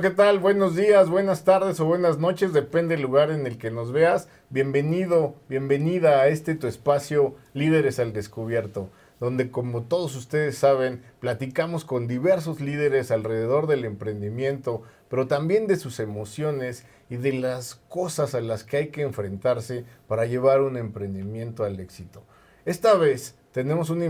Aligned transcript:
¿qué 0.00 0.10
tal? 0.10 0.38
Buenos 0.38 0.76
días, 0.76 1.10
buenas 1.10 1.42
tardes 1.42 1.80
o 1.80 1.84
buenas 1.84 2.18
noches, 2.18 2.52
depende 2.52 2.94
del 2.94 3.02
lugar 3.02 3.32
en 3.32 3.48
el 3.48 3.58
que 3.58 3.72
nos 3.72 3.90
veas. 3.90 4.28
Bienvenido, 4.48 5.34
bienvenida 5.48 6.20
a 6.20 6.28
este 6.28 6.54
tu 6.54 6.68
espacio 6.68 7.34
Líderes 7.52 7.98
al 7.98 8.12
Descubierto, 8.12 8.90
donde 9.18 9.50
como 9.50 9.82
todos 9.82 10.14
ustedes 10.14 10.56
saben, 10.56 11.02
platicamos 11.18 11.84
con 11.84 12.06
diversos 12.06 12.60
líderes 12.60 13.10
alrededor 13.10 13.66
del 13.66 13.84
emprendimiento, 13.84 14.82
pero 15.08 15.26
también 15.26 15.66
de 15.66 15.76
sus 15.76 15.98
emociones 15.98 16.86
y 17.10 17.16
de 17.16 17.32
las 17.32 17.74
cosas 17.88 18.36
a 18.36 18.40
las 18.40 18.62
que 18.62 18.76
hay 18.76 18.88
que 18.88 19.02
enfrentarse 19.02 19.84
para 20.06 20.26
llevar 20.26 20.60
un 20.60 20.76
emprendimiento 20.76 21.64
al 21.64 21.80
éxito. 21.80 22.22
Esta 22.66 22.94
vez 22.94 23.34
tenemos 23.50 23.90
un 23.90 24.04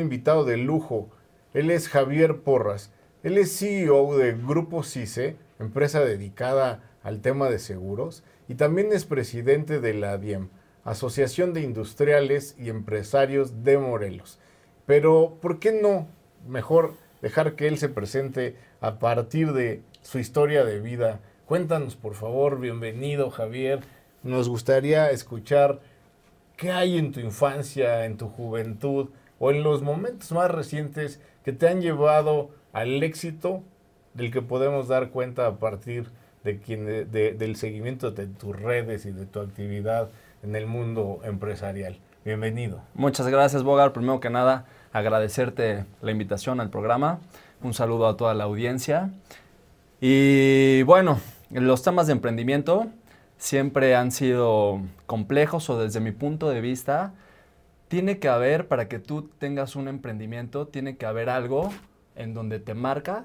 invitado 0.00 0.44
de 0.44 0.56
lujo, 0.56 1.10
él 1.52 1.70
es 1.70 1.90
Javier 1.90 2.38
Porras. 2.40 2.90
Él 3.26 3.38
es 3.38 3.58
CEO 3.58 4.16
de 4.16 4.34
Grupo 4.34 4.84
CICE, 4.84 5.34
empresa 5.58 5.98
dedicada 5.98 6.84
al 7.02 7.22
tema 7.22 7.50
de 7.50 7.58
seguros, 7.58 8.22
y 8.46 8.54
también 8.54 8.92
es 8.92 9.04
presidente 9.04 9.80
de 9.80 9.94
la 9.94 10.12
ADIEM, 10.12 10.48
Asociación 10.84 11.52
de 11.52 11.62
Industriales 11.62 12.54
y 12.56 12.68
Empresarios 12.68 13.64
de 13.64 13.78
Morelos. 13.78 14.38
Pero, 14.86 15.38
¿por 15.42 15.58
qué 15.58 15.72
no 15.72 16.06
mejor 16.46 16.94
dejar 17.20 17.56
que 17.56 17.66
él 17.66 17.78
se 17.78 17.88
presente 17.88 18.54
a 18.80 19.00
partir 19.00 19.52
de 19.52 19.82
su 20.02 20.20
historia 20.20 20.64
de 20.64 20.78
vida? 20.78 21.18
Cuéntanos, 21.46 21.96
por 21.96 22.14
favor, 22.14 22.60
bienvenido 22.60 23.30
Javier. 23.30 23.80
Nos 24.22 24.48
gustaría 24.48 25.10
escuchar 25.10 25.80
qué 26.56 26.70
hay 26.70 26.96
en 26.96 27.10
tu 27.10 27.18
infancia, 27.18 28.04
en 28.04 28.18
tu 28.18 28.28
juventud 28.28 29.08
o 29.40 29.50
en 29.50 29.64
los 29.64 29.82
momentos 29.82 30.30
más 30.30 30.48
recientes 30.48 31.20
que 31.44 31.52
te 31.52 31.66
han 31.66 31.82
llevado 31.82 32.50
al 32.76 33.02
éxito 33.02 33.62
del 34.12 34.30
que 34.30 34.42
podemos 34.42 34.86
dar 34.86 35.08
cuenta 35.08 35.46
a 35.46 35.56
partir 35.56 36.10
de 36.44 36.58
quien, 36.58 36.84
del 37.10 37.56
seguimiento 37.56 38.10
de 38.10 38.26
tus 38.26 38.54
redes 38.54 39.06
y 39.06 39.12
de 39.12 39.24
tu 39.24 39.40
actividad 39.40 40.10
en 40.42 40.54
el 40.54 40.66
mundo 40.66 41.20
empresarial. 41.24 41.96
Bienvenido. 42.22 42.82
Muchas 42.92 43.28
gracias, 43.28 43.62
Bogar. 43.62 43.94
Primero 43.94 44.20
que 44.20 44.28
nada, 44.28 44.66
agradecerte 44.92 45.86
la 46.02 46.10
invitación 46.10 46.60
al 46.60 46.68
programa. 46.68 47.20
Un 47.62 47.72
saludo 47.72 48.08
a 48.08 48.18
toda 48.18 48.34
la 48.34 48.44
audiencia. 48.44 49.10
Y 50.02 50.82
bueno, 50.82 51.18
los 51.50 51.82
temas 51.82 52.08
de 52.08 52.12
emprendimiento 52.12 52.88
siempre 53.38 53.96
han 53.96 54.12
sido 54.12 54.82
complejos 55.06 55.70
o 55.70 55.80
desde 55.80 56.00
mi 56.00 56.12
punto 56.12 56.50
de 56.50 56.60
vista, 56.60 57.14
tiene 57.88 58.18
que 58.18 58.28
haber, 58.28 58.68
para 58.68 58.86
que 58.86 58.98
tú 58.98 59.30
tengas 59.38 59.76
un 59.76 59.88
emprendimiento, 59.88 60.66
tiene 60.66 60.98
que 60.98 61.06
haber 61.06 61.30
algo 61.30 61.70
en 62.16 62.34
donde 62.34 62.58
te 62.58 62.74
marca 62.74 63.24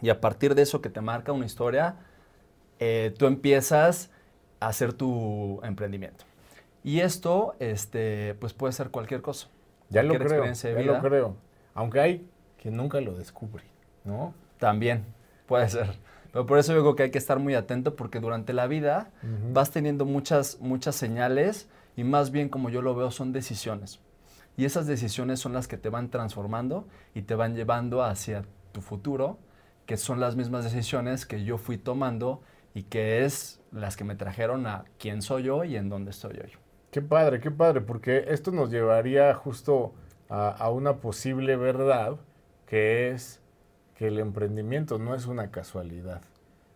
y 0.00 0.10
a 0.10 0.20
partir 0.20 0.54
de 0.54 0.62
eso 0.62 0.82
que 0.82 0.90
te 0.90 1.00
marca 1.00 1.32
una 1.32 1.46
historia, 1.46 1.96
eh, 2.80 3.14
tú 3.16 3.26
empiezas 3.26 4.10
a 4.58 4.68
hacer 4.68 4.92
tu 4.92 5.60
emprendimiento. 5.62 6.24
Y 6.82 7.00
esto, 7.00 7.54
este, 7.60 8.34
pues 8.40 8.52
puede 8.52 8.72
ser 8.72 8.90
cualquier 8.90 9.22
cosa. 9.22 9.48
Ya 9.88 10.02
lo 10.02 10.18
creo, 10.18 10.44
ya 10.52 10.82
lo 10.82 11.00
creo. 11.00 11.36
Aunque 11.74 12.00
hay 12.00 12.28
quien 12.60 12.76
nunca 12.76 13.00
lo 13.00 13.14
descubre, 13.14 13.62
¿no? 14.04 14.34
También, 14.58 15.04
puede 15.46 15.68
ser. 15.68 15.98
Pero 16.32 16.46
por 16.46 16.58
eso 16.58 16.72
digo 16.72 16.96
que 16.96 17.04
hay 17.04 17.10
que 17.10 17.18
estar 17.18 17.38
muy 17.38 17.54
atento 17.54 17.94
porque 17.94 18.18
durante 18.18 18.52
la 18.52 18.66
vida 18.66 19.10
vas 19.52 19.70
teniendo 19.70 20.04
muchas, 20.06 20.58
muchas 20.60 20.96
señales 20.96 21.68
y 21.94 22.04
más 22.04 22.30
bien 22.30 22.48
como 22.48 22.70
yo 22.70 22.80
lo 22.82 22.94
veo 22.94 23.10
son 23.10 23.32
decisiones. 23.32 24.00
Y 24.56 24.64
esas 24.64 24.86
decisiones 24.86 25.40
son 25.40 25.52
las 25.52 25.68
que 25.68 25.78
te 25.78 25.88
van 25.88 26.10
transformando 26.10 26.86
y 27.14 27.22
te 27.22 27.34
van 27.34 27.54
llevando 27.54 28.02
hacia 28.02 28.44
tu 28.72 28.80
futuro, 28.82 29.38
que 29.86 29.96
son 29.96 30.20
las 30.20 30.36
mismas 30.36 30.64
decisiones 30.64 31.26
que 31.26 31.44
yo 31.44 31.58
fui 31.58 31.78
tomando 31.78 32.42
y 32.74 32.84
que 32.84 33.24
es 33.24 33.60
las 33.72 33.96
que 33.96 34.04
me 34.04 34.14
trajeron 34.14 34.66
a 34.66 34.84
quién 34.98 35.22
soy 35.22 35.44
yo 35.44 35.64
y 35.64 35.76
en 35.76 35.88
dónde 35.88 36.10
estoy 36.10 36.38
hoy. 36.38 36.52
Qué 36.90 37.00
padre, 37.00 37.40
qué 37.40 37.50
padre, 37.50 37.80
porque 37.80 38.26
esto 38.28 38.50
nos 38.50 38.70
llevaría 38.70 39.34
justo 39.34 39.94
a, 40.28 40.50
a 40.50 40.70
una 40.70 40.98
posible 40.98 41.56
verdad, 41.56 42.16
que 42.66 43.10
es 43.10 43.40
que 43.94 44.08
el 44.08 44.18
emprendimiento 44.18 44.98
no 44.98 45.14
es 45.14 45.26
una 45.26 45.50
casualidad, 45.50 46.22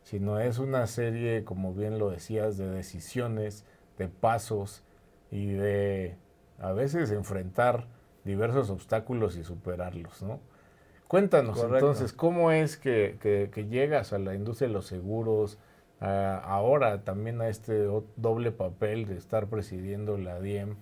sino 0.03 0.41
es 0.41 0.59
una 0.59 0.86
serie, 0.86 1.44
como 1.44 1.75
bien 1.75 1.98
lo 1.98 2.10
decías, 2.10 2.56
de 2.56 2.70
decisiones, 2.70 3.65
de 3.98 4.09
pasos 4.09 4.82
y 5.31 5.48
de 5.48 6.16
a 6.58 6.72
veces 6.72 7.10
enfrentar 7.10 7.86
diversos 8.24 8.70
obstáculos 8.70 9.36
y 9.36 9.44
superarlos, 9.44 10.22
¿no? 10.22 10.40
Cuéntanos 11.08 11.62
entonces, 11.62 12.12
¿cómo 12.12 12.50
es 12.50 12.76
que, 12.76 13.50
llegas 13.70 14.12
a 14.12 14.18
la 14.18 14.34
industria 14.34 14.66
de 14.66 14.74
los 14.74 14.86
seguros, 14.86 15.58
ahora 16.00 17.04
también 17.04 17.40
a 17.40 17.48
este 17.48 17.86
doble 18.16 18.50
papel 18.50 19.06
de 19.06 19.16
estar 19.16 19.46
presidiendo 19.46 20.18
la 20.18 20.40
DIEM? 20.40 20.76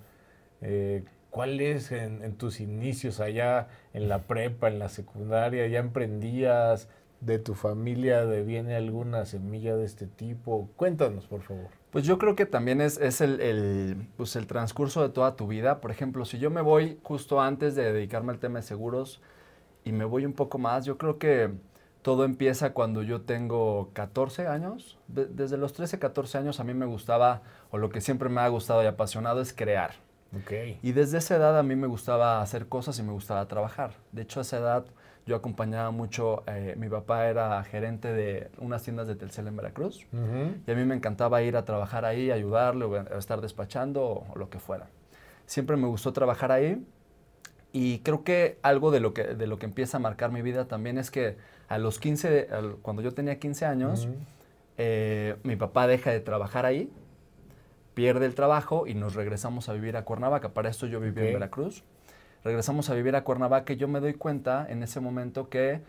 Eh, 0.63 1.05
¿Cuál 1.29 1.61
es 1.61 1.93
en, 1.93 2.23
en, 2.23 2.37
tus 2.37 2.61
inicios 2.61 3.21
allá 3.21 3.69
en 3.93 4.09
la 4.09 4.23
prepa, 4.23 4.69
en 4.69 4.79
la 4.79 4.89
secundaria? 4.89 5.67
¿Ya 5.67 5.81
emprendías? 5.81 6.89
¿De 7.21 7.39
tu 7.39 7.55
familia 7.55 8.25
viene 8.25 8.77
alguna 8.77 9.27
semilla 9.27 9.77
de 9.77 9.85
este 9.85 10.07
tipo? 10.07 10.71
Cuéntanos, 10.77 11.27
por 11.27 11.43
favor. 11.43 11.69
Pues 11.95 12.05
yo 12.05 12.19
creo 12.19 12.35
que 12.35 12.45
también 12.45 12.81
es, 12.81 12.99
el, 13.21 14.09
pues 14.17 14.35
el 14.35 14.49
transcurso 14.49 15.01
de 15.01 15.11
toda 15.11 15.37
tu 15.37 15.47
vida. 15.47 15.81
Por 15.81 15.93
ejemplo, 15.93 16.25
si 16.25 16.41
yo 16.41 16.51
me 16.51 16.61
voy 16.61 16.99
justo 17.05 17.41
antes 17.41 17.77
de 17.77 17.93
dedicarme 17.93 18.33
al 18.33 18.41
tema 18.41 18.59
de 18.59 18.65
seguros 18.65 19.23
y 19.85 19.93
me 19.93 20.05
voy 20.05 20.27
un 20.27 20.33
poco 20.33 20.59
más, 20.59 20.85
yo 20.87 20.99
creo 20.99 21.21
que 21.21 21.53
todo 22.03 22.25
empieza 22.25 22.73
cuando 22.73 23.05
yo 23.05 23.21
tengo 23.21 23.91
14 23.93 24.49
años. 24.49 24.99
desde 25.07 25.57
los 25.57 25.73
13, 25.73 26.01
14 26.01 26.39
años 26.39 26.59
a 26.59 26.65
mí 26.65 26.75
me 26.75 26.85
gustaba, 26.85 27.43
o 27.71 27.79
lo 27.79 27.91
que 27.91 28.01
siempre 28.01 28.29
me 28.29 28.41
ha 28.41 28.49
gustado 28.49 28.83
y 28.83 28.87
apasionado 28.87 29.41
es 29.41 29.53
crear. 29.53 29.93
Okay. 30.43 30.81
Y 30.83 30.91
desde 30.91 31.19
esa 31.19 31.37
edad 31.37 31.57
a 31.57 31.63
mí 31.63 31.77
me 31.77 31.87
gustaba 31.87 32.43
hacer 32.43 32.67
cosas 32.67 32.99
y 32.99 33.05
me 33.05 33.13
gustaba 33.13 33.47
trabajar. 33.47 33.93
De 34.11 34.23
hecho, 34.23 34.41
a 34.41 34.43
esa 34.43 34.59
edad 34.59 34.85
yo 35.27 35.37
acompañaba 35.37 35.91
mucho, 35.91 36.43
eh, 36.47 36.75
mi 36.77 36.89
papá 36.89 37.29
era 37.29 37.63
gerente 37.65 38.13
de 38.13 38.51
unas 38.59 38.83
tiendas 38.83 39.09
de 39.09 39.17
Telcel 39.17 39.47
en 39.47 39.57
Veracruz 39.57 40.07
y 40.67 40.71
a 40.71 40.75
mí 40.75 40.85
me 40.85 40.95
encantaba 40.95 41.43
ir 41.43 41.57
a 41.57 41.65
trabajar 41.65 42.05
ahí, 42.05 42.31
ayudarle 42.31 42.85
o 42.85 43.19
estar 43.19 43.41
despachando 43.41 44.03
o, 44.05 44.27
lo 44.37 44.51
que 44.51 44.59
fuera. 44.59 44.89
Siempre 45.47 45.77
me 45.77 45.87
gustó 45.87 46.13
trabajar 46.13 46.53
ahí 46.53 46.85
y 47.73 48.01
creo 48.01 48.23
que 48.23 48.59
algo 48.63 48.91
de 48.91 49.01
lo 49.01 49.15
que, 49.15 49.23
de 49.23 49.47
lo 49.47 49.59
que 49.59 49.65
empieza 49.65 49.97
a 49.97 50.01
marcar 50.01 50.31
mi 50.31 50.43
vida 50.43 50.67
también 50.67 50.99
es 50.99 51.11
que 51.11 51.37
a 51.69 51.79
los 51.79 51.99
15, 51.99 52.49
cuando 52.83 53.01
yo 53.01 53.15
tenía 53.15 53.39
15 53.39 53.65
años, 53.65 54.09
eh, 54.77 55.37
mi 55.43 55.57
papá 55.57 55.87
deja 55.87 56.11
de 56.11 56.21
trabajar 56.21 56.67
ahí, 56.67 56.91
pierde 57.95 58.27
el 58.27 58.35
trabajo 58.35 58.87
y 58.87 58.95
nos 58.95 59.15
regresamos 59.15 59.71
a 59.71 59.73
vivir 59.73 59.97
a 59.97 60.05
Cuernavaca. 60.05 60.51
Para 60.51 60.69
esto 60.69 60.87
yo 60.87 61.01
vivía 61.01 61.25
en 61.29 61.33
Veracruz 61.33 61.83
regresamos 62.45 62.91
a 62.91 62.95
vivir 62.95 63.17
a 63.17 63.25
Cuernavaca 63.25 63.73
y 63.73 63.77
yo 63.77 63.89
me 63.89 64.01
doy 64.01 64.15
cuenta 64.15 64.67
en 64.69 64.83
ese 64.83 65.01
momento 65.01 65.49
que 65.49 65.81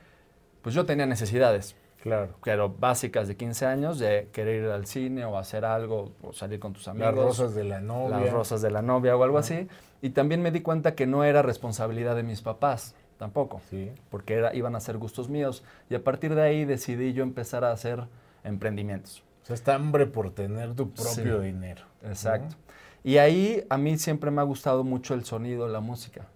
pues 0.62 0.74
yo 0.74 0.86
tenía 0.86 1.06
necesidades. 1.06 1.76
Claro. 2.02 2.36
Claro, 2.42 2.70
básicas 2.70 3.28
de 3.28 3.36
15 3.36 3.66
años, 3.66 4.00
de 4.00 4.30
querer 4.32 4.64
ir 4.64 4.70
al 4.70 4.86
cine 4.86 5.26
o 5.26 5.38
hacer 5.38 5.66
algo, 5.66 6.12
o 6.22 6.34
salir 6.34 6.60
con 6.60 6.74
tus 6.74 6.88
amigos. 6.88 7.16
Las 7.16 7.26
rosas 7.26 7.56
de 7.56 7.64
la 7.64 7.82
novia. 7.82 8.20
Las 8.20 8.32
rosas 8.32 8.62
de 8.62 8.70
la 8.70 8.84
novia 8.84 9.18
o 9.18 9.24
algo 9.24 9.40
así. 9.40 9.68
Y 10.04 10.12
también 10.12 10.42
me 10.44 10.52
di 10.52 10.62
cuenta 10.62 10.94
que 10.94 11.08
no 11.08 11.24
era 11.24 11.42
responsabilidad 11.42 12.16
de 12.16 12.22
mis 12.22 12.44
papás, 12.44 12.94
tampoco. 13.18 13.60
Sí. 13.72 13.92
Porque 14.12 14.36
era, 14.36 14.54
iban 14.54 14.76
a 14.76 14.80
ser 14.82 15.00
gustos 15.00 15.30
míos. 15.30 15.64
Y 15.90 15.96
a 15.96 16.04
partir 16.04 16.36
de 16.36 16.44
ahí 16.44 16.64
decidí 16.64 17.14
yo 17.14 17.24
empezar 17.24 17.64
a 17.64 17.72
hacer 17.72 18.04
emprendimientos. 18.44 19.24
O 19.42 19.46
sea, 19.48 19.56
está 19.56 19.74
hambre 19.74 20.06
por 20.06 20.30
tener 20.30 20.76
tu 20.76 20.92
propio 20.92 21.40
dinero. 21.40 21.86
Exacto. 22.04 22.56
Y 23.04 23.18
ahí 23.18 23.66
a 23.70 23.78
mí 23.78 23.98
siempre 23.98 24.30
me 24.30 24.42
ha 24.42 24.44
gustado 24.46 24.84
mucho 24.84 25.16
el 25.16 25.26
sonido, 25.26 25.68
la 25.68 25.80
música. 25.80 26.28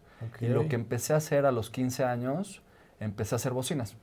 Y 0.41 0.47
lo 0.47 0.68
que 0.68 0.75
empecé 0.75 1.13
a 1.13 1.18
hacer 1.18 1.46
a 1.46 1.52
los 1.52 1.69
15 1.69 2.03
años, 2.03 2.62
empecé 3.00 3.35
a 3.35 3.38
hacer 3.38 3.53
bocinas. 3.53 3.96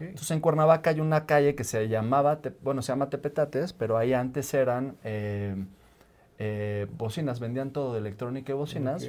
Entonces 0.00 0.30
en 0.32 0.40
Cuernavaca 0.40 0.90
hay 0.90 1.00
una 1.00 1.26
calle 1.26 1.54
que 1.54 1.64
se 1.64 1.88
llamaba, 1.88 2.40
bueno, 2.62 2.82
se 2.82 2.92
llama 2.92 3.10
Tepetates, 3.10 3.72
pero 3.72 3.96
ahí 3.96 4.12
antes 4.12 4.52
eran 4.52 4.96
eh, 5.04 5.54
eh, 6.38 6.86
bocinas, 6.96 7.40
vendían 7.40 7.70
todo 7.70 7.92
de 7.92 8.00
electrónica 8.00 8.52
y 8.52 8.54
bocinas. 8.54 9.08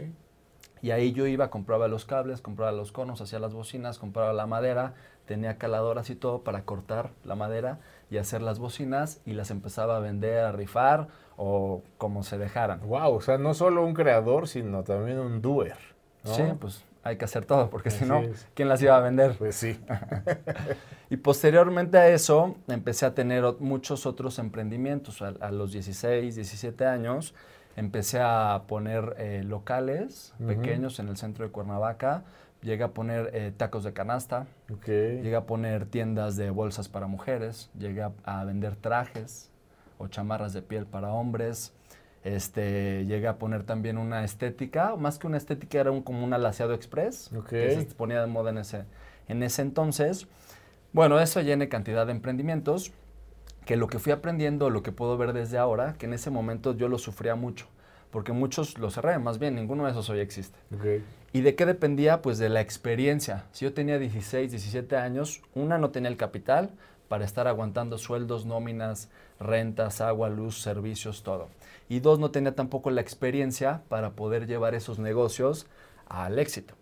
Y 0.82 0.92
ahí 0.92 1.12
yo 1.12 1.28
iba, 1.28 1.50
compraba 1.50 1.88
los 1.88 2.06
cables, 2.06 2.42
compraba 2.42 2.72
los 2.72 2.92
conos, 2.92 3.20
hacía 3.20 3.40
las 3.40 3.54
bocinas, 3.54 4.00
compraba 4.00 4.32
la 4.32 4.48
madera, 4.48 4.94
tenía 5.26 5.58
caladoras 5.58 6.10
y 6.10 6.16
todo 6.16 6.44
para 6.44 6.64
cortar 6.64 7.12
la 7.26 7.36
madera 7.36 7.80
y 8.10 8.18
hacer 8.18 8.42
las 8.42 8.60
bocinas 8.60 9.22
y 9.26 9.34
las 9.34 9.52
empezaba 9.52 9.98
a 9.98 10.00
vender, 10.00 10.46
a 10.46 10.52
rifar 10.52 11.08
o 11.36 11.84
como 11.98 12.24
se 12.24 12.38
dejaran. 12.38 12.80
Wow, 12.88 13.16
o 13.16 13.22
sea, 13.22 13.38
no 13.38 13.54
solo 13.54 13.86
un 13.86 13.94
creador, 13.94 14.48
sino 14.48 14.84
también 14.84 15.20
un 15.20 15.42
doer. 15.42 15.78
Sí, 16.24 16.44
pues 16.60 16.84
hay 17.04 17.18
que 17.18 17.26
hacer 17.26 17.46
todo, 17.46 17.70
porque 17.70 17.90
si 17.92 18.06
no, 18.06 18.22
¿quién 18.54 18.68
las 18.68 18.82
iba 18.82 18.96
a 18.96 19.00
vender? 19.00 19.36
Pues 19.38 19.56
sí. 19.56 19.80
y 21.10 21.18
posteriormente 21.18 21.98
a 21.98 22.08
eso, 22.10 22.56
empecé 22.68 23.06
a 23.06 23.14
tener 23.14 23.44
muchos 23.60 24.06
otros 24.06 24.38
emprendimientos. 24.40 25.22
A, 25.22 25.52
los 25.52 25.72
16, 25.72 26.36
17 26.36 26.86
años, 26.86 27.34
empecé 27.76 28.20
a 28.22 28.64
poner 28.68 29.16
eh, 29.18 29.44
locales 29.46 30.34
pequeños 30.46 31.00
en 31.00 31.08
el 31.08 31.18
centro 31.18 31.46
de 31.46 31.52
Cuernavaca. 31.52 32.24
Llegué 32.62 32.84
a 32.84 32.90
poner 32.90 33.32
eh, 33.34 33.54
tacos 33.56 33.86
de 33.86 33.94
canasta, 33.94 34.46
llegué 34.86 35.36
a 35.36 35.46
poner 35.46 35.86
tiendas 35.86 36.36
de 36.36 36.50
bolsas 36.50 36.90
para 36.90 37.08
mujeres, 37.08 37.70
llegué 37.80 38.06
a, 38.26 38.44
vender 38.44 38.76
trajes 38.76 39.50
o 39.98 40.10
chamarras 40.10 40.52
de 40.52 40.62
piel 40.62 40.86
para 40.86 41.14
hombres, 41.14 41.74
este, 42.24 43.06
llegué 43.06 43.28
a 43.28 43.38
poner 43.38 43.64
también 43.64 43.98
una 43.98 44.24
estética, 44.24 44.96
más 44.96 45.20
que 45.20 45.28
una 45.28 45.38
estética 45.38 45.80
era 45.80 45.92
un, 45.92 46.02
como 46.02 46.24
un 46.24 46.34
alaciado 46.34 46.74
express, 46.74 47.32
que 47.50 47.76
se 47.76 47.96
ponía 47.96 48.22
de 48.22 48.28
moda 48.28 48.50
en 48.52 48.60
ese, 48.60 48.86
en 49.28 49.44
ese 49.44 49.62
entonces. 49.62 50.28
Bueno, 50.94 51.20
eso 51.20 51.42
llena 51.42 51.70
cantidad 51.70 52.06
de 52.06 52.12
emprendimientos, 52.12 52.92
que 53.66 53.76
lo 53.76 53.88
que 53.88 54.00
fui 54.00 54.12
aprendiendo, 54.12 54.70
lo 54.70 54.84
que 54.84 54.92
puedo 54.92 55.18
ver 55.18 55.34
desde 55.34 55.58
ahora, 55.58 55.96
que 55.98 56.06
en 56.08 56.14
ese 56.14 56.30
momento 56.30 56.76
yo 56.76 56.88
lo 56.88 56.98
sufría 56.98 57.36
mucho 57.36 57.68
porque 58.12 58.32
muchos 58.32 58.78
lo 58.78 58.90
cerré, 58.90 59.20
más 59.20 59.40
bien 59.40 59.56
ninguno 59.56 59.86
de 59.86 59.92
esos 59.92 60.10
hoy 60.10 60.20
existe. 60.20 60.58
¿Y 61.32 61.42
de 61.42 61.56
qué 61.56 61.66
dependía? 61.66 62.22
Pues 62.22 62.40
de 62.40 62.50
la 62.50 62.62
experiencia. 62.62 63.46
Si 63.52 63.66
yo 63.66 63.74
tenía 63.74 64.00
16, 64.00 64.52
17 64.52 64.96
años, 64.98 65.42
una 65.54 65.78
no 65.78 65.92
tenía 65.92 66.10
el 66.10 66.18
capital 66.18 66.72
para 67.10 67.26
estar 67.26 67.48
aguantando 67.48 67.98
sueldos, 67.98 68.46
nóminas, 68.46 69.10
rentas, 69.40 70.00
agua, 70.00 70.30
luz, 70.30 70.62
servicios, 70.62 71.24
todo. 71.24 71.50
Y 71.90 72.00
dos, 72.00 72.20
no 72.20 72.32
tenía 72.32 72.56
tampoco 72.56 72.92
la 72.92 73.02
experiencia 73.02 73.82
para 73.90 74.12
poder 74.12 74.48
llevar 74.48 74.76
esos 74.76 75.00
negocios 75.00 75.68
al 76.08 76.40
éxito. 76.40 76.76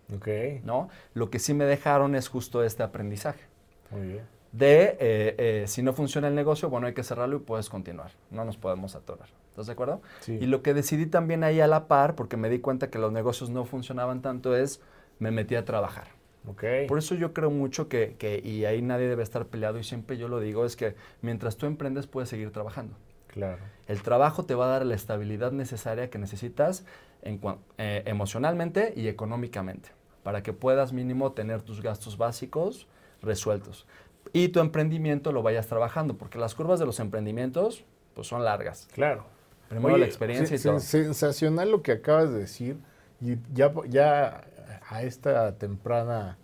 ¿no? 0.64 0.90
Lo 1.14 1.30
que 1.32 1.40
sí 1.40 1.54
me 1.54 1.66
dejaron 1.66 2.14
es 2.14 2.28
justo 2.28 2.64
este 2.64 2.84
aprendizaje. 2.84 3.42
Muy 3.90 4.08
bien. 4.08 4.38
De 4.52 4.98
eh, 5.00 5.36
eh, 5.38 5.64
si 5.68 5.82
no 5.82 5.94
funciona 5.94 6.28
el 6.28 6.36
negocio, 6.36 6.70
bueno, 6.70 6.88
hay 6.88 6.94
que 6.94 7.04
cerrarlo 7.04 7.38
y 7.38 7.40
puedes 7.40 7.70
continuar. 7.70 8.12
No 8.32 8.46
nos 8.46 8.58
podemos 8.58 8.96
atorar. 8.96 9.30
¿Estás 9.50 9.68
de 9.68 9.74
acuerdo? 9.74 10.02
Y 10.28 10.46
lo 10.46 10.62
que 10.62 10.74
decidí 10.74 11.06
también 11.06 11.44
ahí 11.44 11.60
a 11.62 11.68
la 11.68 11.88
par, 11.88 12.16
porque 12.16 12.38
me 12.38 12.50
di 12.50 12.60
cuenta 12.60 12.90
que 12.90 13.00
los 13.00 13.12
negocios 13.12 13.50
no 13.50 13.66
funcionaban 13.66 14.22
tanto, 14.22 14.56
es 14.56 14.82
me 15.20 15.32
metí 15.32 15.56
a 15.56 15.66
trabajar. 15.66 16.17
Okay. 16.48 16.88
Por 16.88 16.98
eso 16.98 17.16
yo 17.16 17.34
creo 17.34 17.52
mucho 17.52 17.90
que, 17.90 18.16
que, 18.18 18.42
y 18.44 18.66
ahí 18.66 18.82
nadie 18.82 19.08
debe 19.08 19.24
estar 19.24 19.46
peleado, 19.48 19.80
y 19.80 19.84
siempre 19.84 20.18
yo 20.18 20.28
lo 20.28 20.40
digo, 20.40 20.66
es 20.66 20.76
que 20.76 20.96
mientras 21.22 21.58
tú 21.58 21.66
emprendes 21.66 22.08
puedes 22.08 22.30
seguir 22.30 22.52
trabajando. 22.52 22.96
Claro. 23.28 23.58
El 23.88 24.02
trabajo 24.02 24.46
te 24.46 24.56
va 24.56 24.66
a 24.66 24.70
dar 24.70 24.86
la 24.86 24.96
estabilidad 24.96 25.52
necesaria 25.52 26.10
que 26.10 26.18
necesitas 26.18 26.86
en, 27.22 27.40
eh, 27.78 28.04
emocionalmente 28.06 28.94
y 28.96 29.08
económicamente, 29.08 29.90
para 30.24 30.42
que 30.42 30.54
puedas 30.54 30.94
mínimo 30.94 31.34
tener 31.34 31.62
tus 31.62 31.82
gastos 31.82 32.18
básicos 32.18 32.88
resueltos. 33.22 33.86
Y 34.34 34.50
tu 34.50 34.60
emprendimiento 34.60 35.32
lo 35.32 35.44
vayas 35.44 35.68
trabajando, 35.68 36.18
porque 36.18 36.38
las 36.38 36.56
curvas 36.56 36.80
de 36.80 36.86
los 36.86 37.00
emprendimientos 37.00 37.84
pues 38.14 38.28
son 38.28 38.44
largas. 38.44 38.88
Claro. 38.94 39.26
Primero 39.70 39.98
la 39.98 40.06
experiencia 40.06 40.56
y 40.56 40.60
todo. 40.60 40.80
Sensacional 40.80 41.72
lo 41.72 41.82
que 41.82 41.92
acabas 41.92 42.32
de 42.32 42.40
decir. 42.40 42.78
Y 43.20 43.38
ya, 43.54 43.74
ya 43.88 44.44
a 44.89 45.04
esta 45.04 45.57
temprana, 45.57 46.38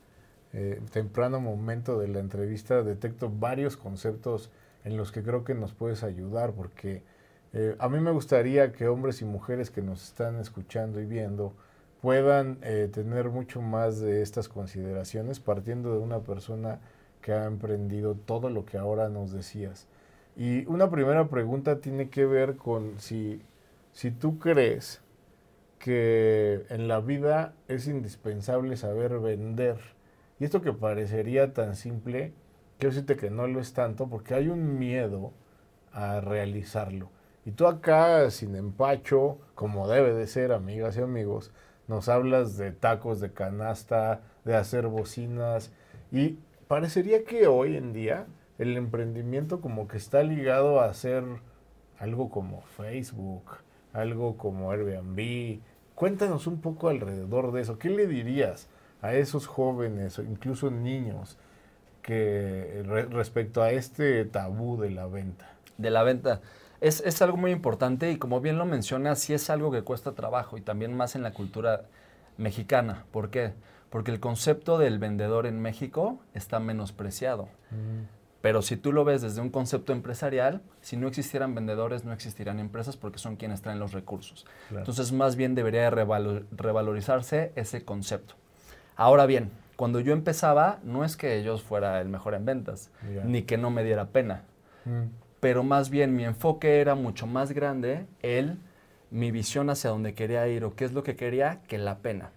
eh, 0.53 0.81
temprano 0.91 1.39
momento 1.39 1.99
de 1.99 2.07
la 2.07 2.19
entrevista 2.19 2.83
detecto 2.83 3.29
varios 3.29 3.77
conceptos 3.77 4.51
en 4.83 4.97
los 4.97 5.11
que 5.11 5.23
creo 5.23 5.43
que 5.43 5.55
nos 5.55 5.73
puedes 5.73 6.03
ayudar, 6.03 6.51
porque 6.51 7.01
eh, 7.53 7.75
a 7.79 7.87
mí 7.87 7.99
me 7.99 8.11
gustaría 8.11 8.71
que 8.71 8.87
hombres 8.87 9.21
y 9.21 9.25
mujeres 9.25 9.69
que 9.69 9.81
nos 9.81 10.03
están 10.03 10.39
escuchando 10.39 10.99
y 10.99 11.05
viendo 11.05 11.53
puedan 12.01 12.57
eh, 12.63 12.89
tener 12.91 13.29
mucho 13.29 13.61
más 13.61 13.99
de 14.01 14.21
estas 14.21 14.49
consideraciones 14.49 15.39
partiendo 15.39 15.93
de 15.93 15.99
una 15.99 16.19
persona 16.19 16.79
que 17.21 17.31
ha 17.31 17.45
emprendido 17.45 18.15
todo 18.15 18.49
lo 18.49 18.65
que 18.65 18.77
ahora 18.77 19.07
nos 19.07 19.31
decías. 19.31 19.87
Y 20.35 20.65
una 20.65 20.89
primera 20.89 21.29
pregunta 21.29 21.79
tiene 21.79 22.09
que 22.09 22.25
ver 22.25 22.57
con 22.57 22.99
si, 22.99 23.41
si 23.93 24.11
tú 24.11 24.39
crees 24.39 25.02
que 25.83 26.65
en 26.69 26.87
la 26.87 27.01
vida 27.01 27.55
es 27.67 27.89
indispensable 27.89 28.77
saber 28.77 29.19
vender. 29.19 29.75
Y 30.39 30.45
esto 30.45 30.61
que 30.61 30.71
parecería 30.71 31.51
tan 31.51 31.75
simple, 31.75 32.31
quiero 32.77 32.95
decirte 32.95 33.17
que 33.17 33.29
no 33.29 33.47
lo 33.47 33.59
es 33.59 33.73
tanto 33.73 34.07
porque 34.07 34.33
hay 34.33 34.47
un 34.47 34.79
miedo 34.79 35.33
a 35.91 36.21
realizarlo. 36.21 37.09
Y 37.45 37.51
tú 37.51 37.67
acá, 37.67 38.31
sin 38.31 38.55
empacho, 38.55 39.39
como 39.55 39.89
debe 39.89 40.13
de 40.13 40.25
ser, 40.25 40.53
amigas 40.53 40.95
y 40.95 41.01
amigos, 41.01 41.51
nos 41.89 42.07
hablas 42.07 42.55
de 42.55 42.71
tacos 42.71 43.19
de 43.19 43.33
canasta, 43.33 44.21
de 44.45 44.55
hacer 44.55 44.87
bocinas. 44.87 45.73
Y 46.13 46.39
parecería 46.69 47.25
que 47.25 47.47
hoy 47.47 47.75
en 47.75 47.91
día 47.91 48.25
el 48.57 48.77
emprendimiento 48.77 49.59
como 49.59 49.89
que 49.89 49.97
está 49.97 50.23
ligado 50.23 50.79
a 50.79 50.85
hacer 50.85 51.25
algo 51.99 52.29
como 52.29 52.61
Facebook, 52.61 53.57
algo 53.91 54.37
como 54.37 54.71
Airbnb. 54.71 55.59
Cuéntanos 55.95 56.47
un 56.47 56.59
poco 56.59 56.89
alrededor 56.89 57.51
de 57.51 57.61
eso. 57.61 57.77
¿Qué 57.77 57.89
le 57.89 58.07
dirías 58.07 58.67
a 59.01 59.13
esos 59.13 59.47
jóvenes 59.47 60.17
o 60.19 60.23
incluso 60.23 60.71
niños 60.71 61.37
que 62.01 62.83
respecto 63.11 63.61
a 63.61 63.71
este 63.71 64.25
tabú 64.25 64.79
de 64.79 64.91
la 64.91 65.07
venta? 65.07 65.49
De 65.77 65.89
la 65.89 66.03
venta. 66.03 66.41
Es, 66.81 67.01
es, 67.05 67.21
algo 67.21 67.37
muy 67.37 67.51
importante 67.51 68.11
y 68.11 68.17
como 68.17 68.41
bien 68.41 68.57
lo 68.57 68.65
mencionas, 68.65 69.19
sí 69.19 69.33
es 69.33 69.49
algo 69.49 69.71
que 69.71 69.83
cuesta 69.83 70.11
trabajo 70.11 70.57
y 70.57 70.61
también 70.61 70.95
más 70.97 71.15
en 71.15 71.23
la 71.23 71.31
cultura 71.31 71.83
mexicana. 72.37 73.05
¿Por 73.11 73.29
qué? 73.29 73.53
Porque 73.89 74.11
el 74.11 74.19
concepto 74.19 74.77
del 74.77 74.99
vendedor 74.99 75.45
en 75.45 75.61
México 75.61 76.19
está 76.33 76.59
menospreciado. 76.59 77.47
Mm. 77.71 78.22
Pero 78.43 78.61
si 78.61 78.75
tú 78.75 78.91
lo 78.91 79.05
ves 79.05 79.21
desde 79.21 79.39
un 79.39 79.49
concepto 79.49 79.93
empresarial, 79.93 80.61
si 80.81 80.97
no 80.97 81.07
existieran 81.07 81.55
vendedores, 81.55 82.03
no 82.03 82.11
existirían 82.11 82.59
empresas 82.59 82.97
porque 82.97 83.17
son 83.17 83.37
quienes 83.37 83.61
traen 83.61 83.79
los 83.79 83.93
recursos. 83.93 84.45
Entonces, 84.69 85.13
más 85.13 85.37
bien 85.37 85.55
debería 85.55 85.89
revalorizarse 85.89 87.53
ese 87.55 87.85
concepto. 87.85 88.35
Ahora 88.97 89.27
bien, 89.27 89.49
cuando 89.77 90.01
yo 90.01 90.11
empezaba, 90.11 90.79
no 90.83 91.05
es 91.05 91.15
que 91.15 91.41
yo 91.41 91.57
fuera 91.57 92.01
el 92.01 92.09
mejor 92.09 92.33
en 92.33 92.43
ventas, 92.43 92.91
ni 93.23 93.43
que 93.43 93.57
no 93.57 93.69
me 93.69 93.81
diera 93.81 94.07
pena, 94.07 94.43
mm. 94.83 95.03
pero 95.39 95.63
más 95.63 95.89
bien 95.89 96.13
mi 96.13 96.25
enfoque 96.25 96.81
era 96.81 96.95
mucho 96.95 97.25
más 97.25 97.53
grande, 97.53 98.07
el, 98.21 98.57
mi 99.09 99.31
visión 99.31 99.69
hacia 99.69 99.89
dónde 99.89 100.15
quería 100.15 100.45
ir 100.49 100.65
o 100.65 100.75
qué 100.75 100.83
es 100.83 100.91
lo 100.91 101.03
que 101.03 101.15
quería, 101.15 101.61
que 101.69 101.77
la 101.77 101.99
pena. 101.99 102.31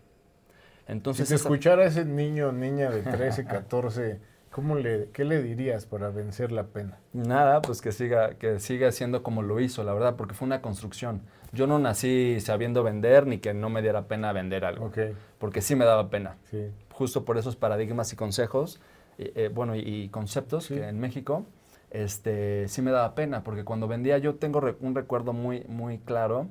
Entonces, 0.87 1.27
si 1.27 1.35
escuchara 1.35 1.83
a 1.83 1.87
ese 1.87 2.05
niño 2.05 2.51
o 2.51 2.53
niña 2.53 2.91
de 2.91 3.03
13, 3.03 3.45
14 3.45 4.21
¿Cómo 4.57 4.75
le, 4.75 5.11
¿Qué 5.13 5.27
le 5.27 5.43
dirías 5.43 5.85
para 5.85 6.09
vencer 6.09 6.51
la 6.51 6.69
pena? 6.69 6.97
Nada, 7.13 7.61
pues 7.61 7.83
que 7.83 7.93
siga, 7.93 8.37
que 8.37 8.59
siga 8.59 8.91
siendo 8.91 9.23
como 9.23 9.43
lo 9.43 9.61
hizo, 9.61 9.85
la 9.85 9.93
verdad, 9.93 10.17
porque 10.17 10.33
fue 10.33 10.47
una 10.47 10.63
construcción. 10.63 11.21
Yo 11.53 11.67
no 11.67 11.79
nací 11.79 12.41
sabiendo 12.41 12.83
vender 12.83 13.27
ni 13.27 13.37
que 13.37 13.53
no 13.53 13.69
me 13.69 13.83
diera 13.83 14.09
pena 14.09 14.33
vender 14.33 14.65
algo. 14.65 14.91
Porque 15.39 15.61
sí 15.61 15.77
me 15.77 15.85
daba 15.85 16.09
pena. 16.09 16.39
Sí. 16.51 16.71
Justo 16.91 17.27
por 17.27 17.37
esos 17.37 17.55
paradigmas 17.55 18.15
y 18.15 18.17
consejos, 18.17 18.81
eh, 19.19 19.51
bueno, 19.55 19.77
y, 19.77 20.09
conceptos 20.09 20.69
que 20.69 20.89
en 20.89 21.01
México, 21.01 21.45
este, 21.91 22.67
sí 22.69 22.81
me 22.81 22.93
daba 22.93 23.15
pena, 23.15 23.45
porque 23.45 23.63
cuando 23.63 23.89
vendía 23.89 24.17
yo 24.17 24.37
tengo 24.37 24.63
un 24.81 24.95
recuerdo 24.95 25.35
muy, 25.35 25.65
muy 25.69 25.99
claro 25.99 26.47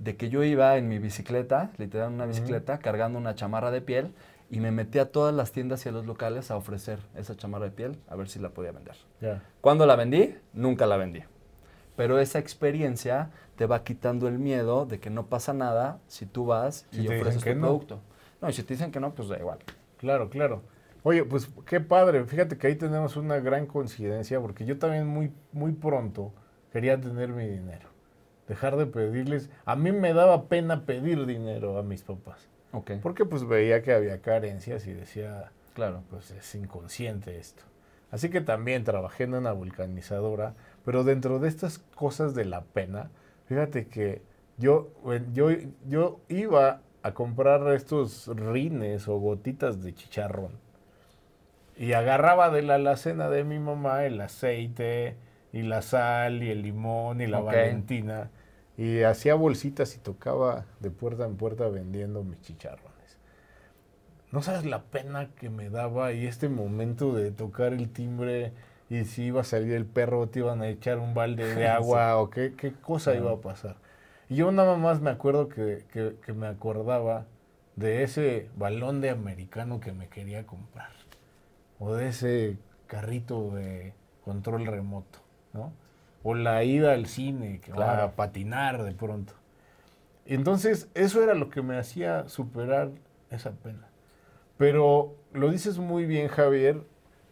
de 0.00 0.16
que 0.16 0.30
yo 0.30 0.42
iba 0.42 0.76
en 0.78 0.88
mi 0.88 0.98
bicicleta, 0.98 1.70
literal 1.78 2.12
una 2.12 2.26
bicicleta, 2.26 2.78
cargando 2.78 3.20
una 3.20 3.36
chamarra 3.36 3.70
de 3.70 3.82
piel 3.82 4.10
y 4.50 4.60
me 4.60 4.70
metí 4.70 4.98
a 4.98 5.10
todas 5.10 5.34
las 5.34 5.52
tiendas 5.52 5.84
y 5.86 5.88
a 5.88 5.92
los 5.92 6.06
locales 6.06 6.50
a 6.50 6.56
ofrecer 6.56 7.00
esa 7.16 7.36
chamarra 7.36 7.64
de 7.66 7.70
piel 7.72 7.98
a 8.08 8.16
ver 8.16 8.28
si 8.28 8.38
la 8.38 8.50
podía 8.50 8.72
vender. 8.72 8.96
¿Cuándo 9.60 9.86
la 9.86 9.96
vendí? 9.96 10.36
Nunca 10.52 10.86
la 10.86 10.96
vendí. 10.96 11.22
Pero 11.96 12.18
esa 12.18 12.38
experiencia 12.38 13.30
te 13.56 13.66
va 13.66 13.82
quitando 13.82 14.28
el 14.28 14.38
miedo 14.38 14.86
de 14.86 15.00
que 15.00 15.10
no 15.10 15.26
pasa 15.26 15.54
nada 15.54 15.98
si 16.06 16.26
tú 16.26 16.46
vas 16.46 16.86
y 16.92 17.08
ofreces 17.08 17.42
tu 17.42 17.58
producto. 17.58 18.00
No, 18.40 18.50
y 18.50 18.52
si 18.52 18.62
te 18.62 18.74
dicen 18.74 18.92
que 18.92 19.00
no, 19.00 19.14
pues 19.14 19.28
da 19.28 19.38
igual. 19.38 19.58
Claro, 19.98 20.28
claro. 20.28 20.62
Oye, 21.02 21.24
pues 21.24 21.48
qué 21.64 21.80
padre. 21.80 22.24
Fíjate 22.24 22.58
que 22.58 22.66
ahí 22.66 22.74
tenemos 22.74 23.16
una 23.16 23.38
gran 23.38 23.66
coincidencia 23.66 24.40
porque 24.40 24.64
yo 24.66 24.78
también 24.78 25.06
muy, 25.06 25.32
muy 25.52 25.72
pronto 25.72 26.32
quería 26.70 27.00
tener 27.00 27.30
mi 27.30 27.46
dinero. 27.48 27.88
Dejar 28.46 28.76
de 28.76 28.86
pedirles. 28.86 29.50
A 29.64 29.74
mí 29.74 29.90
me 29.90 30.12
daba 30.12 30.48
pena 30.48 30.84
pedir 30.84 31.24
dinero 31.24 31.78
a 31.78 31.82
mis 31.82 32.02
papás. 32.02 32.48
Porque 33.02 33.24
pues 33.24 33.46
veía 33.46 33.82
que 33.82 33.92
había 33.92 34.20
carencias 34.20 34.86
y 34.86 34.92
decía, 34.92 35.50
claro, 35.74 36.02
pues 36.10 36.30
es 36.30 36.54
inconsciente 36.54 37.38
esto. 37.38 37.62
Así 38.10 38.30
que 38.30 38.40
también 38.40 38.84
trabajé 38.84 39.24
en 39.24 39.34
una 39.34 39.52
vulcanizadora, 39.52 40.54
pero 40.84 41.04
dentro 41.04 41.38
de 41.38 41.48
estas 41.48 41.78
cosas 41.78 42.34
de 42.34 42.44
la 42.44 42.62
pena, 42.62 43.10
fíjate 43.46 43.88
que 43.88 44.22
yo, 44.58 44.90
yo, 45.32 45.50
yo 45.86 46.20
iba 46.28 46.80
a 47.02 47.14
comprar 47.14 47.66
estos 47.72 48.28
rines 48.28 49.08
o 49.08 49.18
gotitas 49.18 49.82
de 49.82 49.94
chicharrón 49.94 50.52
y 51.76 51.92
agarraba 51.92 52.50
de 52.50 52.62
la 52.62 52.76
alacena 52.76 53.28
de 53.28 53.44
mi 53.44 53.58
mamá 53.58 54.04
el 54.04 54.20
aceite 54.20 55.16
y 55.52 55.62
la 55.62 55.82
sal 55.82 56.42
y 56.42 56.50
el 56.50 56.62
limón 56.62 57.20
y 57.20 57.26
la 57.26 57.40
valentina 57.40 58.30
y 58.76 59.02
hacía 59.02 59.34
bolsitas 59.34 59.96
y 59.96 59.98
tocaba 59.98 60.66
de 60.80 60.90
puerta 60.90 61.24
en 61.24 61.36
puerta 61.36 61.68
vendiendo 61.68 62.22
mis 62.22 62.40
chicharrones. 62.42 63.16
No 64.32 64.42
sabes 64.42 64.64
la 64.66 64.82
pena 64.82 65.30
que 65.36 65.48
me 65.48 65.70
daba 65.70 66.12
y 66.12 66.26
este 66.26 66.48
momento 66.48 67.14
de 67.14 67.30
tocar 67.30 67.72
el 67.72 67.88
timbre 67.90 68.52
y 68.90 69.04
si 69.04 69.24
iba 69.24 69.40
a 69.40 69.44
salir 69.44 69.72
el 69.72 69.86
perro, 69.86 70.28
te 70.28 70.40
iban 70.40 70.62
a 70.62 70.68
echar 70.68 70.98
un 70.98 71.14
balde 71.14 71.54
de 71.54 71.68
agua 71.68 72.18
o 72.18 72.30
qué, 72.30 72.54
qué 72.56 72.72
cosa 72.72 73.14
iba 73.14 73.32
a 73.32 73.40
pasar. 73.40 73.76
Y 74.28 74.36
yo 74.36 74.50
nada 74.52 74.76
más 74.76 75.00
me 75.00 75.10
acuerdo 75.10 75.48
que, 75.48 75.84
que, 75.92 76.32
me 76.32 76.46
acordaba 76.46 77.26
de 77.76 78.02
ese 78.02 78.48
balón 78.56 79.00
de 79.00 79.10
americano 79.10 79.80
que 79.80 79.92
me 79.92 80.08
quería 80.08 80.46
comprar. 80.46 80.90
O 81.78 81.94
de 81.94 82.08
ese 82.08 82.56
carrito 82.86 83.50
de 83.50 83.92
control 84.24 84.66
remoto, 84.66 85.20
¿no? 85.52 85.72
O 86.28 86.34
la 86.34 86.64
ida 86.64 86.92
al 86.92 87.06
cine, 87.06 87.60
que 87.60 87.72
va 87.72 88.02
a 88.02 88.16
patinar 88.16 88.82
de 88.82 88.92
pronto. 88.92 89.34
Entonces, 90.24 90.90
eso 90.94 91.22
era 91.22 91.34
lo 91.34 91.50
que 91.50 91.62
me 91.62 91.78
hacía 91.78 92.28
superar 92.28 92.90
esa 93.30 93.52
pena. 93.52 93.86
Pero 94.56 95.14
lo 95.32 95.50
dices 95.50 95.78
muy 95.78 96.04
bien, 96.04 96.26
Javier, 96.26 96.82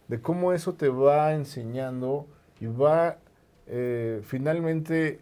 de 0.06 0.20
cómo 0.20 0.52
eso 0.52 0.74
te 0.74 0.90
va 0.90 1.32
enseñando 1.32 2.28
y 2.60 2.66
va 2.66 3.16
eh, 3.66 4.20
finalmente 4.22 5.20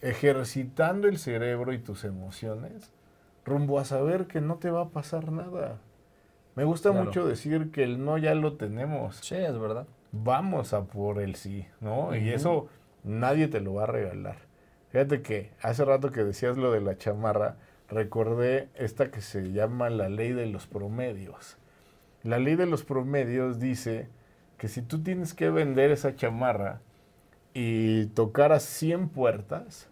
ejercitando 0.00 1.06
el 1.06 1.18
cerebro 1.18 1.72
y 1.72 1.78
tus 1.78 2.02
emociones 2.04 2.90
rumbo 3.44 3.78
a 3.78 3.84
saber 3.84 4.26
que 4.26 4.40
no 4.40 4.56
te 4.56 4.70
va 4.70 4.82
a 4.82 4.88
pasar 4.88 5.30
nada. 5.30 5.78
Me 6.54 6.64
gusta 6.64 6.90
mucho 6.90 7.26
decir 7.26 7.70
que 7.70 7.84
el 7.84 8.04
no 8.04 8.18
ya 8.18 8.34
lo 8.34 8.54
tenemos. 8.54 9.16
Sí, 9.16 9.36
es 9.36 9.56
verdad. 9.58 9.86
Vamos 10.10 10.72
a 10.72 10.84
por 10.84 11.20
el 11.20 11.34
sí, 11.36 11.66
¿no? 11.80 12.16
Y 12.16 12.30
eso 12.30 12.68
nadie 13.04 13.48
te 13.48 13.60
lo 13.60 13.74
va 13.74 13.84
a 13.84 13.86
regalar. 13.86 14.36
Fíjate 14.90 15.22
que 15.22 15.50
hace 15.62 15.84
rato 15.84 16.10
que 16.10 16.24
decías 16.24 16.56
lo 16.56 16.72
de 16.72 16.80
la 16.80 16.96
chamarra, 16.96 17.56
recordé 17.88 18.68
esta 18.74 19.10
que 19.10 19.20
se 19.20 19.52
llama 19.52 19.90
la 19.90 20.08
ley 20.08 20.32
de 20.32 20.46
los 20.46 20.66
promedios. 20.66 21.56
La 22.22 22.38
ley 22.38 22.56
de 22.56 22.66
los 22.66 22.84
promedios 22.84 23.60
dice 23.60 24.08
que 24.56 24.68
si 24.68 24.82
tú 24.82 25.02
tienes 25.02 25.34
que 25.34 25.50
vender 25.50 25.90
esa 25.90 26.16
chamarra 26.16 26.80
y 27.54 28.06
tocar 28.06 28.52
a 28.52 28.60
100 28.60 29.08
puertas, 29.10 29.88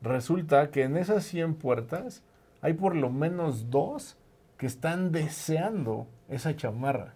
resulta 0.00 0.70
que 0.70 0.82
en 0.82 0.96
esas 0.96 1.24
100 1.24 1.54
puertas 1.54 2.22
hay 2.60 2.74
por 2.74 2.94
lo 2.94 3.10
menos 3.10 3.70
dos 3.70 4.16
que 4.56 4.66
están 4.66 5.10
deseando 5.10 6.06
esa 6.28 6.54
chamarra. 6.54 7.14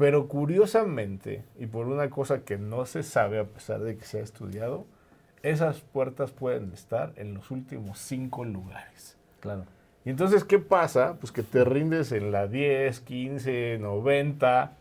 Pero 0.00 0.28
curiosamente, 0.28 1.44
y 1.58 1.66
por 1.66 1.86
una 1.86 2.08
cosa 2.08 2.42
que 2.42 2.56
no 2.56 2.86
se 2.86 3.02
sabe 3.02 3.38
a 3.38 3.44
pesar 3.44 3.80
de 3.80 3.98
que 3.98 4.06
se 4.06 4.18
ha 4.18 4.22
estudiado, 4.22 4.86
esas 5.42 5.82
puertas 5.82 6.30
pueden 6.30 6.72
estar 6.72 7.12
en 7.16 7.34
los 7.34 7.50
últimos 7.50 7.98
cinco 7.98 8.46
lugares. 8.46 9.18
Claro. 9.40 9.66
Y 10.06 10.08
entonces, 10.08 10.44
¿qué 10.44 10.58
pasa? 10.58 11.18
Pues 11.20 11.32
que 11.32 11.42
te 11.42 11.66
rindes 11.66 12.12
en 12.12 12.32
la 12.32 12.46
10, 12.46 12.98
15, 13.00 13.76
90 13.78 14.72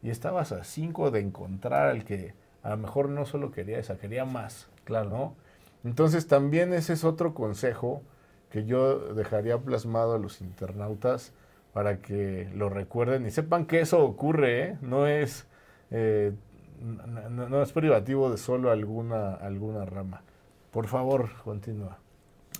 y 0.00 0.10
estabas 0.10 0.52
a 0.52 0.62
5 0.62 1.10
de 1.10 1.18
encontrar 1.18 1.88
al 1.88 2.04
que 2.04 2.32
a 2.62 2.70
lo 2.70 2.76
mejor 2.76 3.08
no 3.08 3.26
solo 3.26 3.50
quería 3.50 3.80
esa, 3.80 3.98
quería 3.98 4.24
más. 4.24 4.68
Claro. 4.84 5.10
¿no? 5.10 5.34
Entonces, 5.82 6.28
también 6.28 6.72
ese 6.72 6.92
es 6.92 7.02
otro 7.02 7.34
consejo 7.34 8.00
que 8.48 8.64
yo 8.64 9.12
dejaría 9.12 9.58
plasmado 9.58 10.14
a 10.14 10.18
los 10.20 10.40
internautas 10.40 11.32
para 11.72 11.98
que 11.98 12.48
lo 12.54 12.68
recuerden 12.68 13.26
y 13.26 13.30
sepan 13.30 13.66
que 13.66 13.80
eso 13.80 14.04
ocurre, 14.04 14.62
¿eh? 14.62 14.78
no 14.82 15.06
es 15.06 15.46
eh, 15.90 16.32
no, 16.80 17.62
es 17.62 17.72
privativo 17.72 18.30
de 18.30 18.36
solo 18.36 18.70
alguna 18.70 19.34
alguna 19.34 19.84
rama. 19.84 20.22
Por 20.70 20.86
favor, 20.86 21.30
continúa. 21.44 21.98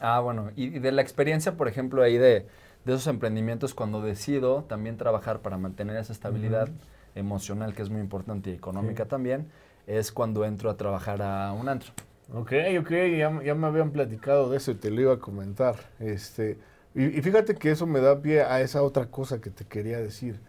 Ah, 0.00 0.20
bueno, 0.20 0.50
y, 0.56 0.78
de 0.78 0.92
la 0.92 1.02
experiencia, 1.02 1.56
por 1.56 1.68
ejemplo, 1.68 2.02
ahí 2.02 2.18
de, 2.18 2.46
esos 2.84 3.06
emprendimientos, 3.06 3.74
cuando 3.74 4.02
decido 4.02 4.64
también 4.64 4.96
trabajar 4.96 5.40
para 5.40 5.56
mantener 5.56 5.96
esa 5.96 6.12
estabilidad 6.12 6.68
emocional, 7.14 7.74
que 7.74 7.82
es 7.82 7.90
muy 7.90 8.00
importante, 8.00 8.50
y 8.50 8.54
económica 8.54 9.06
también, 9.06 9.48
es 9.86 10.12
cuando 10.12 10.44
entro 10.44 10.70
a 10.70 10.76
trabajar 10.76 11.22
a 11.22 11.52
un 11.52 11.68
antro. 11.68 11.92
Ok, 12.34 12.52
ok, 12.80 12.90
ya, 13.16 13.30
me 13.30 13.66
habían 13.66 13.90
platicado 13.90 14.50
de 14.50 14.56
eso 14.56 14.70
y 14.70 14.74
te 14.74 14.90
lo 14.90 15.00
iba 15.00 15.14
a 15.14 15.18
comentar. 15.18 15.76
Este, 16.00 16.58
y, 16.94 17.22
fíjate 17.22 17.54
que 17.54 17.70
eso 17.70 17.86
me 17.86 18.00
da 18.00 18.20
pie 18.20 18.42
a 18.42 18.60
esa 18.60 18.82
otra 18.82 19.06
cosa 19.06 19.40
que 19.40 19.50
te 19.50 19.64
quería 19.64 19.98
decir. 19.98 20.40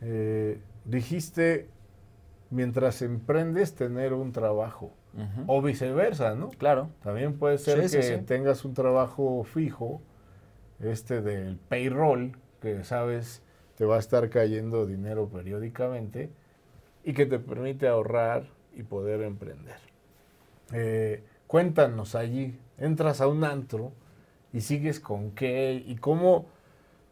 Eh, 0.00 0.60
dijiste, 0.84 1.68
mientras 2.50 3.02
emprendes, 3.02 3.74
tener 3.74 4.12
un 4.12 4.32
trabajo. 4.32 4.92
O 5.48 5.60
viceversa, 5.60 6.36
¿no? 6.36 6.50
Claro. 6.50 6.90
También 7.02 7.38
puede 7.38 7.58
ser 7.58 7.90
que 7.90 8.18
tengas 8.18 8.64
un 8.64 8.74
trabajo 8.74 9.42
fijo, 9.42 10.00
este 10.78 11.22
del 11.22 11.56
payroll, 11.56 12.36
que 12.60 12.84
sabes 12.84 13.42
te 13.78 13.84
va 13.84 13.94
a 13.94 13.98
estar 14.00 14.28
cayendo 14.28 14.86
dinero 14.86 15.28
periódicamente 15.28 16.30
y 17.04 17.14
que 17.14 17.26
te 17.26 17.38
permite 17.38 17.86
ahorrar 17.86 18.44
y 18.74 18.82
poder 18.82 19.22
emprender. 19.22 19.76
Eh, 20.72 21.22
cuéntanos 21.46 22.16
allí, 22.16 22.58
entras 22.76 23.20
a 23.20 23.28
un 23.28 23.44
antro 23.44 23.92
y 24.58 24.60
sigues 24.60 24.98
con 24.98 25.30
qué 25.30 25.84
y 25.86 25.94
cómo, 25.94 26.46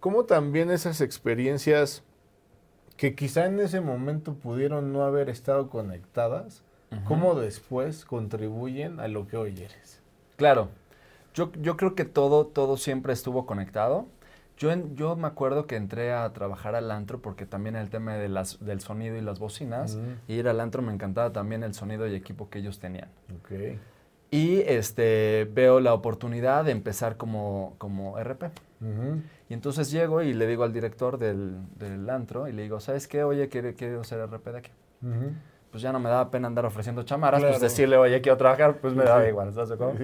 cómo 0.00 0.25
también 0.25 0.73
esas 0.73 1.00
experiencias 1.00 2.03
que 2.97 3.15
quizá 3.15 3.47
en 3.47 3.61
ese 3.61 3.81
momento 3.81 4.35
pudieron 4.35 4.93
no 4.93 5.05
haber 5.05 5.29
estado 5.29 5.71
conectadas, 5.71 6.65
cómo 7.05 7.37
después 7.37 8.05
contribuyen 8.05 8.99
a 8.99 9.07
lo 9.07 9.29
que 9.29 9.37
hoy 9.37 9.53
eres. 9.62 10.00
Claro, 10.37 10.71
yo, 11.35 11.53
yo 11.53 11.76
creo 11.76 11.95
que 11.95 12.05
todo, 12.05 12.47
todo 12.47 12.76
siempre 12.76 13.12
estuvo 13.12 13.47
conectado. 13.47 14.07
Yo, 14.59 14.73
yo 14.95 15.15
me 15.15 15.29
acuerdo 15.29 15.69
que 15.69 15.76
entré 15.76 16.12
a 16.12 16.33
trabajar 16.33 16.75
al 16.75 16.91
antro 16.91 17.23
porque 17.23 17.47
también 17.47 17.76
el 17.76 17.91
tema 17.91 18.15
de 18.15 18.29
las, 18.29 18.59
del 18.65 18.81
sonido 18.81 19.17
y 19.17 19.21
las 19.21 19.38
bocinas. 19.38 19.99
Y 20.26 20.35
ir 20.35 20.49
al 20.49 20.59
antro 20.59 20.83
me 20.83 20.93
encantaba 20.93 21.33
también 21.33 21.62
el 21.62 21.75
sonido 21.75 22.09
y 22.09 22.15
equipo 22.17 22.50
que 22.50 22.59
ellos 22.59 22.81
tenían. 22.81 23.09
Okay. 23.45 23.79
Y 24.30 24.61
este, 24.61 25.49
veo 25.52 25.80
la 25.80 25.95
oportunidad 25.95 26.64
de 26.64 26.73
empezar 26.73 27.16
como, 27.16 27.75
como 27.78 28.18
RP. 28.18 28.50
Y 29.49 29.54
entonces 29.54 29.90
llego 29.90 30.23
y 30.23 30.35
le 30.35 30.47
digo 30.47 30.64
al 30.64 30.73
director 30.73 31.18
del, 31.18 31.56
del 31.78 32.11
antro 32.11 32.49
y 32.49 32.52
le 32.52 32.62
digo, 32.62 32.80
¿sabes 32.80 33.06
qué? 33.09 33.25
Oye, 33.25 33.49
quiero, 33.49 33.73
quiero 33.75 34.04
ser 34.04 34.21
RP 34.26 34.47
de 34.52 34.59
aquí. 34.59 34.71
Pues 35.71 35.83
ya 35.83 35.92
no 35.92 36.00
me 36.00 36.09
daba 36.09 36.30
pena 36.30 36.49
andar 36.49 36.64
ofreciendo 36.64 37.02
chamarras, 37.02 37.42
pues 37.42 37.61
decirle, 37.61 37.97
oye, 37.97 38.21
quiero 38.21 38.37
trabajar, 38.38 38.78
pues 38.78 38.95
me 38.95 39.04
daba 39.04 39.26
igual, 39.28 39.49
¿estás 39.50 39.68
de 39.68 39.75
acuerdo? 39.75 39.99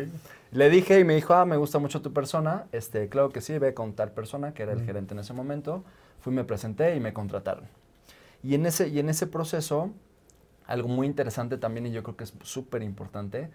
Le 0.51 0.69
dije 0.69 1.01
y 1.01 1.05
me 1.05 1.15
dijo, 1.15 1.33
ah, 1.35 1.47
me 1.47 1.57
gusta 1.57 1.79
mucho 1.79 2.03
tu 2.03 2.13
persona. 2.13 2.67
Este, 2.73 3.09
claro 3.09 3.31
que 3.31 3.41
sí, 3.41 3.59
ve 3.59 3.73
con 3.73 3.95
tal 3.95 4.11
persona, 4.11 4.53
que 4.53 4.63
era 4.65 4.73
el 4.73 4.85
gerente 4.85 5.15
en 5.15 5.21
ese 5.21 5.33
momento. 5.33 5.83
Fui, 6.21 6.33
me 6.33 6.45
presenté 6.45 6.95
y 6.95 7.01
me 7.01 7.13
contrataron. 7.13 7.65
Y 8.43 8.55
en 8.55 8.67
ese, 8.67 8.89
y 8.89 8.99
en 8.99 9.09
ese 9.09 9.27
proceso, 9.27 9.91
algo 10.67 10.89
muy 10.89 11.07
interesante 11.07 11.57
también, 11.57 11.87
y 11.87 11.91
yo 11.93 12.03
creo 12.03 12.17
que 12.17 12.25
es 12.25 12.35
súper 12.43 12.83
importante, 12.83 13.51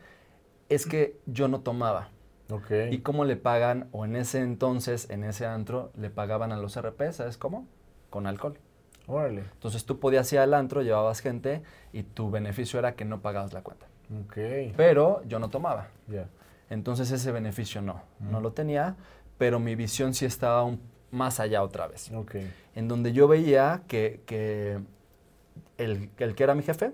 es 0.69 0.85
que 0.85 1.17
yo 1.25 1.47
no 1.47 1.61
tomaba. 1.61 2.09
Okay. 2.49 2.93
¿Y 2.93 2.99
cómo 2.99 3.25
le 3.25 3.35
pagan? 3.35 3.89
O 3.91 4.05
en 4.05 4.15
ese 4.15 4.39
entonces, 4.39 5.09
en 5.09 5.23
ese 5.23 5.45
antro, 5.45 5.91
le 5.97 6.09
pagaban 6.09 6.51
a 6.51 6.57
los 6.57 6.79
RP, 6.79 7.11
¿sabes 7.11 7.37
cómo? 7.37 7.67
Con 8.09 8.25
alcohol. 8.25 8.57
Órale. 9.05 9.41
Entonces 9.53 9.85
tú 9.85 9.99
podías 9.99 10.31
ir 10.33 10.39
al 10.39 10.53
antro, 10.53 10.81
llevabas 10.81 11.19
gente 11.21 11.61
y 11.93 12.03
tu 12.03 12.29
beneficio 12.29 12.79
era 12.79 12.95
que 12.95 13.05
no 13.05 13.21
pagabas 13.21 13.53
la 13.53 13.61
cuenta. 13.63 13.87
Okay. 14.27 14.73
Pero 14.77 15.21
yo 15.25 15.39
no 15.39 15.49
tomaba. 15.49 15.89
Ya. 16.07 16.27
Entonces 16.69 17.11
ese 17.11 17.31
beneficio 17.31 17.81
no, 17.81 18.01
no 18.19 18.41
lo 18.41 18.51
tenía, 18.51 18.95
pero 19.37 19.59
mi 19.59 19.75
visión 19.75 20.13
sí 20.13 20.25
estaba 20.25 20.69
más 21.11 21.39
allá 21.39 21.63
otra 21.63 21.87
vez. 21.87 22.11
Okay. 22.11 22.51
En 22.75 22.87
donde 22.87 23.13
yo 23.13 23.27
veía 23.27 23.83
que, 23.87 24.21
que 24.25 24.79
el, 25.77 26.09
el, 26.17 26.35
que 26.35 26.43
era 26.43 26.55
mi 26.55 26.63
jefe, 26.63 26.91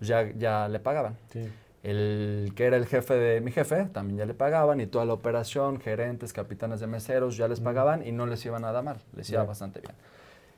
ya, 0.00 0.30
ya 0.32 0.68
le 0.68 0.80
pagaban. 0.80 1.16
Sí. 1.30 1.50
El 1.84 2.52
que 2.56 2.64
era 2.64 2.78
el 2.78 2.86
jefe 2.86 3.14
de 3.14 3.40
mi 3.42 3.52
jefe, 3.52 3.84
también 3.92 4.18
ya 4.18 4.24
le 4.24 4.32
pagaban, 4.32 4.80
y 4.80 4.86
toda 4.86 5.04
la 5.04 5.12
operación, 5.12 5.78
gerentes, 5.80 6.32
capitanes 6.32 6.80
de 6.80 6.86
meseros, 6.86 7.36
ya 7.36 7.46
les 7.46 7.60
pagaban 7.60 8.04
y 8.06 8.10
no 8.10 8.26
les 8.26 8.44
iba 8.46 8.58
nada 8.58 8.80
mal, 8.80 9.02
les 9.14 9.28
iba 9.30 9.44
bastante 9.44 9.80
bien. 9.80 9.94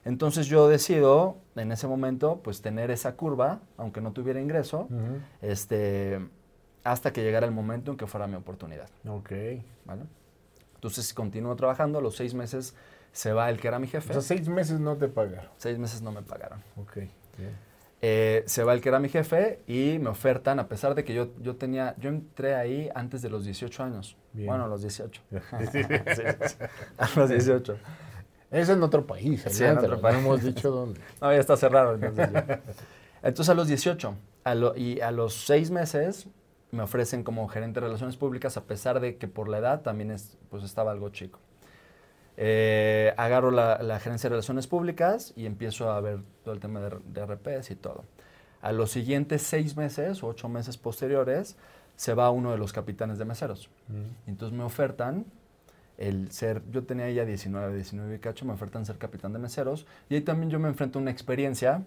Entonces 0.05 0.47
yo 0.47 0.69
decido 0.69 1.39
en 1.57 1.73
ese 1.73 1.89
momento 1.89 2.41
pues 2.45 2.63
tener 2.63 2.93
esa 2.93 3.17
curva, 3.17 3.59
aunque 3.77 4.01
no 4.01 4.13
tuviera 4.13 4.41
ingreso, 4.41 4.89
este, 5.43 6.25
hasta 6.85 7.13
que 7.13 7.25
llegara 7.25 7.45
el 7.45 7.53
momento 7.53 7.91
en 7.91 7.97
que 7.97 8.07
fuera 8.07 8.29
mi 8.29 8.37
oportunidad. 8.37 8.89
Ok. 9.09 9.33
¿Vale? 9.85 10.03
Entonces 10.77 11.13
continúo 11.13 11.57
trabajando, 11.57 11.99
a 11.99 12.03
los 12.03 12.15
seis 12.15 12.35
meses 12.35 12.77
se 13.11 13.33
va 13.33 13.51
el 13.51 13.59
que 13.59 13.67
era 13.67 13.81
mi 13.81 13.89
jefe. 13.89 14.11
O 14.11 14.13
sea, 14.13 14.23
seis 14.23 14.49
meses 14.49 14.79
no 14.79 14.95
te 14.95 15.09
pagaron. 15.09 15.51
Seis 15.57 15.77
meses 15.77 16.03
no 16.03 16.13
me 16.13 16.23
pagaron. 16.23 16.63
Ok, 16.77 16.99
eh, 18.03 18.45
se 18.47 18.63
va 18.63 18.75
el 18.75 18.81
que 18.81 18.91
era 18.91 18.99
mi 18.99 19.09
jefe 19.09 19.61
y 19.67 19.99
me 19.99 20.11
ofertan, 20.11 20.59
a 20.59 20.69
pesar 20.69 20.95
de 20.95 21.05
que 21.05 21.15
yo, 21.15 21.29
yo 21.41 21.57
tenía, 21.57 21.95
yo 21.99 22.11
entré 22.11 22.55
ahí 22.55 22.91
antes 22.95 23.23
de 23.23 23.31
los 23.31 23.45
18 23.45 23.83
años. 23.83 24.17
Bueno, 24.33 24.65
a 24.65 24.69
los 24.69 24.83
18. 24.83 25.23
a 26.99 27.09
los 27.17 27.29
18. 27.31 27.77
Es 28.51 28.69
en 28.69 28.83
otro 28.83 29.07
país, 29.07 29.45
sí, 29.49 29.65
en 29.65 29.79
otro 29.79 30.01
país. 30.01 30.17
No 30.17 30.23
hemos 30.23 30.43
dicho 30.43 30.71
dónde. 30.71 31.01
no, 31.21 31.33
ya 31.33 31.39
está 31.39 31.57
cerrado. 31.57 31.95
Entonces, 31.95 32.29
entonces 33.23 33.49
a 33.49 33.55
los 33.55 33.69
18 33.69 34.15
y 34.77 35.01
a 35.01 35.11
los 35.11 35.35
seis 35.35 35.71
meses 35.71 36.29
me 36.71 36.83
ofrecen 36.83 37.25
como 37.25 37.49
gerente 37.49 37.81
de 37.81 37.87
relaciones 37.87 38.17
públicas, 38.17 38.57
a 38.57 38.65
pesar 38.65 39.01
de 39.01 39.17
que 39.17 39.29
por 39.29 39.49
la 39.49 39.59
edad 39.59 39.83
también 39.83 40.11
es, 40.11 40.37
pues 40.51 40.63
estaba 40.63 40.93
algo 40.93 41.09
chico. 41.09 41.41
Eh, 42.39 43.15
agarro 43.17 43.51
la, 43.51 43.99
gerencia 43.99 44.29
de 44.29 44.35
relaciones 44.35 44.67
públicas 44.67 45.33
y 45.37 45.47
empiezo 45.47 45.91
a 45.91 46.01
ver 46.01 46.21
todo 46.45 46.55
el 46.55 46.61
tema 46.61 46.81
de, 46.81 47.27
RPs 47.27 47.71
y 47.71 47.77
todo. 47.77 48.05
A 48.61 48.73
los 48.73 48.91
siguientes 48.91 49.43
seis 49.43 49.77
meses 49.77 50.23
o 50.23 50.29
ocho 50.29 50.49
meses 50.49 50.77
posteriores 50.77 51.57
se 51.97 52.13
va 52.15 52.31
uno 52.31 52.53
de 52.53 52.59
los 52.59 52.73
capitanes 52.73 53.19
de 53.19 53.25
meseros. 53.25 53.71
Mm. 53.89 54.29
Entonces 54.31 54.57
me 54.57 54.65
ofertan 54.65 55.25
el 55.97 56.31
ser, 56.31 56.63
yo 56.71 56.85
tenía 56.85 57.11
ya 57.11 57.25
19, 57.25 57.75
19 57.75 58.17
y 58.17 58.19
cacho, 58.19 58.45
me 58.45 58.53
ofertan 58.53 58.85
ser 58.85 58.99
capitán 58.99 59.33
de 59.33 59.39
meseros 59.39 59.87
y 60.11 60.17
ahí 60.17 60.21
también 60.21 60.51
yo 60.51 60.59
me 60.59 60.69
enfrento 60.69 60.99
a 60.99 61.03
una 61.03 61.11
experiencia, 61.11 61.85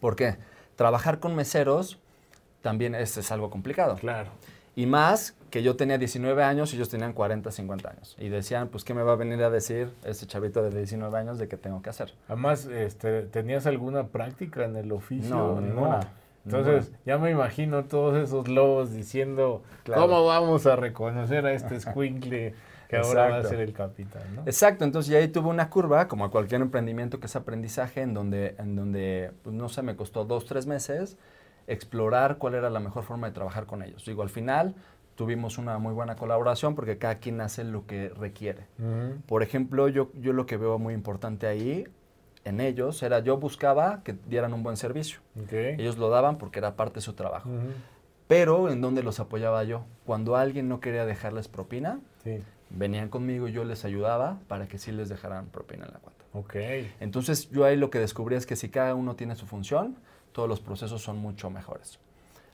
porque 0.00 0.36
trabajar 0.74 1.20
con 1.20 1.36
meseros 1.36 2.00
también 2.60 2.96
es, 2.96 3.16
es 3.16 3.30
algo 3.30 3.50
complicado. 3.50 3.96
Claro. 3.96 4.30
Y 4.76 4.86
más 4.86 5.36
que 5.50 5.62
yo 5.62 5.76
tenía 5.76 5.98
19 5.98 6.42
años 6.42 6.72
y 6.72 6.76
ellos 6.76 6.88
tenían 6.88 7.12
40, 7.12 7.50
50 7.50 7.90
años. 7.90 8.16
Y 8.18 8.28
decían, 8.28 8.68
pues, 8.68 8.84
¿qué 8.84 8.94
me 8.94 9.02
va 9.02 9.12
a 9.12 9.16
venir 9.16 9.42
a 9.42 9.50
decir 9.50 9.90
este 10.04 10.26
chavito 10.26 10.62
de 10.62 10.70
19 10.70 11.18
años 11.18 11.38
de 11.38 11.48
qué 11.48 11.56
tengo 11.56 11.82
que 11.82 11.90
hacer? 11.90 12.14
Además, 12.28 12.66
este, 12.66 13.22
¿tenías 13.22 13.66
alguna 13.66 14.08
práctica 14.08 14.64
en 14.64 14.76
el 14.76 14.92
oficio? 14.92 15.34
No, 15.34 15.60
ninguna. 15.60 16.00
Entonces, 16.44 16.92
ya 17.04 17.18
me 17.18 17.30
imagino 17.30 17.84
todos 17.84 18.16
esos 18.16 18.48
lobos 18.48 18.92
diciendo, 18.92 19.62
¿cómo 19.84 20.24
vamos 20.24 20.66
a 20.66 20.74
reconocer 20.74 21.44
a 21.44 21.52
este 21.52 21.78
squinkle 21.80 22.54
que 22.88 22.96
ahora 22.96 23.28
va 23.28 23.36
a 23.38 23.44
ser 23.44 23.60
el 23.60 23.74
capitán? 23.74 24.22
¿no? 24.34 24.42
Exacto, 24.46 24.84
entonces 24.84 25.12
ya 25.12 25.18
ahí 25.18 25.28
tuve 25.28 25.48
una 25.50 25.68
curva, 25.68 26.08
como 26.08 26.24
a 26.24 26.30
cualquier 26.30 26.62
emprendimiento 26.62 27.20
que 27.20 27.26
es 27.26 27.36
aprendizaje, 27.36 28.00
en 28.00 28.14
donde, 28.14 28.54
en 28.58 28.74
donde 28.74 29.32
pues, 29.42 29.54
no 29.54 29.68
sé, 29.68 29.82
me 29.82 29.96
costó 29.96 30.24
dos, 30.24 30.46
tres 30.46 30.66
meses 30.66 31.18
explorar 31.70 32.38
cuál 32.38 32.54
era 32.54 32.68
la 32.68 32.80
mejor 32.80 33.04
forma 33.04 33.28
de 33.28 33.32
trabajar 33.32 33.66
con 33.66 33.82
ellos. 33.82 34.04
Digo, 34.04 34.22
al 34.22 34.28
final 34.28 34.74
tuvimos 35.14 35.58
una 35.58 35.78
muy 35.78 35.92
buena 35.92 36.16
colaboración 36.16 36.74
porque 36.74 36.98
cada 36.98 37.16
quien 37.16 37.40
hace 37.40 37.62
lo 37.64 37.86
que 37.86 38.08
requiere. 38.08 38.66
Por 39.26 39.42
ejemplo, 39.42 39.88
yo, 39.88 40.10
yo 40.20 40.32
lo 40.32 40.46
que 40.46 40.56
veo 40.56 40.78
muy 40.78 40.94
importante 40.94 41.46
ahí 41.46 41.86
en 42.44 42.60
ellos 42.60 43.02
era 43.02 43.20
yo 43.20 43.36
buscaba 43.36 44.02
que 44.02 44.16
dieran 44.26 44.52
un 44.54 44.62
buen 44.62 44.76
servicio. 44.76 45.20
Ellos 45.78 45.98
lo 45.98 46.08
daban 46.10 46.38
porque 46.38 46.58
era 46.58 46.74
parte 46.74 46.96
de 46.96 47.00
su 47.02 47.12
trabajo. 47.12 47.48
Pero 48.26 48.70
en 48.70 48.80
donde 48.80 49.02
los 49.02 49.20
apoyaba 49.20 49.62
yo. 49.64 49.84
Cuando 50.06 50.36
alguien 50.36 50.68
no 50.68 50.80
quería 50.80 51.04
dejarles 51.04 51.48
propina, 51.48 52.00
venían 52.70 53.08
conmigo 53.08 53.48
y 53.48 53.52
yo 53.52 53.64
les 53.64 53.84
ayudaba 53.84 54.38
para 54.48 54.68
que 54.68 54.78
sí 54.78 54.90
les 54.92 55.08
dejaran 55.08 55.46
propina 55.46 55.86
en 55.86 55.92
la 55.92 55.98
cuenta. 55.98 56.24
Entonces 57.00 57.50
yo 57.50 57.64
ahí 57.64 57.76
lo 57.76 57.90
que 57.90 57.98
descubrí 57.98 58.36
es 58.36 58.46
que 58.46 58.56
si 58.56 58.68
cada 58.70 58.94
uno 58.94 59.16
tiene 59.16 59.34
su 59.36 59.46
función, 59.46 59.96
todos 60.32 60.48
los 60.48 60.60
procesos 60.60 61.02
son 61.02 61.18
mucho 61.18 61.50
mejores. 61.50 61.98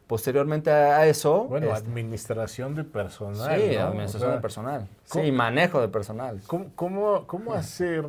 Posteriormente 0.07 0.71
a 0.71 1.05
eso... 1.07 1.45
Bueno, 1.45 1.67
este, 1.67 1.79
administración 1.79 2.75
de 2.75 2.85
personal. 2.85 3.61
Sí, 3.61 3.77
administración 3.77 4.33
de 4.33 4.41
personal. 4.41 4.89
Sí, 5.05 5.33
manejo 5.33 5.81
de 5.81 5.89
personal. 5.89 6.41
¿Cómo, 6.47 7.27
cómo, 7.27 7.55
hacer 7.55 8.07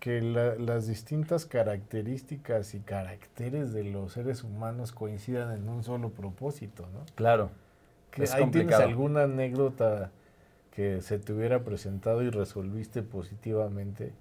que 0.00 0.20
las 0.20 0.88
distintas 0.88 1.46
características 1.46 2.74
y 2.74 2.80
caracteres 2.80 3.72
de 3.72 3.84
los 3.84 4.12
seres 4.12 4.42
humanos 4.42 4.92
coincidan 4.92 5.54
en 5.54 5.68
un 5.68 5.84
solo 5.84 6.10
propósito, 6.10 6.88
¿no? 6.92 7.06
Claro. 7.14 7.50
¿Ahí 8.32 8.50
tienes 8.50 8.74
alguna 8.74 9.24
anécdota 9.24 10.10
que 10.72 11.00
se 11.00 11.18
te 11.18 11.32
hubiera 11.32 11.60
presentado 11.60 12.22
y 12.22 12.30
resolviste 12.30 13.02
positivamente? 13.02 14.12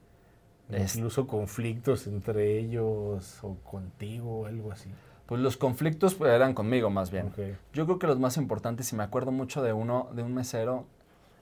Incluso 0.70 1.28
conflictos 1.28 2.08
entre 2.08 2.58
ellos 2.58 3.40
o 3.44 3.56
contigo 3.64 4.42
o 4.42 4.46
algo 4.46 4.72
así. 4.72 4.90
Pues 5.26 5.42
los 5.42 5.58
conflictos 5.58 6.16
pues, 6.16 6.32
eran 6.32 6.54
conmigo 6.54 6.90
más 6.90 7.12
bien. 7.12 7.32
Yo 7.74 7.86
creo 7.86 8.00
que 8.00 8.08
los 8.08 8.20
más 8.20 8.38
importantes, 8.38 8.92
y 8.92 8.96
me 8.96 9.04
acuerdo 9.04 9.32
mucho 9.32 9.62
de 9.62 9.74
uno, 9.74 10.10
de 10.14 10.24
un 10.24 10.34
mesero 10.34 10.86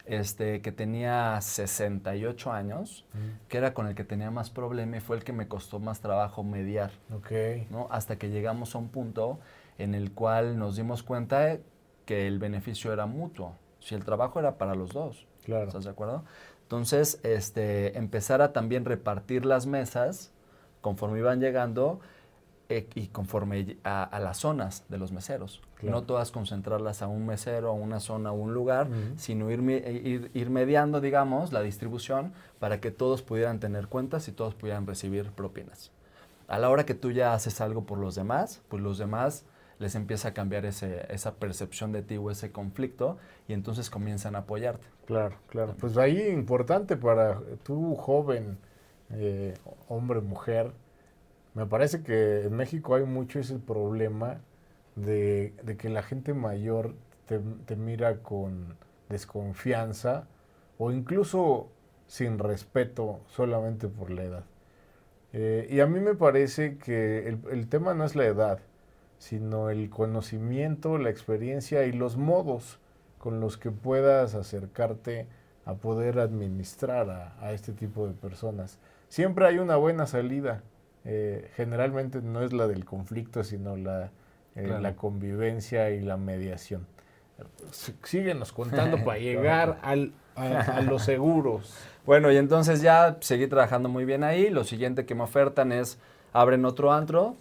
este, 0.06 0.62
que 0.62 0.72
tenía 0.72 1.40
68 1.42 2.52
años, 2.52 3.06
que 3.48 3.58
era 3.58 3.74
con 3.74 3.88
el 3.88 3.96
que 3.96 4.04
tenía 4.04 4.32
más 4.32 4.50
problema 4.50 4.98
y 4.98 5.00
fue 5.00 5.18
el 5.18 5.24
que 5.24 5.34
me 5.34 5.48
costó 5.48 5.80
más 5.80 6.00
trabajo 6.02 6.44
mediar. 6.44 6.92
¿no? 7.70 7.88
Hasta 7.92 8.18
que 8.18 8.30
llegamos 8.30 8.76
a 8.76 8.78
un 8.78 8.90
punto 8.90 9.40
en 9.78 9.96
el 9.96 10.12
cual 10.12 10.58
nos 10.58 10.76
dimos 10.76 11.04
cuenta 11.04 11.58
que 12.06 12.28
el 12.28 12.40
beneficio 12.40 12.94
era 12.94 13.06
mutuo. 13.06 13.56
Si 13.80 13.96
el 13.96 14.06
trabajo 14.06 14.40
era 14.40 14.58
para 14.58 14.76
los 14.76 14.92
dos. 14.92 15.26
Claro. 15.44 15.68
¿Estás 15.68 15.86
de 15.86 15.90
acuerdo? 15.90 16.24
Entonces, 16.72 17.20
este, 17.24 17.98
empezar 17.98 18.42
a 18.42 18.54
también 18.54 18.86
repartir 18.86 19.46
las 19.46 19.66
mesas 19.66 20.32
conforme 20.80 21.20
iban 21.20 21.42
llegando 21.42 22.00
eh, 22.70 22.88
y 22.96 23.08
conforme 23.08 23.76
a, 23.84 24.18
las 24.22 24.38
zonas 24.38 24.86
de 24.88 24.98
los 24.98 25.12
meseros. 25.12 25.62
No 25.82 26.04
todas 26.04 26.32
concentrarlas 26.32 27.02
a 27.02 27.08
un 27.08 27.26
mesero, 27.26 27.72
a 27.72 27.74
una 27.74 28.00
zona, 28.00 28.30
a 28.30 28.32
un 28.32 28.54
lugar, 28.54 28.88
sino 29.18 29.52
ir, 29.52 30.32
ir, 30.34 30.50
mediando, 30.50 31.02
digamos, 31.02 31.52
la 31.52 31.62
distribución 31.62 32.32
para 32.58 32.80
que 32.80 32.90
todos 32.90 33.22
pudieran 33.22 33.60
tener 33.60 33.88
cuentas 33.88 34.30
y 34.30 34.32
todos 34.32 34.56
pudieran 34.56 34.88
recibir 34.88 35.30
propinas. 35.32 35.92
A 36.48 36.58
la 36.58 36.70
hora 36.70 36.86
que 36.86 36.94
tú 36.94 37.12
ya 37.12 37.34
haces 37.34 37.60
algo 37.60 37.84
por 37.84 37.98
los 37.98 38.16
demás, 38.16 38.62
pues 38.70 38.82
los 38.82 38.98
demás 38.98 39.44
les 39.82 39.96
empieza 39.96 40.30
a 40.30 40.34
cambiar 40.34 40.66
ese, 40.66 41.08
esa 41.10 41.36
percepción 41.36 41.92
de 41.92 42.04
ti 42.04 42.16
o 42.18 42.30
ese 42.30 42.52
conflicto 42.52 43.18
y 43.48 43.54
entonces 43.54 43.90
comienzan 43.90 44.36
a 44.36 44.40
apoyarte. 44.40 44.86
Claro, 45.08 45.38
claro. 45.48 45.76
Pues 45.80 45.98
ahí 45.98 46.30
importante 46.30 46.96
para 46.96 47.42
tú 47.64 47.96
joven, 47.96 48.60
eh, 49.10 49.56
hombre, 49.90 50.22
mujer, 50.22 50.72
me 51.56 51.66
parece 51.66 52.04
que 52.04 52.44
en 52.44 52.54
México 52.54 52.94
hay 52.94 53.06
mucho 53.06 53.40
ese 53.40 53.58
problema 53.58 54.40
de, 54.96 55.54
que 55.80 55.90
la 55.90 56.04
gente 56.04 56.36
mayor 56.36 56.94
te, 57.26 57.76
mira 57.76 58.20
con 58.20 58.76
desconfianza 59.10 60.28
o 60.78 60.92
incluso 60.92 61.70
sin 62.06 62.38
respeto 62.38 63.22
solamente 63.26 63.88
por 63.88 64.12
la 64.12 64.24
edad. 64.24 64.44
Eh, 65.34 65.68
y 65.72 65.80
a 65.80 65.88
mí 65.88 66.00
me 66.00 66.14
parece 66.14 66.78
que 66.78 67.28
el, 67.28 67.40
el, 67.52 67.68
tema 67.68 67.94
no 67.96 68.04
es 68.04 68.16
la 68.16 68.26
edad, 68.26 68.60
sino 69.22 69.70
el 69.70 69.92
conocimiento, 69.92 70.98
la 70.98 71.12
experiencia 71.12 71.86
y 71.86 71.92
los 71.92 72.18
modos 72.18 72.80
con 73.20 73.40
los 73.40 73.56
que 73.56 73.70
puedas 73.70 74.34
acercarte 74.34 75.28
a 75.64 75.76
poder 75.76 76.18
administrar 76.18 77.36
a, 77.40 77.54
este 77.54 77.72
tipo 77.72 78.08
de 78.08 78.14
personas. 78.14 78.80
Siempre 79.10 79.46
hay 79.46 79.60
una 79.60 79.76
buena 79.76 80.08
salida. 80.08 80.64
Eh, 81.06 81.52
generalmente 81.56 82.24
no 82.24 82.42
es 82.42 82.52
la 82.52 82.68
del 82.68 82.84
conflicto, 82.84 83.44
sino 83.44 83.78
la, 83.78 84.10
eh, 84.56 84.76
la 84.82 84.96
convivencia 84.96 85.92
y 85.92 86.02
la 86.02 86.18
mediación. 86.18 86.88
Síguenos 88.02 88.52
contando 88.52 88.98
para 89.06 89.20
llegar 89.20 89.78
al, 89.84 90.14
a, 90.36 90.82
los 90.82 91.04
seguros. 91.06 91.76
Bueno, 92.08 92.32
y 92.32 92.38
entonces 92.38 92.82
ya 92.82 93.18
seguí 93.20 93.46
trabajando 93.46 93.88
muy 93.88 94.04
bien 94.04 94.24
ahí. 94.24 94.50
Lo 94.50 94.64
siguiente 94.64 95.06
que 95.06 95.14
me 95.14 95.22
ofertan 95.22 95.72
es, 95.72 96.00
abren 96.34 96.66
otro 96.66 96.92
antro, 96.92 97.36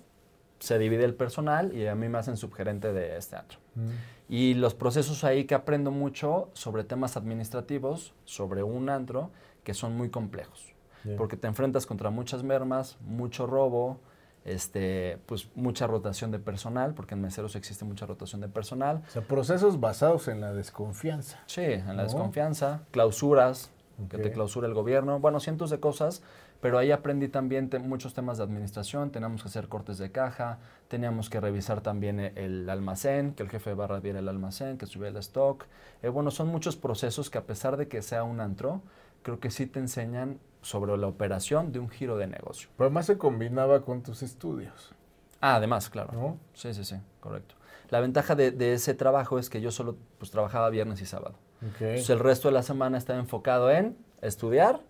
se 0.61 0.79
divide 0.79 1.05
el 1.05 1.15
personal 1.15 1.75
y 1.75 1.87
a 1.87 1.95
mí 1.95 2.09
me 2.09 2.19
hacen 2.19 2.37
subgerente 2.37 2.93
de 2.93 3.17
este 3.17 3.37
antro. 3.37 3.59
Mm. 3.75 3.89
Y 4.29 4.55
los 4.55 4.75
procesos 4.75 5.25
ahí 5.25 5.45
que 5.45 5.55
aprendo 5.55 5.91
mucho 5.91 6.51
sobre 6.53 6.85
temas 6.85 7.17
administrativos, 7.17 8.15
sobre 8.25 8.63
un 8.63 8.89
antro, 8.89 9.31
que 9.65 9.75
son 9.75 9.97
muy 9.97 10.11
complejos. 10.11 10.73
Porque 11.17 11.39
te 11.39 11.47
enfrentas 11.47 11.87
contra 11.87 12.11
muchas 12.11 12.43
mermas, 12.43 12.99
mucho 13.01 13.47
robo, 13.47 13.99
este, 14.45 15.19
pues 15.25 15.49
mucha 15.55 15.87
rotación 15.87 16.31
de 16.31 16.39
personal, 16.39 16.93
porque 16.93 17.15
en 17.15 17.23
meseros 17.23 17.57
existe 17.57 17.87
mucha 17.87 18.05
rotación 18.05 18.43
de 18.43 18.49
personal. 18.49 19.03
O 19.09 19.11
sea, 19.11 19.23
procesos 19.23 19.81
basados 19.81 20.29
en 20.29 20.43
la 20.43 20.53
desconfianza. 20.53 21.41
Sí, 21.47 21.63
en 21.63 21.97
la 21.97 22.03
desconfianza, 22.03 22.83
clausuras, 22.91 23.71
que 24.11 24.19
te 24.19 24.31
clausura 24.31 24.69
el 24.69 24.75
gobierno, 24.75 25.21
bueno, 25.21 25.41
cientos 25.41 25.71
de 25.71 25.81
cosas 25.81 26.23
pero 26.61 26.79
ahí 26.79 26.91
aprendí 26.93 27.29
también 27.29 27.71
muchos 27.87 28.15
temas 28.15 28.39
de 28.39 28.45
administración, 28.45 29.11
teníamos 29.11 29.43
que 29.43 29.49
hacer 29.49 29.69
cortes 29.69 29.99
de 29.99 30.13
caja, 30.13 30.59
teníamos 30.89 31.31
que 31.31 31.41
revisar 31.41 31.81
también 31.81 32.21
e, 32.21 32.33
el 32.37 32.69
almacén, 32.69 33.33
que 33.35 33.43
el 33.43 33.49
jefe 33.49 33.71
de 33.71 33.77
barra 33.77 34.01
viera 34.01 34.19
el 34.19 34.29
almacén, 34.29 34.77
que 34.77 34.87
subiera 34.87 35.11
el 35.11 35.17
stock. 35.19 35.65
Eh, 36.03 36.09
bueno, 36.09 36.31
son 36.31 36.49
muchos 36.49 36.77
procesos 36.77 37.31
que 37.31 37.39
a 37.39 37.47
pesar 37.47 37.77
de 37.77 37.89
que 37.89 38.03
sea 38.03 38.25
un 38.25 38.41
antro, 38.41 38.83
creo 39.23 39.41
que 39.41 39.51
sí 39.51 39.67
te 39.67 39.79
enseñan 39.79 40.39
sobre 40.63 40.97
la 40.99 41.07
operación 41.07 41.73
de 41.73 41.79
un 41.79 41.89
giro 41.89 42.19
de 42.19 42.27
negocio. 42.27 42.69
Pero 42.77 42.87
además 42.87 43.07
se 43.07 43.17
combinaba 43.17 43.83
con 43.83 44.03
tus 44.03 44.23
estudios. 44.23 44.93
Ah, 45.41 45.57
además, 45.57 45.89
claro. 45.89 46.37
Sí, 46.53 46.75
sí, 46.75 46.85
sí, 46.85 46.97
correcto. 47.21 47.55
La 47.89 48.01
ventaja 48.01 48.35
de, 48.37 48.75
ese 48.75 48.95
trabajo 48.95 49.39
es 49.39 49.51
que 49.51 49.61
yo 49.61 49.71
solo 49.71 49.97
pues, 50.19 50.31
trabajaba 50.31 50.71
viernes 50.71 51.01
y 51.01 51.07
sábado. 51.07 51.35
Entonces 51.63 52.09
el 52.09 52.21
resto 52.21 52.49
de 52.49 52.55
la 52.55 52.63
semana 52.63 52.97
estaba 52.97 53.19
enfocado 53.19 53.71
en 53.71 53.97
estudiar 54.23 54.81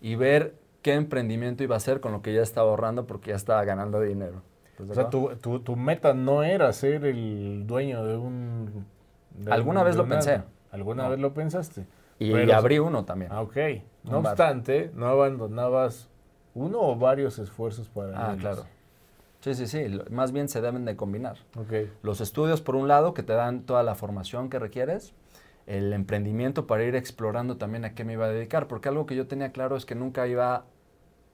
y 0.00 0.14
ver 0.14 0.54
qué 0.82 0.94
emprendimiento 0.94 1.62
iba 1.62 1.74
a 1.74 1.78
hacer 1.78 2.00
con 2.00 2.12
lo 2.12 2.22
que 2.22 2.32
ya 2.32 2.42
estaba 2.42 2.70
ahorrando 2.70 3.06
porque 3.06 3.30
ya 3.30 3.36
estaba 3.36 3.64
ganando 3.64 4.00
dinero. 4.00 4.42
o 4.88 4.94
sea, 4.94 5.10
tu, 5.10 5.30
tu, 5.36 5.76
meta 5.76 6.14
no 6.14 6.42
era 6.42 6.72
ser 6.72 7.04
el 7.04 7.66
dueño 7.66 8.04
de 8.04 8.16
un... 8.16 8.86
Alguna 9.50 9.82
vez 9.82 9.96
lo 9.96 10.06
pensé. 10.06 10.42
¿Alguna 10.70 11.08
vez 11.08 11.18
lo 11.18 11.32
pensaste? 11.32 11.86
Y, 12.18 12.50
abrí 12.50 12.78
uno 12.78 13.04
también. 13.04 13.30
Ah, 13.32 13.42
ok. 13.42 13.56
No 14.04 14.18
obstante, 14.18 14.90
no 14.94 15.06
abandonabas 15.06 16.08
uno 16.54 16.80
o 16.80 16.96
varios 16.96 17.38
esfuerzos 17.38 17.88
para... 17.88 18.30
Ah, 18.30 18.36
claro. 18.36 18.64
Sí, 19.40 19.54
sí, 19.54 19.66
sí. 19.66 20.00
Más 20.10 20.32
bien 20.32 20.48
se 20.48 20.60
deben 20.60 20.84
de 20.84 20.96
combinar. 20.96 21.36
Okay. 21.56 21.92
Los 22.02 22.20
estudios, 22.20 22.60
por 22.60 22.74
un 22.74 22.88
lado, 22.88 23.14
que 23.14 23.22
te 23.22 23.34
dan 23.34 23.62
toda 23.62 23.82
la 23.82 23.94
formación 23.94 24.50
que 24.50 24.58
requieres, 24.58 25.14
el 25.68 25.92
emprendimiento 25.92 26.66
para 26.66 26.82
ir 26.84 26.96
explorando 26.96 27.58
también 27.58 27.84
a 27.84 27.94
qué 27.94 28.02
me 28.02 28.14
iba 28.14 28.24
a 28.24 28.30
dedicar, 28.30 28.68
porque 28.68 28.88
algo 28.88 29.04
que 29.04 29.14
yo 29.14 29.26
tenía 29.26 29.52
claro 29.52 29.76
es 29.76 29.84
que 29.84 29.94
nunca 29.94 30.26
iba, 30.26 30.64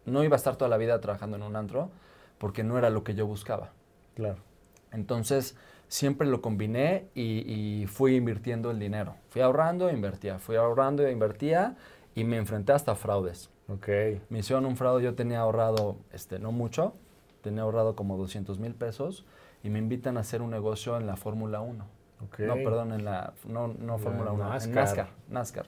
no 0.07 0.25
iba 0.25 0.35
a 0.35 0.37
estar 0.37 0.57
toda 0.57 0.69
la 0.69 0.77
vida 0.77 1.01
trabajando 1.01 1.37
en 1.37 1.45
un 1.45 1.55
antro, 1.55 1.91
porque 2.39 2.65
no 2.65 2.77
era 2.77 2.91
lo 2.91 3.05
que 3.05 3.15
yo 3.15 3.29
buscaba. 3.29 3.71
Claro. 4.17 4.43
Entonces, 4.91 5.57
siempre 5.87 6.27
lo 6.27 6.43
combiné 6.43 7.07
y, 7.15 7.87
fui 7.87 8.17
invirtiendo 8.17 8.73
el 8.73 8.81
dinero. 8.81 9.15
Fui 9.29 9.41
ahorrando, 9.41 9.89
invertía, 9.89 10.41
fui 10.41 10.57
ahorrando 10.57 11.07
e 11.07 11.13
invertía, 11.13 11.77
y 12.17 12.25
me 12.25 12.37
enfrenté 12.37 12.73
hasta 12.73 12.97
fraudes. 12.97 13.51
Ok. 13.69 13.89
Me 14.31 14.41
hicieron 14.41 14.67
un 14.67 14.77
fraude, 14.77 15.05
yo 15.05 15.15
tenía 15.15 15.41
ahorrado, 15.41 15.97
este, 16.13 16.41
no 16.41 16.51
mucho, 16.51 16.95
tenía 17.41 17.63
ahorrado 17.63 17.95
como 17.95 18.17
200 18.17 18.59
mil 18.59 18.75
pesos 18.75 19.25
y 19.63 19.71
me 19.71 19.79
invitan 19.79 20.17
a 20.17 20.21
hacer 20.21 20.43
un 20.43 20.51
negocio 20.51 20.97
en 20.97 21.07
la 21.07 21.17
Fórmula 21.17 21.61
1. 21.61 21.94
Ok. 22.27 22.39
No, 22.41 22.55
perdón, 22.55 22.93
en 22.93 23.05
la, 23.05 23.33
no, 23.47 23.69
no 23.69 23.93
La 23.95 23.99
Fórmula 23.99 24.33
1, 24.33 24.43
en 24.45 24.49
NASCAR. 24.51 24.75
NASCAR, 24.75 25.09
NASCAR. 25.29 25.67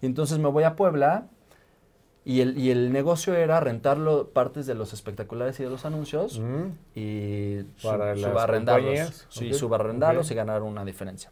Y 0.00 0.06
entonces 0.06 0.38
me 0.38 0.48
voy 0.48 0.64
a 0.64 0.76
Puebla 0.76 1.26
y 2.24 2.40
el, 2.42 2.58
y 2.58 2.70
el 2.70 2.92
negocio 2.92 3.34
era 3.34 3.58
rentarlo 3.60 4.28
partes 4.30 4.66
de 4.66 4.74
los 4.74 4.92
espectaculares 4.92 5.58
y 5.60 5.64
de 5.64 5.70
los 5.70 5.84
anuncios 5.86 6.38
Mm, 6.38 6.68
y 6.94 7.62
Para 7.82 8.14
subarrendarlos. 8.16 9.26
Sí, 9.30 9.54
subarrendarlos 9.54 10.26
ok. 10.26 10.32
y 10.32 10.34
ganar 10.34 10.62
una 10.62 10.84
diferencia. 10.84 11.30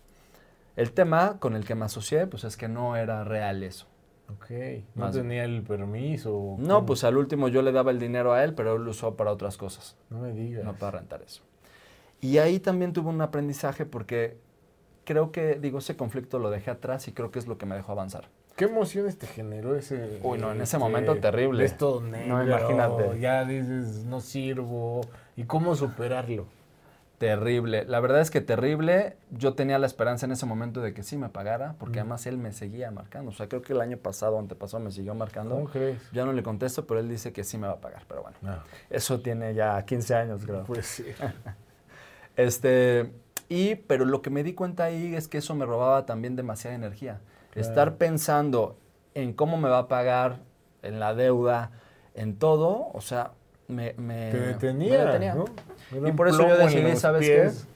El 0.75 0.93
tema 0.93 1.39
con 1.39 1.55
el 1.57 1.65
que 1.65 1.75
me 1.75 1.85
asocié, 1.87 2.27
pues 2.27 2.45
es 2.45 2.57
que 2.57 2.69
no 2.69 2.97
era 2.97 3.25
real 3.25 3.62
eso. 3.62 3.87
Ok. 4.29 4.51
No 4.95 5.05
Más- 5.07 5.15
tenía 5.15 5.45
el 5.45 5.62
permiso. 5.62 6.57
No, 6.59 6.75
cómo? 6.77 6.87
pues 6.87 7.05
al 7.05 7.17
último 7.17 7.49
yo 7.49 7.62
le 7.62 7.73
daba 7.73 7.91
el 7.93 7.99
dinero 8.01 8.33
a 8.33 8.43
él, 8.43 8.55
pero 8.55 8.75
él 8.77 8.83
lo 8.83 8.91
usó 8.91 9.17
para 9.17 9.31
otras 9.33 9.57
cosas, 9.57 9.97
No 10.11 10.19
me 10.19 10.33
digas. 10.33 10.65
no 10.65 10.75
para 10.75 10.99
rentar 10.99 11.23
eso. 11.23 11.43
Y 12.21 12.39
ahí 12.39 12.59
también 12.59 12.93
tuve 12.93 13.11
un 13.11 13.21
aprendizaje 13.21 13.85
porque 13.87 14.37
creo 15.07 15.33
que, 15.33 15.55
digo, 15.55 15.79
ese 15.79 15.97
conflicto 15.97 16.38
lo 16.38 16.51
dejé 16.51 16.71
atrás 16.71 17.09
y 17.09 17.12
creo 17.12 17.31
que 17.31 17.38
es 17.38 17.47
lo 17.47 17.57
que 17.57 17.64
me 17.64 17.75
dejó 17.77 17.92
avanzar. 17.92 18.29
¿Qué 18.57 18.64
emociones 18.66 19.19
te 19.19 19.27
generó 19.27 19.75
ese? 19.77 20.19
Uy, 20.23 20.38
no, 20.38 20.49
en 20.51 20.57
ese 20.57 20.64
este, 20.64 20.79
momento 20.79 21.16
terrible. 21.16 21.62
ves 21.62 21.77
todo 21.79 22.01
negro, 22.03 22.37
No, 22.38 22.45
imagínate. 22.45 23.19
Ya 23.21 23.45
dices, 23.45 24.05
no 24.05 24.21
sirvo. 24.21 25.01
¿Y 25.37 25.45
cómo 25.45 25.75
superarlo? 25.77 26.47
Terrible. 27.19 27.85
La 27.87 28.01
verdad 28.01 28.21
es 28.21 28.31
que 28.31 28.40
terrible. 28.42 29.16
Yo 29.31 29.55
tenía 29.55 29.79
la 29.79 29.87
esperanza 29.87 30.27
en 30.27 30.33
ese 30.33 30.45
momento 30.45 30.81
de 30.83 30.92
que 30.92 31.03
sí 31.03 31.16
me 31.16 31.29
pagara, 31.31 31.75
porque 31.79 31.99
Mm. 31.99 32.03
además 32.03 32.27
él 32.27 32.37
me 32.38 32.53
seguía 32.53 32.90
marcando. 32.90 33.31
O 33.31 33.35
sea, 33.35 33.49
creo 33.49 33.62
que 33.62 33.73
el 33.73 33.81
año 33.81 33.97
pasado, 33.99 34.38
antepasado, 34.38 34.83
me 34.83 34.90
siguió 34.90 35.14
marcando. 35.14 35.55
¿Cómo 35.55 35.69
crees? 35.69 35.99
Ya 36.12 36.25
no 36.27 36.33
le 36.35 36.42
contesto, 36.42 36.87
pero 36.87 37.01
él 37.01 37.09
dice 37.09 37.33
que 37.33 37.42
sí 37.45 37.57
me 37.59 37.66
va 37.66 37.75
a 37.75 37.81
pagar. 37.81 38.03
Pero 38.09 38.23
bueno, 38.23 38.37
No. 38.42 38.57
eso 38.90 39.21
tiene 39.21 39.55
ya 39.55 39.83
15 39.85 40.14
años, 40.14 40.42
creo. 40.45 40.64
Pues 40.64 40.87
sí. 40.87 41.05
Este, 42.37 43.11
y, 43.48 43.76
pero 43.76 44.04
lo 44.04 44.22
que 44.22 44.30
me 44.30 44.42
di 44.42 44.54
cuenta 44.54 44.85
ahí 44.85 45.14
es 45.14 45.28
que 45.28 45.38
eso 45.38 45.54
me 45.54 45.64
robaba 45.66 46.06
también 46.06 46.37
demasiada 46.37 46.74
energía. 46.76 47.20
Claro. 47.52 47.68
Estar 47.68 47.94
pensando 47.96 48.76
en 49.14 49.32
cómo 49.32 49.56
me 49.56 49.68
va 49.68 49.78
a 49.78 49.88
pagar, 49.88 50.38
en 50.82 51.00
la 51.00 51.14
deuda, 51.14 51.70
en 52.14 52.37
todo, 52.38 52.88
o 52.92 53.00
sea, 53.00 53.32
me, 53.68 53.94
me, 53.94 54.30
Te 54.30 54.38
me 54.38 54.46
detenía, 54.46 55.35
Y 56.06 56.12
por 56.12 56.28
eso 56.28 56.46
yo 56.46 56.56
decidí, 56.56 56.96
¿sabes 56.96 57.26
pies. 57.26 57.66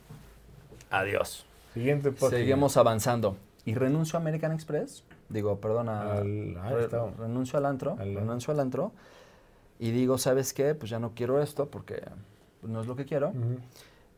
Adiós. 0.90 1.46
Siguiente 1.74 2.11
página. 2.12 2.30
Seguimos 2.30 2.76
avanzando. 2.76 3.37
Y 3.64 3.74
renuncio 3.74 4.18
a 4.18 4.22
American 4.22 4.52
Express. 4.52 5.04
Digo, 5.28 5.61
perdona. 5.61 6.12
Al- 6.12 6.56
ah, 6.61 6.70
re- 6.70 6.88
renuncio 7.18 7.59
al 7.59 7.66
antro. 7.66 7.96
Al- 7.98 8.14
renuncio 8.14 8.52
al 8.52 8.61
antro. 8.61 8.92
Y 9.78 9.92
digo, 9.92 10.18
¿sabes 10.18 10.52
qué? 10.52 10.74
Pues 10.74 10.90
ya 10.90 10.98
no 10.98 11.12
quiero 11.14 11.40
esto 11.40 11.66
porque 11.70 12.02
pues, 12.61 12.72
no 12.72 12.80
es 12.80 12.87
lo 12.87 12.96
que 12.96 13.04
quiero. 13.04 13.33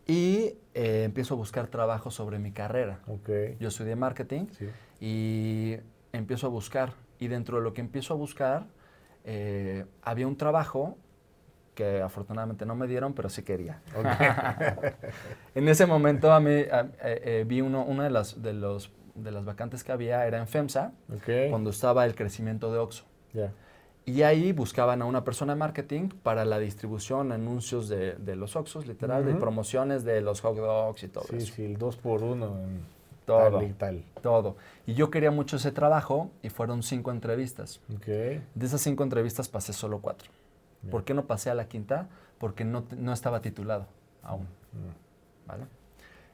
Y 0.06 0.54
eh, 0.74 1.04
empiezo 1.04 1.34
a 1.34 1.36
buscar 1.36 1.68
trabajo 1.68 2.10
sobre 2.10 2.38
mi 2.38 2.52
carrera. 2.52 3.00
Ok. 3.06 3.28
Yo 3.60 3.68
estudié 3.68 3.94
marketing 3.96 4.46
Sí. 4.58 4.68
y 5.00 5.76
empiezo 6.12 6.46
a 6.46 6.50
buscar. 6.50 6.92
Y 7.18 7.28
dentro 7.28 7.58
de 7.58 7.62
lo 7.62 7.72
que 7.72 7.80
empiezo 7.80 8.14
a 8.14 8.16
buscar, 8.16 8.66
eh, 9.24 9.84
había 10.02 10.26
un 10.26 10.36
trabajo 10.36 10.96
que 11.74 12.02
afortunadamente 12.02 12.66
no 12.66 12.74
me 12.74 12.86
dieron, 12.86 13.14
pero 13.14 13.28
sí 13.30 13.42
quería. 13.44 13.80
en 15.54 15.68
ese 15.68 15.86
momento 15.86 16.32
a 16.32 16.40
mí 16.40 16.50
a- 16.50 16.90
eh, 17.02 17.22
eh, 17.40 17.44
vi 17.46 17.60
uno, 17.60 17.84
una 17.84 18.04
de 18.04 18.10
las, 18.10 18.42
de, 18.42 18.52
los, 18.52 18.90
de 19.14 19.30
las 19.30 19.44
vacantes 19.44 19.84
que 19.84 19.92
había, 19.92 20.26
era 20.26 20.38
en 20.38 20.48
FEMSA, 20.48 20.92
Ok. 21.14 21.48
cuando 21.50 21.70
estaba 21.70 22.04
el 22.04 22.14
crecimiento 22.14 22.72
de 22.72 22.78
Oxxo. 22.78 23.04
Ya. 23.32 23.52
Y 24.04 24.22
ahí 24.22 24.52
buscaban 24.52 25.00
a 25.00 25.04
una 25.04 25.22
persona 25.24 25.52
de 25.54 25.58
marketing 25.60 26.08
para 26.22 26.44
la 26.44 26.58
distribución, 26.58 27.30
anuncios 27.30 27.88
de, 27.88 28.14
de 28.14 28.34
los 28.34 28.56
Oxxos, 28.56 28.86
literal, 28.86 29.24
de 29.24 29.30
Ujú. 29.32 29.40
promociones 29.40 30.02
de 30.04 30.20
los 30.20 30.40
hot 30.40 30.56
dogs 30.56 31.04
y 31.04 31.08
todo 31.08 31.24
Sí, 31.30 31.36
eso. 31.36 31.54
sí, 31.54 31.64
el 31.64 31.76
2 31.78 31.96
por 31.98 32.22
1 32.24 32.46
en 32.46 32.80
Todo. 33.24 33.58
tal 33.58 33.62
y 33.68 33.72
tal. 33.74 34.04
Todo. 34.20 34.56
Y 34.86 34.94
yo 34.94 35.10
quería 35.10 35.30
mucho 35.30 35.54
ese 35.56 35.70
trabajo 35.70 36.30
y 36.42 36.48
fueron 36.48 36.82
cinco 36.82 37.12
entrevistas. 37.12 37.80
Ok. 37.94 38.06
De 38.06 38.42
esas 38.66 38.80
cinco 38.80 39.04
entrevistas 39.04 39.48
pasé 39.48 39.72
solo 39.72 40.00
cuatro. 40.00 40.30
Bien. 40.82 40.90
¿Por 40.90 41.04
qué 41.04 41.14
no 41.14 41.26
pasé 41.26 41.50
a 41.50 41.54
la 41.54 41.68
quinta? 41.68 42.08
Porque 42.38 42.64
no, 42.64 42.84
no 42.96 43.12
estaba 43.12 43.40
titulado 43.40 43.86
aún. 44.24 44.42
Mm. 44.72 45.46
¿vale? 45.46 45.64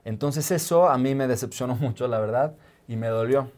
Entonces 0.06 0.50
eso 0.50 0.88
a 0.88 0.96
mí 0.96 1.14
me 1.14 1.26
decepcionó 1.26 1.74
mucho, 1.80 2.08
la 2.08 2.18
verdad, 2.18 2.54
y 2.86 2.96
me 2.96 3.08
dolió. 3.08 3.50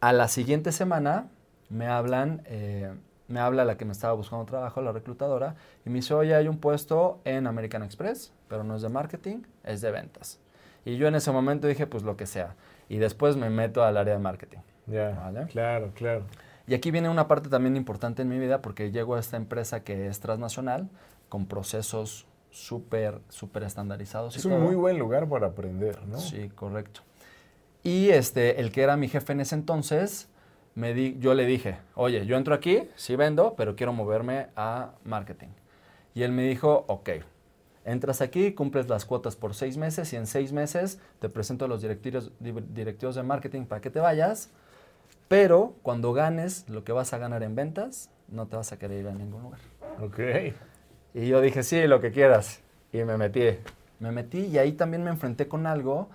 A 0.00 0.12
la 0.12 0.28
siguiente 0.28 0.70
semana 0.70 1.28
me 1.70 1.86
hablan, 1.86 2.42
eh, 2.44 2.92
me 3.28 3.40
habla 3.40 3.64
la 3.64 3.76
que 3.76 3.84
me 3.84 3.92
estaba 3.92 4.12
buscando 4.12 4.44
trabajo, 4.44 4.82
la 4.82 4.92
reclutadora, 4.92 5.54
y 5.86 5.90
me 5.90 5.96
dice, 5.96 6.12
oye, 6.14 6.34
hay 6.34 6.48
un 6.48 6.58
puesto 6.58 7.20
en 7.24 7.46
American 7.46 7.82
Express, 7.82 8.32
pero 8.48 8.62
no 8.64 8.76
es 8.76 8.82
de 8.82 8.88
marketing, 8.90 9.38
es 9.64 9.80
de 9.80 9.90
ventas. 9.90 10.38
Y 10.84 10.96
yo 10.96 11.08
en 11.08 11.14
ese 11.14 11.30
momento 11.30 11.66
dije, 11.66 11.86
pues 11.86 12.02
lo 12.02 12.16
que 12.16 12.26
sea. 12.26 12.56
Y 12.88 12.98
después 12.98 13.36
me 13.36 13.48
meto 13.50 13.84
al 13.84 13.96
área 13.96 14.14
de 14.14 14.20
marketing. 14.20 14.58
Ya. 14.86 15.10
Vale. 15.10 15.46
Claro, 15.46 15.92
claro. 15.94 16.24
Y 16.66 16.74
aquí 16.74 16.90
viene 16.90 17.08
una 17.08 17.28
parte 17.28 17.48
también 17.48 17.76
importante 17.76 18.22
en 18.22 18.28
mi 18.28 18.38
vida 18.38 18.62
porque 18.62 18.90
llego 18.90 19.14
a 19.14 19.20
esta 19.20 19.36
empresa 19.36 19.84
que 19.84 20.06
es 20.08 20.20
transnacional, 20.20 20.88
con 21.28 21.46
procesos 21.46 22.26
súper, 22.50 23.20
súper 23.28 23.62
estandarizados. 23.62 24.34
y 24.34 24.38
Es 24.38 24.44
un 24.44 24.52
todo. 24.52 24.60
muy 24.62 24.74
buen 24.74 24.98
lugar 24.98 25.28
para 25.28 25.48
aprender, 25.48 26.04
¿no? 26.06 26.18
Sí, 26.18 26.48
correcto. 26.48 27.02
Y 27.82 28.08
este, 28.10 28.60
el 28.60 28.72
que 28.72 28.82
era 28.82 28.96
mi 28.96 29.08
jefe 29.08 29.32
en 29.32 29.40
ese 29.40 29.54
entonces, 29.54 30.28
me 30.74 30.94
di, 30.94 31.16
yo 31.18 31.34
le 31.34 31.46
dije, 31.46 31.78
oye, 31.94 32.24
yo 32.26 32.36
entro 32.36 32.54
aquí, 32.54 32.88
sí 32.96 33.16
vendo, 33.16 33.54
pero 33.56 33.76
quiero 33.76 33.92
moverme 33.92 34.48
a 34.56 34.92
marketing. 35.04 35.48
Y 36.14 36.22
él 36.22 36.32
me 36.32 36.42
dijo, 36.42 36.84
ok, 36.88 37.10
entras 37.84 38.20
aquí, 38.20 38.52
cumples 38.52 38.88
las 38.88 39.04
cuotas 39.04 39.36
por 39.36 39.54
seis 39.54 39.76
meses 39.76 40.12
y 40.12 40.16
en 40.16 40.26
seis 40.26 40.52
meses 40.52 41.00
te 41.18 41.28
presento 41.28 41.64
a 41.64 41.68
los 41.68 41.82
directivos, 41.82 42.32
di- 42.40 42.54
directivos 42.72 43.14
de 43.14 43.22
marketing 43.22 43.64
para 43.64 43.80
que 43.80 43.90
te 43.90 44.00
vayas, 44.00 44.50
pero 45.28 45.74
cuando 45.82 46.12
ganes 46.12 46.68
lo 46.68 46.84
que 46.84 46.92
vas 46.92 47.12
a 47.12 47.18
ganar 47.18 47.42
en 47.42 47.54
ventas, 47.54 48.10
no 48.28 48.46
te 48.46 48.56
vas 48.56 48.72
a 48.72 48.78
querer 48.78 49.00
ir 49.00 49.08
a 49.08 49.12
ningún 49.12 49.42
lugar. 49.42 49.60
Ok. 50.00 50.18
Y 51.14 51.28
yo 51.28 51.40
dije, 51.40 51.62
sí, 51.62 51.86
lo 51.86 52.00
que 52.00 52.12
quieras. 52.12 52.60
Y 52.92 53.04
me 53.04 53.16
metí. 53.16 53.42
Me 53.98 54.12
metí 54.12 54.46
y 54.46 54.58
ahí 54.58 54.72
también 54.72 55.04
me 55.04 55.10
enfrenté 55.10 55.46
con 55.46 55.66
algo 55.66 56.08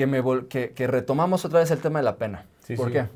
que, 0.00 0.06
me 0.06 0.22
que, 0.48 0.70
que 0.72 0.86
retomamos 0.86 1.44
otra 1.44 1.60
vez 1.60 1.70
el 1.70 1.80
tema 1.80 1.98
de 1.98 2.04
la 2.04 2.16
pena. 2.16 2.46
Sí, 2.64 2.74
¿Por 2.74 2.86
sí. 2.86 2.92
qué? 2.94 3.06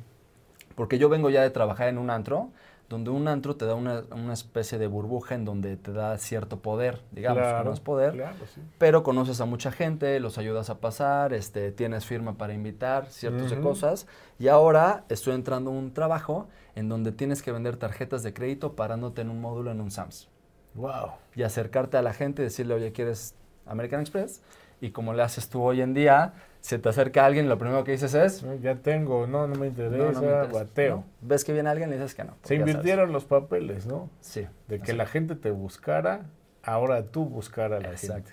Porque 0.75 0.99
yo 0.99 1.09
vengo 1.09 1.31
ya 1.31 1.41
de 1.41 1.49
trabajar 1.51 1.89
en 1.89 1.97
un 1.97 2.11
antro, 2.11 2.51
donde 2.91 3.11
un 3.11 3.27
antro 3.27 3.57
te 3.57 3.65
da 3.65 3.75
una, 3.75 4.03
una 4.15 4.35
especie 4.35 4.77
de 4.77 4.87
burbuja 4.87 5.35
en 5.35 5.47
donde 5.47 5.79
te 5.79 5.93
da 5.93 6.19
cierto 6.19 6.59
poder, 6.59 7.01
digamos, 7.11 7.43
claro, 7.43 7.73
es 7.73 7.81
poder, 7.81 8.13
Claro, 8.13 8.37
sí. 8.55 8.61
pero 8.77 9.03
conoces 9.03 9.41
a 9.41 9.47
mucha 9.47 9.73
gente, 9.73 10.21
los 10.21 10.37
ayudas 10.37 10.69
a 10.69 10.81
pasar, 10.81 11.33
este, 11.33 11.73
tienes 11.73 12.05
firma 12.05 12.35
para 12.35 12.53
invitar, 12.53 13.07
ciertas 13.07 13.51
Ujú. 13.53 13.63
cosas. 13.63 14.07
Y 14.39 14.49
ahora 14.49 15.05
estoy 15.09 15.35
entrando 15.35 15.71
a 15.71 15.73
un 15.73 15.95
trabajo 15.95 16.49
en 16.75 16.91
donde 16.91 17.13
tienes 17.13 17.41
que 17.41 17.51
vender 17.51 17.77
tarjetas 17.77 18.23
de 18.23 18.35
crédito 18.35 18.75
parándote 18.75 19.23
en 19.23 19.31
un 19.31 19.41
módulo 19.41 19.71
en 19.71 19.81
un 19.81 19.91
SAMS. 19.91 20.29
Wow. 20.75 21.13
Y 21.35 21.45
acercarte 21.45 21.97
a 21.97 22.03
la 22.03 22.13
gente 22.13 22.43
y 22.43 22.45
decirle, 22.45 22.75
oye, 22.75 22.93
¿quieres 22.93 23.35
American 23.65 24.01
Express? 24.01 24.43
Y 24.83 24.91
como 24.91 25.15
le 25.15 25.23
haces 25.23 25.49
tú 25.49 25.63
hoy 25.63 25.81
en 25.81 25.95
día, 25.95 26.35
se 26.65 26.79
te 26.79 26.89
acerca 26.89 27.27
alguien, 27.27 27.47
lo 27.47 27.59
primero 27.59 27.85
que 27.85 27.93
dices 27.93 28.15
es... 28.15 28.43
No, 28.43 28.55
Ya 28.55 28.75
tengo, 28.77 29.27
no, 29.27 29.47
no 29.47 29.55
me 29.55 29.67
interesa, 29.67 29.99
"No, 29.99 30.13
no 30.13 30.21
me 30.23 30.27
interesa". 30.29 30.51
bateo. 30.65 30.97
¿No? 30.97 31.05
Ves 31.21 31.45
que 31.45 31.53
viene 31.53 31.69
alguien 31.69 31.91
y 31.91 31.93
dices 31.93 32.15
que 32.15 32.25
no. 32.25 32.37
Se 32.43 32.55
invirtieron 32.55 33.13
los 33.13 33.27
papeles, 33.27 33.85
¿no? 33.85 34.09
Sí. 34.23 34.47
De 34.67 34.79
que 34.79 34.93
así. 34.93 34.97
la 34.97 35.05
gente 35.05 35.35
te 35.37 35.51
buscara, 35.51 36.23
ahora 36.63 37.03
tú 37.05 37.27
buscar 37.27 37.75
a 37.75 37.81
la 37.81 37.91
Exacto. 37.91 38.31
gente. 38.31 38.33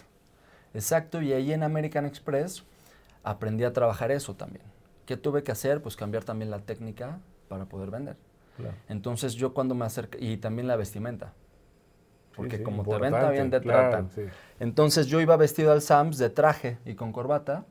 Exacto, 0.74 1.22
y 1.22 1.34
ahí 1.34 1.52
en 1.52 1.62
American 1.62 2.06
Express 2.06 2.63
aprendí 3.22 3.65
a 3.65 3.74
trabajar 3.74 4.12
eso 4.12 4.34
también. 4.34 4.63
¿Qué 5.06 5.17
tuve 5.17 5.44
que 5.44 5.52
hacer? 5.52 5.82
Pues 5.82 5.98
cambiar 5.98 6.24
también 6.24 6.50
la 6.52 6.60
técnica 6.60 7.20
para 7.50 7.65
poder 7.65 7.91
vender. 7.91 8.15
Claro. 8.56 8.76
Entonces 8.88 9.34
yo 9.34 9.54
cuando 9.54 9.76
me 9.76 9.84
acerqué, 9.84 10.17
y 10.24 10.38
también 10.38 10.70
la 10.70 10.78
vestimenta, 10.78 11.34
porque 12.34 12.52
Sí, 12.52 12.58
sí, 12.60 12.63
como 12.63 12.84
te 12.86 12.98
bien 12.98 13.52
te 13.52 13.60
claro, 13.60 13.89
tratan. 13.89 14.10
sí. 14.12 14.22
Entonces 14.62 15.08
yo 15.08 15.20
iba 15.20 15.36
vestido 15.36 15.74
al 15.74 15.82
Sams 15.82 16.17
de 16.17 16.30
traje 16.30 16.78
y 16.86 16.96
con 16.96 17.12
corbata, 17.12 17.65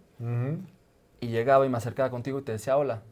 Y 1.20 1.28
llegaba 1.28 1.66
y 1.66 1.68
me 1.68 1.76
acercaba 1.78 2.10
contigo 2.10 2.38
y 2.38 2.42
te 2.42 2.52
decía 2.52 2.76
hola. 2.76 3.02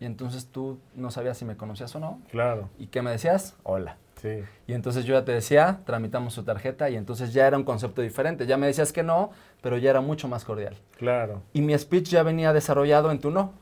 Y 0.00 0.06
entonces 0.06 0.46
tú 0.50 0.78
no 0.94 1.10
sabías 1.10 1.38
si 1.38 1.44
me 1.44 1.56
conocías 1.56 1.94
o 1.94 2.00
no. 2.00 2.20
Claro, 2.30 2.68
¿Y 2.78 2.88
qué 2.88 3.00
me 3.02 3.10
decías? 3.10 3.56
Hola. 3.62 3.96
sí. 4.20 4.42
Y 4.66 4.72
entonces 4.72 5.04
yo 5.04 5.14
ya 5.14 5.24
te 5.24 5.32
decía, 5.32 5.80
tramitamos 5.84 6.34
su 6.34 6.42
tarjeta 6.42 6.90
y 6.90 6.96
entonces 6.96 7.32
ya 7.32 7.46
era 7.46 7.56
un 7.56 7.64
concepto 7.64 8.02
diferente. 8.02 8.46
Ya 8.46 8.56
me 8.56 8.66
decías 8.66 8.92
que 8.92 9.02
no, 9.02 9.30
pero 9.62 9.78
ya 9.78 9.90
era 9.90 10.00
mucho 10.00 10.26
más 10.28 10.44
cordial. 10.44 10.76
Claro. 10.98 11.42
Y 11.52 11.60
mi 11.62 11.76
speech 11.78 12.08
ya 12.08 12.22
venía 12.22 12.52
desarrollado 12.52 13.10
en 13.10 13.20
tu 13.20 13.30
no. 13.30 13.52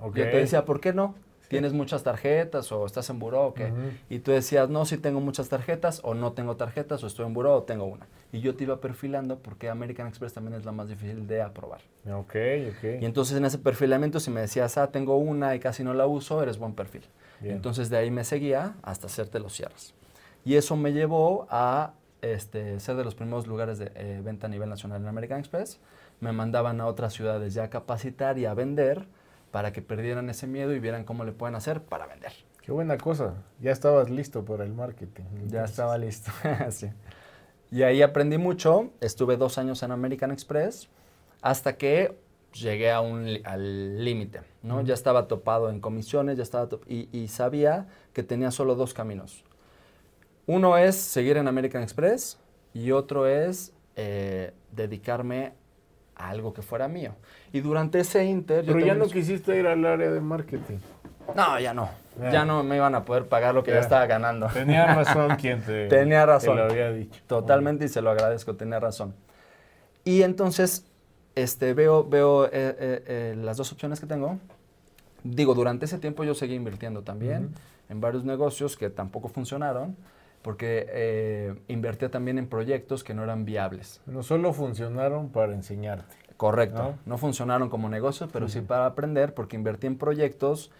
Ok. 0.00 0.16
Yo 0.16 0.24
te 0.24 0.36
decía, 0.38 0.64
¿por 0.64 0.80
qué 0.80 0.92
no? 0.92 1.14
¿Tienes 1.48 1.72
muchas 1.72 2.02
tarjetas 2.02 2.72
o 2.72 2.86
estás 2.86 3.08
en 3.10 3.18
buró 3.18 3.46
o 3.46 3.54
qué? 3.54 3.72
Y 4.08 4.18
tú 4.18 4.32
decías, 4.32 4.68
no, 4.68 4.84
si 4.84 4.98
tengo 4.98 5.20
muchas 5.20 5.48
tarjetas 5.48 6.00
o 6.02 6.14
no 6.14 6.32
tengo 6.32 6.56
tarjetas 6.56 7.02
o 7.04 7.06
estoy 7.06 7.26
en 7.26 7.34
buró 7.34 7.54
o 7.54 7.62
tengo 7.62 7.84
una. 7.84 8.06
Y 8.32 8.40
yo 8.40 8.56
te 8.56 8.64
iba 8.64 8.80
perfilando 8.80 9.38
porque 9.38 9.68
American 9.68 10.06
Express 10.08 10.32
también 10.32 10.54
es 10.54 10.64
la 10.64 10.72
más 10.72 10.88
difícil 10.88 11.26
de 11.26 11.42
aprobar. 11.42 11.80
Ok, 12.06 12.34
ok. 12.70 13.00
Y 13.00 13.04
entonces 13.04 13.36
en 13.36 13.44
ese 13.44 13.58
perfilamiento, 13.58 14.20
si 14.20 14.30
me 14.30 14.40
decías, 14.40 14.76
ah, 14.78 14.90
tengo 14.90 15.16
una 15.16 15.54
y 15.54 15.60
casi 15.60 15.84
no 15.84 15.94
la 15.94 16.06
uso, 16.06 16.42
eres 16.42 16.58
buen 16.58 16.74
perfil. 16.74 17.02
Entonces 17.42 17.90
de 17.90 17.98
ahí 17.98 18.10
me 18.10 18.24
seguía 18.24 18.74
hasta 18.82 19.06
hacerte 19.06 19.38
los 19.38 19.52
cierres. 19.52 19.94
Y 20.44 20.54
eso 20.54 20.76
me 20.76 20.92
llevó 20.92 21.46
a 21.50 21.92
este, 22.22 22.80
ser 22.80 22.96
de 22.96 23.04
los 23.04 23.14
primeros 23.14 23.46
lugares 23.46 23.78
de 23.78 23.92
eh, 23.94 24.20
venta 24.24 24.46
a 24.46 24.50
nivel 24.50 24.68
nacional 24.68 25.02
en 25.02 25.08
American 25.08 25.38
Express. 25.38 25.78
Me 26.20 26.32
mandaban 26.32 26.80
a 26.80 26.86
otras 26.86 27.12
ciudades 27.12 27.54
ya 27.54 27.64
a 27.64 27.70
capacitar 27.70 28.38
y 28.38 28.46
a 28.46 28.54
vender 28.54 29.06
para 29.56 29.72
que 29.72 29.80
perdieran 29.80 30.28
ese 30.28 30.46
miedo 30.46 30.74
y 30.74 30.80
vieran 30.80 31.04
cómo 31.04 31.24
le 31.24 31.32
pueden 31.32 31.54
hacer 31.54 31.80
para 31.80 32.06
vender. 32.06 32.30
Qué 32.60 32.72
buena 32.72 32.98
cosa. 32.98 33.36
Ya 33.58 33.70
estabas 33.70 34.10
listo 34.10 34.44
para 34.44 34.64
el 34.64 34.74
marketing. 34.74 35.22
Ya 35.46 35.64
estaba 35.64 35.96
listo. 35.96 36.30
sí. 36.70 36.90
Y 37.70 37.82
ahí 37.82 38.02
aprendí 38.02 38.36
mucho. 38.36 38.90
Estuve 39.00 39.38
dos 39.38 39.56
años 39.56 39.82
en 39.82 39.92
American 39.92 40.30
Express 40.30 40.90
hasta 41.40 41.78
que 41.78 42.18
llegué 42.52 42.92
a 42.92 43.00
un, 43.00 43.38
al 43.44 44.04
límite. 44.04 44.42
¿no? 44.62 44.82
Ya 44.82 44.92
estaba 44.92 45.26
topado 45.26 45.70
en 45.70 45.80
comisiones 45.80 46.36
ya 46.36 46.42
estaba 46.42 46.68
y, 46.86 47.08
y 47.18 47.28
sabía 47.28 47.86
que 48.12 48.22
tenía 48.22 48.50
solo 48.50 48.74
dos 48.74 48.92
caminos. 48.92 49.42
Uno 50.46 50.76
es 50.76 50.96
seguir 50.96 51.38
en 51.38 51.48
American 51.48 51.82
Express 51.82 52.38
y 52.74 52.90
otro 52.90 53.26
es 53.26 53.72
eh, 53.94 54.52
dedicarme 54.72 55.54
a 56.16 56.30
algo 56.30 56.52
que 56.52 56.62
fuera 56.62 56.88
mío. 56.88 57.12
Y 57.52 57.60
durante 57.60 58.00
ese 58.00 58.24
inter... 58.24 58.64
Pero 58.66 58.80
ya 58.80 58.94
no 58.94 59.06
quisiste 59.06 59.58
ir 59.58 59.66
al 59.66 59.84
área 59.84 60.10
de 60.10 60.20
marketing. 60.20 60.78
No, 61.34 61.58
ya 61.58 61.74
no. 61.74 61.90
Ya 62.32 62.44
no 62.44 62.62
me 62.62 62.76
iban 62.76 62.94
a 62.94 63.04
poder 63.04 63.26
pagar 63.26 63.54
lo 63.54 63.62
que 63.62 63.72
ya, 63.72 63.80
estaba 63.80 64.06
ganando. 64.06 64.46
Tenía 64.48 64.86
razón 64.94 65.36
quien 65.36 65.60
te, 65.62 65.88
tenía 65.88 66.24
razón. 66.24 66.56
lo 66.56 66.64
había 66.64 66.90
dicho. 66.90 67.20
Totalmente 67.26 67.84
y 67.84 67.88
se 67.88 68.00
lo 68.00 68.10
agradezco, 68.10 68.54
tenía 68.54 68.80
razón. 68.80 69.14
Y 70.04 70.22
entonces 70.22 70.86
este, 71.34 71.74
veo, 71.74 72.04
veo 72.04 72.46
eh, 72.46 72.50
eh, 72.52 73.34
las 73.36 73.58
dos 73.58 73.70
opciones 73.72 74.00
que 74.00 74.06
tengo. 74.06 74.38
Digo, 75.22 75.54
durante 75.54 75.84
ese 75.84 75.98
tiempo 75.98 76.24
yo 76.24 76.34
seguí 76.34 76.54
invirtiendo 76.54 77.02
también 77.02 77.50
en 77.88 78.00
varios 78.00 78.24
negocios 78.24 78.76
que 78.76 78.88
tampoco 78.88 79.28
funcionaron 79.28 79.96
porque 80.46 80.86
eh, 80.90 81.54
invertía 81.66 82.08
también 82.08 82.38
en 82.38 82.46
proyectos 82.46 83.02
que 83.02 83.14
no 83.14 83.24
eran 83.24 83.44
viables. 83.44 84.00
No 84.06 84.22
solo 84.22 84.52
funcionaron 84.52 85.30
para 85.30 85.52
enseñarte. 85.52 86.14
Correcto, 86.36 86.94
no, 87.04 87.18
funcionaron 87.18 87.68
como 87.68 87.88
negocios, 87.88 88.30
pero 88.32 88.46
sí 88.46 88.60
para 88.60 88.86
aprender, 88.86 89.34
porque 89.34 89.56
invertí 89.56 89.88
en 89.88 89.98
proyectos 89.98 90.70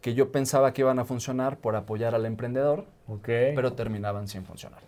que 0.00 0.14
yo 0.14 0.32
pensaba 0.32 0.72
que 0.72 0.80
iban 0.80 0.98
a 0.98 1.04
funcionar 1.04 1.58
por 1.58 1.76
apoyar 1.76 2.14
al 2.14 2.24
emprendedor, 2.24 2.86
pero 3.22 3.74
terminaban 3.74 4.28
sin 4.28 4.46
funcionar. 4.46 4.80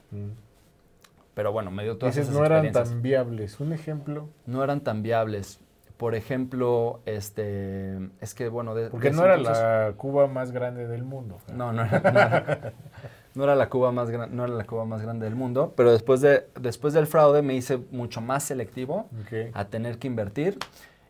Pero 1.34 1.52
bueno, 1.52 1.70
me 1.70 1.82
dio 1.82 1.98
todas 1.98 2.16
esas 2.16 2.34
no 2.34 2.46
eran 2.46 2.72
tan 2.72 3.02
viables. 3.02 3.60
¿Un 3.60 3.74
ejemplo? 3.74 4.30
No 4.46 4.64
eran 4.64 4.80
tan 4.80 5.02
viables. 5.02 5.60
Por 5.98 6.14
ejemplo, 6.14 7.02
este, 7.04 8.08
es 8.22 8.34
que 8.34 8.48
bueno... 8.48 8.74
De, 8.74 8.88
Porque 8.88 9.10
no 9.10 9.22
era 9.22 9.36
la 9.36 9.92
Cuba 9.98 10.28
más 10.28 10.50
grande 10.50 10.86
del 10.88 11.04
mundo. 11.04 11.36
No, 11.52 11.74
no 11.74 11.84
era, 11.84 12.00
no 12.00 12.08
era 12.08 12.72
la 13.34 13.68
Cuba 13.68 13.92
más 13.92 14.08
no 14.10 14.44
era 14.44 14.54
la 14.54 14.64
Cuba 14.64 14.84
más 14.84 15.02
grande 15.02 15.24
del 15.24 15.34
mundo, 15.34 15.72
pero 15.76 15.92
después 15.92 16.20
de 16.20 16.46
después 16.60 16.94
del 16.94 17.06
fraude 17.06 17.42
me 17.42 17.54
hice 17.54 17.78
mucho 17.90 18.20
más 18.20 18.44
selectivo 18.44 19.08
a 19.52 19.64
tener 19.66 19.98
que 19.98 20.06
invertir 20.06 20.58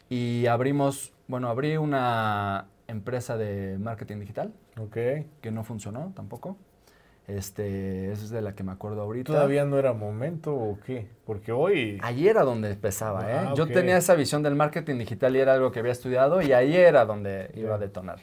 y 0.08 0.46
abrimos, 0.46 1.12
bueno, 1.28 1.48
abrí 1.48 1.76
una 1.76 2.66
empresa 2.88 3.36
de 3.36 3.78
marketing 3.78 4.20
digital 4.20 4.52
que 4.92 5.50
no 5.50 5.64
funcionó 5.64 6.12
tampoco. 6.14 6.56
Este, 7.26 8.12
esa 8.12 8.24
es 8.24 8.30
de 8.30 8.42
la 8.42 8.54
que 8.54 8.62
me 8.62 8.72
acuerdo 8.72 9.00
ahorita. 9.00 9.32
¿Todavía 9.32 9.64
no 9.64 9.78
era 9.78 9.94
momento 9.94 10.54
o 10.54 10.78
qué? 10.84 11.08
Porque 11.24 11.52
hoy... 11.52 11.98
Ahí 12.02 12.28
era 12.28 12.42
donde 12.42 12.72
empezaba, 12.72 13.30
¿eh? 13.30 13.34
Ah, 13.34 13.54
Yo 13.56 13.66
tenía 13.66 13.96
esa 13.96 14.14
visión 14.14 14.42
del 14.42 14.54
marketing 14.54 14.98
digital 14.98 15.34
y 15.34 15.40
era 15.40 15.54
algo 15.54 15.72
que 15.72 15.78
había 15.78 15.92
estudiado 15.92 16.42
y 16.42 16.52
ahí 16.52 16.76
era 16.76 17.06
donde 17.06 17.50
iba 17.54 17.76
a 17.76 17.78
detonar. 17.78 18.20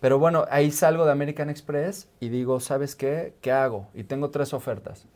Pero 0.00 0.18
bueno, 0.18 0.44
ahí 0.50 0.70
salgo 0.70 1.04
de 1.04 1.12
American 1.12 1.50
Express 1.50 2.08
y 2.20 2.28
digo, 2.28 2.60
¿sabes 2.60 2.94
qué? 2.94 3.34
¿Qué 3.40 3.52
hago? 3.52 3.88
Y 3.94 4.04
tengo 4.04 4.30
tres 4.30 4.52
ofertas. 4.52 5.06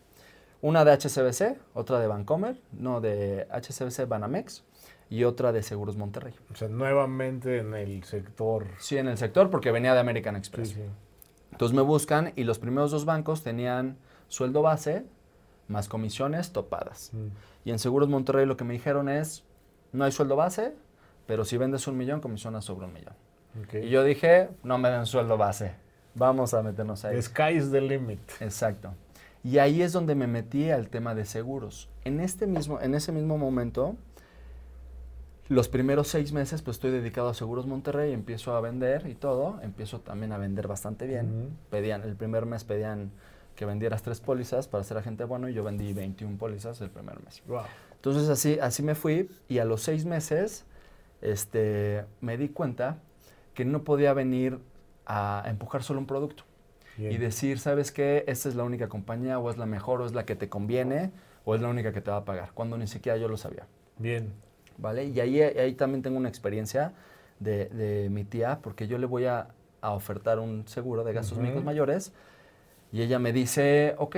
Una 0.63 0.85
de 0.85 0.93
HCBC, 0.93 1.59
otra 1.75 2.01
de 2.01 2.07
Bancomer, 2.07 2.61
no, 2.73 3.01
de 3.01 3.47
HCBC 3.51 4.07
Banamex 4.09 4.65
y 5.09 5.25
otra 5.25 5.53
de 5.53 5.63
Seguros 5.63 5.97
Monterrey. 5.97 6.35
O 6.53 6.55
sea, 6.55 6.69
nuevamente 6.69 7.59
en 7.59 7.75
el 7.75 8.05
sector. 8.05 8.67
Sí, 8.79 8.97
en 8.97 9.09
el 9.09 9.19
sector 9.19 9.51
porque 9.51 9.71
venía 9.71 9.95
de 9.95 10.01
American 10.01 10.37
Express. 10.37 10.77
Entonces 11.53 11.75
me 11.75 11.83
buscan 11.83 12.33
y 12.37 12.45
los 12.45 12.59
primeros 12.59 12.91
dos 12.91 13.05
bancos 13.05 13.43
tenían 13.43 13.99
sueldo 14.29 14.63
base 14.63 15.05
más 15.71 15.89
comisiones 15.89 16.53
topadas. 16.53 17.11
Mm. 17.13 17.29
Y 17.65 17.71
en 17.71 17.79
Seguros 17.79 18.09
Monterrey 18.09 18.45
lo 18.45 18.57
que 18.57 18.65
me 18.65 18.75
dijeron 18.75 19.09
es, 19.09 19.45
no 19.93 20.05
hay 20.05 20.13
sueldo 20.13 20.37
base, 20.37 20.75
pero 21.27 21.45
si 21.45 21.57
vendes 21.57 21.87
un 21.87 21.97
millón, 21.97 22.21
comisionas 22.21 22.65
sobre 22.65 22.87
un 22.87 22.93
millón. 22.93 23.15
Y 23.73 23.89
yo 23.89 24.05
dije, 24.05 24.49
no 24.63 24.79
me 24.79 24.91
den 24.91 25.07
sueldo 25.07 25.37
base, 25.37 25.73
vamos 26.15 26.55
a 26.55 26.63
meternos 26.63 27.05
ahí. 27.05 27.21
Sky's 27.21 27.71
the 27.71 27.81
limit. 27.81 28.21
Exacto. 28.41 28.95
Y 29.43 29.59
ahí 29.59 29.83
es 29.83 29.93
donde 29.93 30.15
me 30.15 30.27
metí 30.27 30.71
al 30.71 30.89
tema 30.89 31.15
de 31.15 31.25
seguros. 31.25 31.89
En, 32.05 32.21
este 32.21 32.47
mismo, 32.47 32.81
en 32.81 32.95
ese 32.95 33.11
mismo 33.11 33.39
momento, 33.39 33.97
los 35.49 35.69
primeros 35.69 36.09
seis 36.09 36.33
meses, 36.33 36.63
pues 36.63 36.77
estoy 36.77 36.91
dedicado 36.91 37.29
a 37.29 37.35
Seguros 37.35 37.67
Monterrey, 37.67 38.13
empiezo 38.13 38.55
a 38.55 38.61
vender 38.61 39.07
y 39.09 39.15
todo, 39.15 39.59
empiezo 39.63 40.01
también 40.01 40.33
a 40.33 40.39
vender 40.39 40.69
bastante 40.69 41.07
bien. 41.07 41.57
Pedían, 41.71 42.03
el 42.03 42.15
primer 42.17 42.47
mes 42.47 42.65
pedían 42.65 43.11
que 43.57 43.65
vendieras 43.65 44.03
tres 44.03 44.21
pólizas 44.21 44.69
para 44.69 44.85
ser 44.85 44.99
agente 44.99 45.25
bueno 45.25 45.49
y 45.49 45.55
yo 45.55 45.65
vendí 45.65 45.93
21 45.93 46.39
pólizas 46.39 46.81
el 46.83 46.91
primer 46.91 47.21
mes. 47.25 47.43
Entonces 47.95 48.29
así, 48.29 48.59
así 48.61 48.83
me 48.83 48.95
fui 48.95 49.29
y 49.49 49.59
a 49.59 49.65
los 49.65 49.83
seis 49.83 50.05
meses 50.05 50.65
este, 51.21 52.05
me 52.21 52.37
di 52.37 52.51
cuenta 52.51 52.99
que 53.55 53.65
no 53.65 53.85
podía 53.85 54.13
venir 54.13 54.59
a 55.07 55.43
empujar 55.47 55.83
solo 55.83 56.01
un 56.01 56.07
producto 56.07 56.45
y 56.99 57.17
decir, 57.17 57.59
¿sabes 57.59 57.93
qué? 57.93 58.25
Esta 58.27 58.49
es 58.49 58.55
la 58.55 58.65
única 58.65 58.89
compañía 58.89 59.39
o 59.39 59.51
es 59.51 59.57
la 59.57 59.65
mejor 59.65 60.03
o 60.03 60.07
es 60.07 60.13
la 60.13 60.27
que 60.27 60.37
te 60.37 60.49
conviene 60.49 61.13
o 61.45 61.55
es 61.55 61.63
la 61.63 61.69
única 61.69 61.93
que 61.93 62.03
te 62.03 62.11
va 62.11 62.19
a 62.19 62.25
pagar, 62.25 62.53
cuando 62.53 62.77
ni 62.77 62.87
siquiera 62.87 63.17
yo 63.17 63.27
lo 63.29 63.39
sabía. 63.39 63.67
Bien. 63.99 64.33
¿Vale? 64.77 65.05
Y 65.05 65.19
ahí, 65.21 65.41
ahí 65.41 65.73
también 65.75 66.03
tengo 66.03 66.19
una 66.19 66.29
experiencia 66.29 66.93
de, 67.39 68.09
mi 68.11 68.25
tía, 68.25 68.61
porque 68.63 68.87
yo 68.87 68.99
le 68.99 69.07
voy 69.07 69.27
a, 69.27 69.49
ofertar 69.83 70.39
un 70.39 70.69
seguro 70.69 71.05
de 71.05 71.15
gastos 71.15 71.39
médicos 71.39 71.65
mayores 71.65 72.13
y 72.93 73.01
ella 73.01 73.19
me 73.19 73.33
dice, 73.33 73.95
ok, 73.97 74.17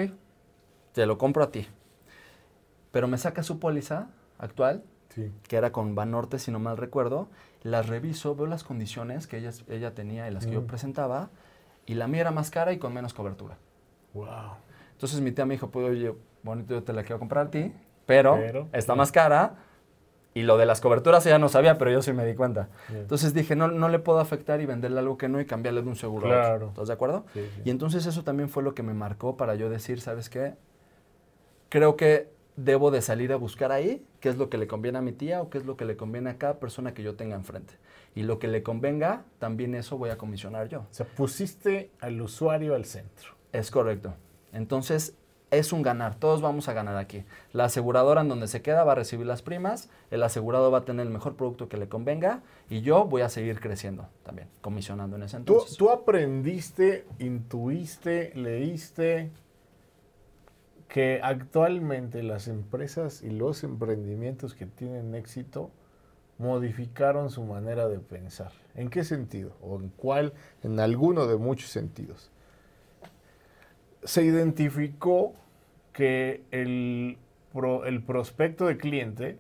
te 0.93 1.07
lo 1.07 1.19
compro 1.19 1.45
a 1.45 1.53
ti. 1.53 1.69
Pero 2.91 3.07
me 3.07 3.17
saca 3.17 3.45
su 3.45 3.61
póliza 3.61 4.09
actual, 4.39 4.83
que 5.47 5.57
era 5.57 5.71
con 5.71 5.95
Banorte, 5.95 6.41
si 6.41 6.51
no 6.51 6.59
mal 6.59 6.77
recuerdo, 6.77 7.29
las 7.63 7.89
reviso, 7.89 8.35
veo 8.35 8.47
las 8.47 8.65
condiciones 8.65 9.27
que 9.27 9.39
ella, 9.39 9.51
ella 9.69 9.95
tenía 9.95 10.29
y 10.29 10.33
las 10.33 10.47
que 10.47 10.53
yo 10.53 10.63
mm. 10.63 10.67
presentaba, 10.67 11.31
y 11.87 11.95
la 11.95 12.09
mía 12.09 12.23
era 12.23 12.31
más 12.31 12.51
cara 12.51 12.73
y 12.73 12.79
con 12.79 12.93
menos 12.93 13.15
cobertura. 13.15 13.57
Wow. 14.15 14.57
Entonces 14.93 15.21
mi 15.21 15.33
tía 15.33 15.47
me 15.47 15.55
dijo, 15.55 15.71
pues 15.71 15.89
oye, 15.89 16.15
bonito, 16.43 16.75
yo 16.75 16.83
te 16.83 16.93
la 16.93 17.03
quiero 17.03 17.19
comprar 17.19 17.47
a 17.47 17.51
ti, 17.51 17.73
pero, 18.07 18.39
está 18.73 18.95
más 18.95 19.13
cara, 19.13 19.55
y 20.35 20.43
lo 20.43 20.57
de 20.57 20.67
las 20.67 20.81
coberturas 20.81 21.25
ella 21.27 21.39
no 21.39 21.49
sabía, 21.49 21.77
pero 21.77 21.91
yo 21.91 22.01
sí 22.03 22.13
me 22.13 22.25
di 22.25 22.35
cuenta. 22.35 22.69
Entonces 22.89 23.35
dije, 23.35 23.55
no, 23.55 23.69
no 23.69 23.89
le 23.89 23.99
puedo 23.99 24.19
afectar 24.19 24.61
y 24.61 24.67
venderle 24.67 24.99
algo 24.99 25.19
que 25.19 25.29
no 25.29 25.41
y 25.41 25.45
cambiarle 25.45 25.83
de 25.83 25.89
un 25.89 25.97
seguro 25.97 26.33
a 26.33 26.55
otro. 26.55 26.69
¿Estás 26.69 26.89
de 26.89 26.95
acuerdo? 26.95 27.25
Y 27.65 27.71
entonces 27.71 28.07
eso 28.07 28.25
también 28.25 28.49
fue 28.49 28.63
lo 28.63 28.75
que 28.75 28.83
me 28.83 28.95
marcó 28.95 29.37
para 29.37 29.55
yo 29.55 29.69
decir, 29.69 30.01
¿sabes 30.01 30.31
qué? 30.31 30.55
Creo 31.69 31.97
que 31.97 32.31
debo 32.57 32.91
de 32.91 33.03
salir 33.03 33.33
a 33.33 33.37
buscar 33.37 33.73
ahí 33.73 34.05
qué 34.21 34.29
es 34.29 34.37
lo 34.37 34.51
que 34.51 34.59
le 34.59 34.67
conviene 34.67 34.99
a 34.99 35.03
mi 35.03 35.13
tía 35.13 35.41
o 35.41 35.51
qué 35.51 35.59
es 35.59 35.67
lo 35.67 35.77
que 35.77 35.85
le 35.85 35.97
conviene 35.97 36.31
a 36.31 36.39
cada 36.39 36.59
persona 36.59 36.95
que 36.95 37.03
yo 37.03 37.15
tenga 37.15 37.37
enfrente. 37.37 37.75
Y 38.15 38.23
lo 38.25 38.39
que 38.39 38.49
le 38.49 38.63
convenga, 38.63 39.25
también 39.39 39.75
eso 39.75 39.97
voy 39.97 40.11
a 40.11 40.19
comisionar 40.19 40.69
yo. 40.69 40.81
O 40.81 40.87
sea, 40.91 41.07
pusiste 41.07 41.91
al 42.01 42.21
usuario 42.21 42.75
al 42.75 42.85
centro. 42.85 43.33
Es 43.53 43.71
correcto. 43.71 44.15
Entonces, 44.53 45.15
es 45.53 45.73
un 45.73 45.83
ganar, 45.83 46.15
todos 46.15 46.41
vamos 46.41 46.69
a 46.69 46.73
ganar 46.73 46.97
aquí. 46.97 47.25
La 47.53 47.67
aseguradora 47.67 48.23
en 48.23 48.29
donde 48.29 48.49
se 48.49 48.63
queda 48.63 48.85
va 48.85 48.93
a 48.93 48.95
recibir 48.95 49.27
las 49.27 49.43
primas, 49.43 49.91
el 50.11 50.23
asegurado 50.23 50.71
va 50.71 50.79
a 50.79 50.85
tener 50.85 51.07
el 51.07 51.13
mejor 51.13 51.37
producto 51.37 51.69
que 51.69 51.77
le 51.77 51.89
convenga 51.89 52.41
y 52.71 52.81
yo 52.81 53.05
voy 53.05 53.21
a 53.21 53.29
seguir 53.29 53.61
creciendo 53.61 54.09
también, 54.25 54.49
comisionando 54.63 55.17
en 55.17 55.25
ese 55.25 55.37
entonces. 55.37 55.77
¿Tú, 55.77 55.85
tú 55.85 55.91
aprendiste, 55.91 57.05
intuiste, 57.19 58.33
leíste, 58.35 59.31
que 60.93 61.21
actualmente 61.23 62.23
las 62.23 62.49
empresas 62.49 63.23
y 63.23 63.31
los 63.31 63.65
emprendimientos 63.65 64.55
que 64.55 64.67
tienen 64.67 65.15
éxito 65.15 65.71
modificaron 66.37 67.31
su 67.31 67.43
manera 67.45 67.89
de 67.89 67.99
pensar. 67.99 68.53
¿En 68.75 68.91
qué 68.91 69.03
sentido? 69.03 69.57
¿O 69.63 69.81
en 69.81 69.89
cuál? 69.89 70.35
En 70.63 70.79
alguno 70.81 71.27
de 71.27 71.39
muchos 71.39 71.71
sentidos. 71.71 72.31
Se 74.05 74.23
identificó 74.23 75.33
que 75.95 76.43
el, 76.51 77.17
el 77.87 78.03
prospecto 78.03 78.67
de 78.67 78.77
cliente 78.77 79.39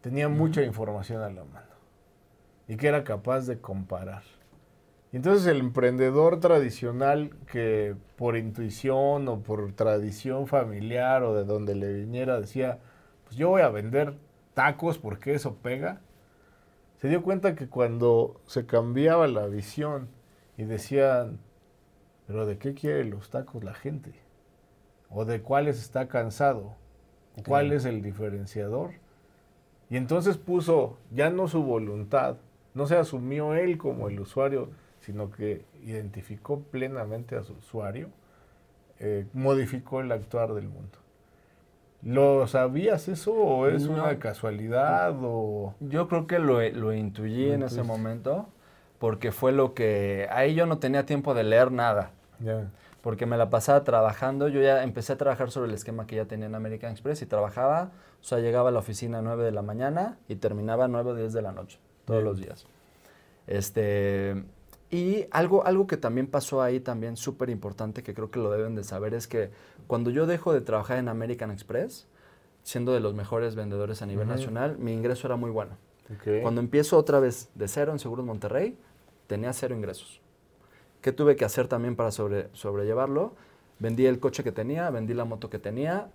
tenía 0.00 0.28
mucha 0.28 0.64
información 0.64 1.22
a 1.22 1.30
la 1.30 1.44
mano 1.44 1.76
y 2.66 2.76
que 2.76 2.88
era 2.88 3.04
capaz 3.04 3.46
de 3.46 3.60
comparar. 3.60 4.24
Y 5.12 5.16
entonces 5.16 5.46
el 5.46 5.58
emprendedor 5.58 6.38
tradicional 6.38 7.30
que 7.50 7.96
por 8.16 8.36
intuición 8.36 9.26
o 9.28 9.40
por 9.42 9.72
tradición 9.72 10.46
familiar 10.46 11.24
o 11.24 11.34
de 11.34 11.44
donde 11.44 11.74
le 11.74 11.92
viniera 11.92 12.40
decía, 12.40 12.78
pues 13.24 13.36
yo 13.36 13.48
voy 13.48 13.62
a 13.62 13.70
vender 13.70 14.18
tacos 14.54 14.98
porque 14.98 15.34
eso 15.34 15.56
pega, 15.56 16.00
se 16.98 17.08
dio 17.08 17.22
cuenta 17.22 17.54
que 17.56 17.68
cuando 17.68 18.40
se 18.46 18.66
cambiaba 18.66 19.26
la 19.26 19.46
visión 19.46 20.08
y 20.56 20.64
decían, 20.64 21.40
pero 22.26 22.46
¿de 22.46 22.58
qué 22.58 22.74
quiere 22.74 23.04
los 23.04 23.30
tacos 23.30 23.64
la 23.64 23.74
gente? 23.74 24.12
¿O 25.08 25.24
de 25.24 25.42
cuáles 25.42 25.80
está 25.80 26.06
cansado? 26.06 26.76
¿Cuál 27.46 27.72
es 27.72 27.84
el 27.84 28.02
diferenciador? 28.02 28.92
Y 29.88 29.96
entonces 29.96 30.36
puso 30.36 30.98
ya 31.10 31.30
no 31.30 31.48
su 31.48 31.64
voluntad, 31.64 32.36
no 32.74 32.86
se 32.86 32.96
asumió 32.96 33.54
él 33.54 33.78
como 33.78 34.08
el 34.08 34.20
usuario, 34.20 34.70
sino 35.00 35.30
que 35.30 35.64
identificó 35.82 36.60
plenamente 36.60 37.36
a 37.36 37.42
su 37.42 37.54
usuario, 37.54 38.08
eh, 38.98 39.26
modificó 39.32 40.00
el 40.00 40.12
actuar 40.12 40.52
del 40.54 40.68
mundo. 40.68 40.98
¿Lo 42.02 42.46
sabías 42.46 43.08
eso 43.08 43.32
o 43.34 43.66
es 43.68 43.86
una 43.86 44.18
casualidad? 44.18 45.14
O... 45.22 45.74
Yo 45.80 46.08
creo 46.08 46.26
que 46.26 46.38
lo, 46.38 46.60
lo 46.70 46.94
intuí 46.94 47.50
en 47.50 47.62
ese 47.62 47.82
momento 47.82 48.48
porque 48.98 49.32
fue 49.32 49.52
lo 49.52 49.74
que... 49.74 50.28
Ahí 50.30 50.54
yo 50.54 50.66
no 50.66 50.78
tenía 50.78 51.06
tiempo 51.06 51.34
de 51.34 51.42
leer 51.42 51.72
nada. 51.72 52.12
Porque 53.00 53.24
me 53.24 53.38
la 53.38 53.48
pasaba 53.48 53.82
trabajando. 53.82 54.48
Yo 54.48 54.60
ya 54.60 54.82
empecé 54.82 55.14
a 55.14 55.16
trabajar 55.16 55.50
sobre 55.50 55.68
el 55.68 55.74
esquema 55.74 56.06
que 56.06 56.16
ya 56.16 56.26
tenía 56.26 56.46
en 56.46 56.54
American 56.54 56.92
Express 56.92 57.22
y 57.22 57.26
trabajaba, 57.26 57.92
o 58.20 58.24
sea, 58.24 58.38
llegaba 58.38 58.68
a 58.68 58.72
la 58.72 58.78
oficina 58.78 59.18
a 59.18 59.22
9 59.22 59.44
de 59.44 59.52
la 59.52 59.62
mañana 59.62 60.18
y 60.28 60.36
terminaba 60.36 60.84
a 60.84 60.88
9 60.88 61.10
o 61.10 61.14
10 61.14 61.32
de 61.32 61.42
la 61.42 61.52
noche, 61.52 61.78
todos 62.04 62.22
los 62.22 62.38
días. 62.38 62.66
Este, 63.46 64.44
y 64.90 65.26
algo, 65.30 65.64
algo 65.64 65.86
que 65.86 65.96
también 65.96 66.26
pasó 66.26 66.62
ahí, 66.62 66.80
también 66.80 67.16
súper 67.16 67.48
importante, 67.48 68.02
que 68.02 68.12
creo 68.12 68.30
que 68.30 68.40
lo 68.40 68.50
deben 68.50 68.74
de 68.74 68.82
saber, 68.82 69.14
es 69.14 69.28
que 69.28 69.50
cuando 69.86 70.10
yo 70.10 70.26
dejo 70.26 70.52
de 70.52 70.60
trabajar 70.60 70.98
en 70.98 71.08
American 71.08 71.50
Express, 71.50 72.08
siendo 72.64 72.92
de 72.92 73.00
los 73.00 73.14
mejores 73.14 73.54
vendedores 73.54 74.02
a 74.02 74.06
nivel 74.06 74.26
nacional, 74.26 74.78
mi 74.78 74.92
ingreso 74.92 75.26
era 75.26 75.36
muy 75.36 75.50
bueno. 75.50 75.76
Cuando 76.42 76.60
empiezo 76.60 76.98
otra 76.98 77.20
vez 77.20 77.50
de 77.54 77.68
cero 77.68 77.92
en 77.92 78.00
Seguros 78.00 78.26
Monterrey, 78.26 78.76
tenía 79.28 79.52
cero 79.52 79.76
ingresos. 79.76 80.20
¿Qué 81.00 81.12
tuve 81.12 81.36
que 81.36 81.44
hacer 81.44 81.68
también 81.68 81.94
para 81.94 82.10
sobre, 82.10 82.48
sobrellevarlo? 82.52 83.34
Vendí 83.78 84.06
el 84.06 84.18
coche 84.18 84.42
que 84.42 84.50
tenía, 84.50 84.90
vendí 84.90 85.14
la 85.14 85.24
moto 85.24 85.48
que 85.48 85.60
tenía 85.60 86.10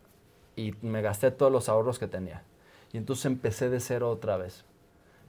y 0.58 0.74
me 0.82 1.02
gasté 1.02 1.32
todos 1.32 1.52
los 1.52 1.70
ahorros 1.70 1.98
que 1.98 2.08
tenía. 2.08 2.44
Y 2.92 2.98
entonces 2.98 3.26
empecé 3.26 3.70
de 3.70 3.80
cero 3.80 4.10
otra 4.10 4.36
vez. 4.36 4.66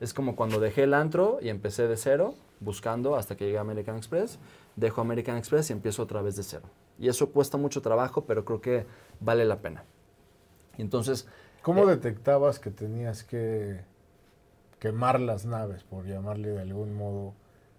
Es 0.00 0.12
como 0.12 0.36
cuando 0.36 0.60
dejé 0.60 0.84
el 0.84 0.94
antro 0.94 1.38
y 1.40 1.48
empecé 1.48 1.88
de 1.88 1.96
cero 1.96 2.34
buscando 2.60 3.16
hasta 3.16 3.36
que 3.36 3.46
llegué 3.46 3.58
a 3.58 3.62
American 3.62 3.96
Express, 3.96 4.38
dejo 4.76 5.00
American 5.00 5.36
Express 5.36 5.70
y 5.70 5.72
empiezo 5.72 6.02
otra 6.02 6.22
vez 6.22 6.36
de 6.36 6.42
cero. 6.42 6.64
Y 6.98 7.08
eso 7.08 7.30
cuesta 7.30 7.56
mucho 7.58 7.82
trabajo, 7.82 8.24
pero 8.24 8.44
creo 8.44 8.60
que 8.60 8.86
vale 9.20 9.44
la 9.44 9.60
pena. 9.60 9.84
Y 10.78 10.82
entonces... 10.82 11.26
¿Cómo 11.62 11.82
eh, 11.84 11.96
detectabas 11.96 12.58
que 12.58 12.70
tenías 12.70 13.24
que 13.24 13.80
quemar 14.78 15.20
las 15.20 15.46
naves, 15.46 15.82
por 15.82 16.06
llamarle 16.06 16.50
de 16.50 16.60
algún 16.60 16.94
modo, 16.94 17.34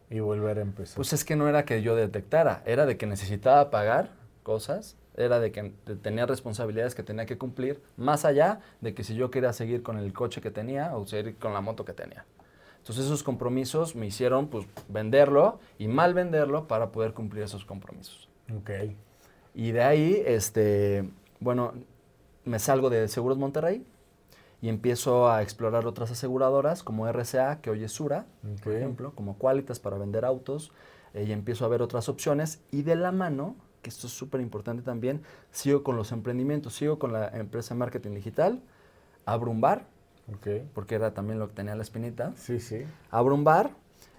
y 0.09 0.19
volver 0.19 0.59
a 0.59 0.61
empezar? 0.61 0.95
Pues 0.95 1.13
es 1.13 1.23
que 1.23 1.35
no 1.35 1.47
era 1.47 1.65
que 1.65 1.81
yo 1.81 1.95
detectara, 1.95 2.63
era 2.65 2.85
de 2.85 2.97
que 2.97 3.05
necesitaba 3.05 3.69
pagar 3.69 4.11
cosas, 4.43 4.97
era 5.17 5.39
de 5.39 5.51
que 5.51 5.73
tenía 6.01 6.25
responsabilidades 6.25 6.95
que 6.95 7.03
tenía 7.03 7.25
que 7.25 7.37
cumplir, 7.37 7.81
más 7.97 8.23
allá 8.23 8.61
de 8.81 8.93
que 8.93 9.03
si 9.03 9.15
yo 9.15 9.31
quería 9.31 9.51
seguir 9.51 9.83
con 9.83 9.97
el 9.97 10.13
coche 10.13 10.41
que 10.41 10.51
tenía 10.51 10.95
o 10.95 11.05
seguir 11.05 11.35
con 11.37 11.53
la 11.53 11.61
moto 11.61 11.83
que 11.83 11.93
tenía. 11.93 12.25
Entonces 12.77 13.05
esos 13.05 13.23
compromisos 13.23 13.95
me 13.95 14.05
hicieron 14.05 14.47
pues 14.47 14.65
venderlo 14.87 15.59
y 15.77 15.89
mal 15.89 16.13
venderlo 16.13 16.67
para 16.67 16.91
poder 16.91 17.13
cumplir 17.13 17.43
esos 17.43 17.65
compromisos. 17.65 18.29
Ok. 18.55 18.69
Y 19.53 19.71
de 19.71 19.83
ahí, 19.83 20.23
este, 20.25 21.09
bueno, 21.39 21.73
me 22.45 22.59
salgo 22.59 22.89
de 22.89 23.07
Seguros 23.07 23.37
Monterrey 23.37 23.85
y 24.61 24.69
empiezo 24.69 25.29
a 25.29 25.41
explorar 25.41 25.85
otras 25.85 26.11
aseguradoras 26.11 26.83
como 26.83 27.07
RCA, 27.07 27.59
que 27.61 27.69
hoy 27.69 27.83
es 27.83 27.91
Sura, 27.91 28.25
por 28.63 28.73
ejemplo, 28.73 29.11
como 29.15 29.37
Qualitas 29.37 29.79
para 29.79 29.97
vender 29.97 30.25
autos, 30.25 30.71
eh, 31.13 31.25
y 31.27 31.31
empiezo 31.31 31.65
a 31.65 31.67
ver 31.67 31.81
otras 31.81 32.07
opciones 32.07 32.61
y 32.71 32.83
de 32.83 32.95
la 32.95 33.11
mano, 33.11 33.55
que 33.87 33.89
esto 33.89 34.07
es 34.07 34.13
súper 34.13 34.41
importante 34.41 34.83
también, 34.83 35.21
sigo 35.51 35.81
con 35.81 35.95
los 35.95 36.11
emprendimientos, 36.11 36.75
sigo 36.75 36.99
con 36.99 37.13
la 37.13 37.29
empresa 37.29 37.73
de 37.73 37.79
marketing 37.79 38.15
digital, 38.15 38.61
abro 39.25 39.49
un 39.49 39.61
bar, 39.61 39.85
porque 40.73 40.95
era 40.95 41.13
también 41.13 41.39
lo 41.39 41.47
que 41.47 41.53
tenía 41.53 41.73
la 41.73 41.83
espinita. 41.83 42.33
Sí, 42.35 42.59
sí. 42.59 42.83
Abro 43.11 43.33
un 43.33 43.45
bar, 43.45 43.71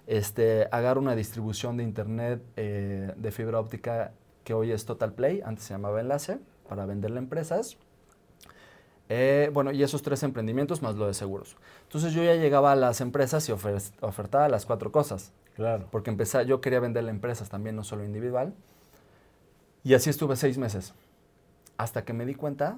este, 0.07 0.67
agarro 0.71 0.99
una 0.99 1.15
distribución 1.15 1.77
de 1.77 1.83
internet 1.83 2.41
eh, 2.55 3.13
de 3.15 3.31
fibra 3.31 3.59
óptica 3.59 4.11
que 4.43 4.55
hoy 4.55 4.71
es 4.71 4.85
Total 4.85 5.13
Play, 5.13 5.41
antes 5.45 5.65
se 5.65 5.75
llamaba 5.75 6.01
Enlace, 6.01 6.39
para 6.67 6.87
venderle 6.87 7.17
a 7.17 7.21
empresas. 7.21 7.77
Eh, 9.07 9.51
bueno, 9.53 9.71
y 9.71 9.83
esos 9.83 10.01
tres 10.01 10.23
emprendimientos 10.23 10.81
más 10.81 10.95
lo 10.95 11.05
de 11.05 11.13
seguros. 11.13 11.57
Entonces 11.83 12.13
yo 12.13 12.23
ya 12.23 12.33
llegaba 12.35 12.71
a 12.71 12.75
las 12.75 13.01
empresas 13.01 13.47
y 13.49 13.51
ofertaba 13.51 14.49
las 14.49 14.65
cuatro 14.65 14.91
cosas. 14.91 15.31
Claro. 15.55 15.87
Porque 15.91 16.09
empecé, 16.09 16.43
yo 16.47 16.59
quería 16.59 16.79
venderle 16.79 17.11
a 17.11 17.13
empresas 17.13 17.49
también, 17.49 17.75
no 17.75 17.83
solo 17.83 18.03
individual. 18.03 18.53
Y 19.83 19.93
así 19.93 20.09
estuve 20.09 20.35
seis 20.35 20.57
meses. 20.57 20.93
Hasta 21.77 22.03
que 22.03 22.13
me 22.13 22.25
di 22.25 22.35
cuenta 22.35 22.77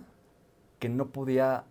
que 0.79 0.89
no 0.89 1.07
podía 1.07 1.63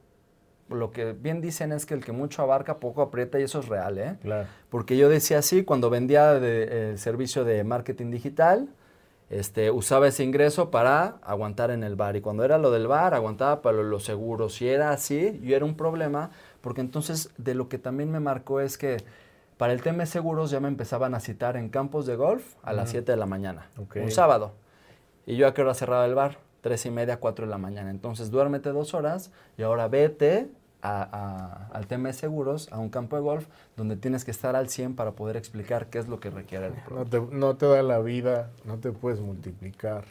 lo 0.69 0.93
que 0.93 1.13
bien 1.13 1.41
dicen 1.41 1.73
es 1.73 1.85
que 1.85 1.95
el 1.95 2.05
que 2.05 2.13
mucho 2.13 2.43
abarca, 2.43 2.79
poco 2.79 3.03
aprieta 3.03 3.41
y 3.41 3.43
eso 3.43 3.59
es 3.59 3.69
real, 3.69 3.99
¿eh? 3.99 4.17
Claro. 4.23 4.47
Porque 4.69 4.97
yo 4.97 5.09
decía 5.09 5.39
así, 5.39 5.65
cuando 5.65 5.91
vendía 5.91 6.33
el 6.37 6.99
servicio 6.99 7.45
de 7.45 7.65
marketing 7.65 8.11
digital, 8.11 8.69
este, 9.31 9.71
usaba 9.71 10.09
ese 10.09 10.25
ingreso 10.25 10.71
para 10.71 11.17
aguantar 11.23 11.71
en 11.71 11.83
el 11.83 11.97
bar. 11.97 12.17
Y 12.17 12.21
cuando 12.21 12.45
era 12.45 12.59
lo 12.59 12.71
del 12.71 12.87
bar, 12.87 13.15
aguantaba 13.15 13.63
para 13.63 13.83
los 13.83 14.05
seguros. 14.05 14.55
Si 14.55 14.69
era 14.69 14.91
así, 14.91 15.41
yo 15.43 15.57
era 15.57 15.65
un 15.65 15.77
problema, 15.77 16.31
porque 16.61 16.81
entonces 16.81 17.31
de 17.37 17.55
lo 17.55 17.69
que 17.69 17.79
también 17.79 18.11
me 18.11 18.21
marcó 18.21 18.61
es 18.61 18.79
que 18.79 18.99
para 19.57 19.73
el 19.73 19.83
tema 19.83 19.99
de 19.99 20.07
seguros 20.07 20.51
ya 20.51 20.59
me 20.59 20.69
empezaban 20.69 21.15
a 21.15 21.21
citar 21.21 21.57
en 21.57 21.69
campos 21.69 22.07
de 22.07 22.17
golf 22.17 22.55
a 22.63 22.73
las 22.73 22.91
7 22.91 23.13
de 23.13 23.17
la 23.17 23.27
mañana, 23.27 23.69
un 23.95 24.11
sábado. 24.11 24.53
Y 25.31 25.37
yo 25.37 25.47
a 25.47 25.55
qué 25.55 25.63
hora 25.63 25.75
cerraba 25.75 26.05
el 26.07 26.17
bar? 26.17 26.39
Tres 26.61 26.85
y 26.87 26.91
media, 26.91 27.21
cuatro 27.21 27.47
de 27.47 27.51
la 27.53 27.57
mañana. 27.57 27.91
Entonces 27.91 28.33
duérmete 28.33 28.71
dos 28.71 28.95
horas 28.95 29.31
y 29.57 29.63
ahora 29.63 29.87
vete 29.87 30.51
al 30.83 31.87
tema 31.87 32.09
de 32.09 32.15
seguros, 32.15 32.69
a 32.73 32.79
un 32.79 32.89
campo 32.89 33.15
de 33.15 33.23
golf, 33.23 33.47
donde 33.77 33.95
tienes 33.95 34.25
que 34.25 34.33
estar 34.33 34.57
al 34.57 34.69
100 34.69 34.97
para 34.97 35.13
poder 35.13 35.37
explicar 35.37 35.87
qué 35.87 36.01
es 36.01 36.09
lo 36.09 36.19
que 36.19 36.31
requiere 36.31 36.67
el 36.67 36.73
producto. 36.73 37.29
No 37.31 37.57
te, 37.57 37.67
da 37.67 37.81
la 37.85 38.01
vida, 38.01 38.51
no 38.65 38.79
te 38.79 38.91
puedes 38.91 39.21
multiplicar. 39.21 40.03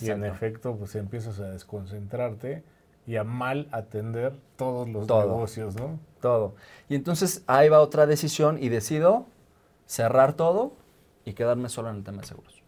Y 0.00 0.10
en 0.10 0.24
efecto, 0.24 0.74
pues 0.74 0.96
empiezas 0.96 1.38
a 1.38 1.50
desconcentrarte 1.50 2.64
y 3.06 3.14
a 3.14 3.22
mal 3.22 3.68
atender 3.70 4.34
todos 4.56 4.88
los 4.88 5.06
negocios, 5.06 5.76
¿no? 5.76 6.00
Todo. 6.20 6.56
Y 6.88 6.96
entonces 6.96 7.44
ahí 7.46 7.68
va 7.68 7.78
otra 7.78 8.06
decisión 8.06 8.60
y 8.60 8.70
decido 8.70 9.26
cerrar 9.86 10.32
todo 10.32 10.72
y 11.24 11.34
quedarme 11.34 11.68
solo 11.68 11.90
en 11.90 11.96
el 11.98 12.02
tema 12.02 12.22
de 12.22 12.26
seguros. 12.26 12.60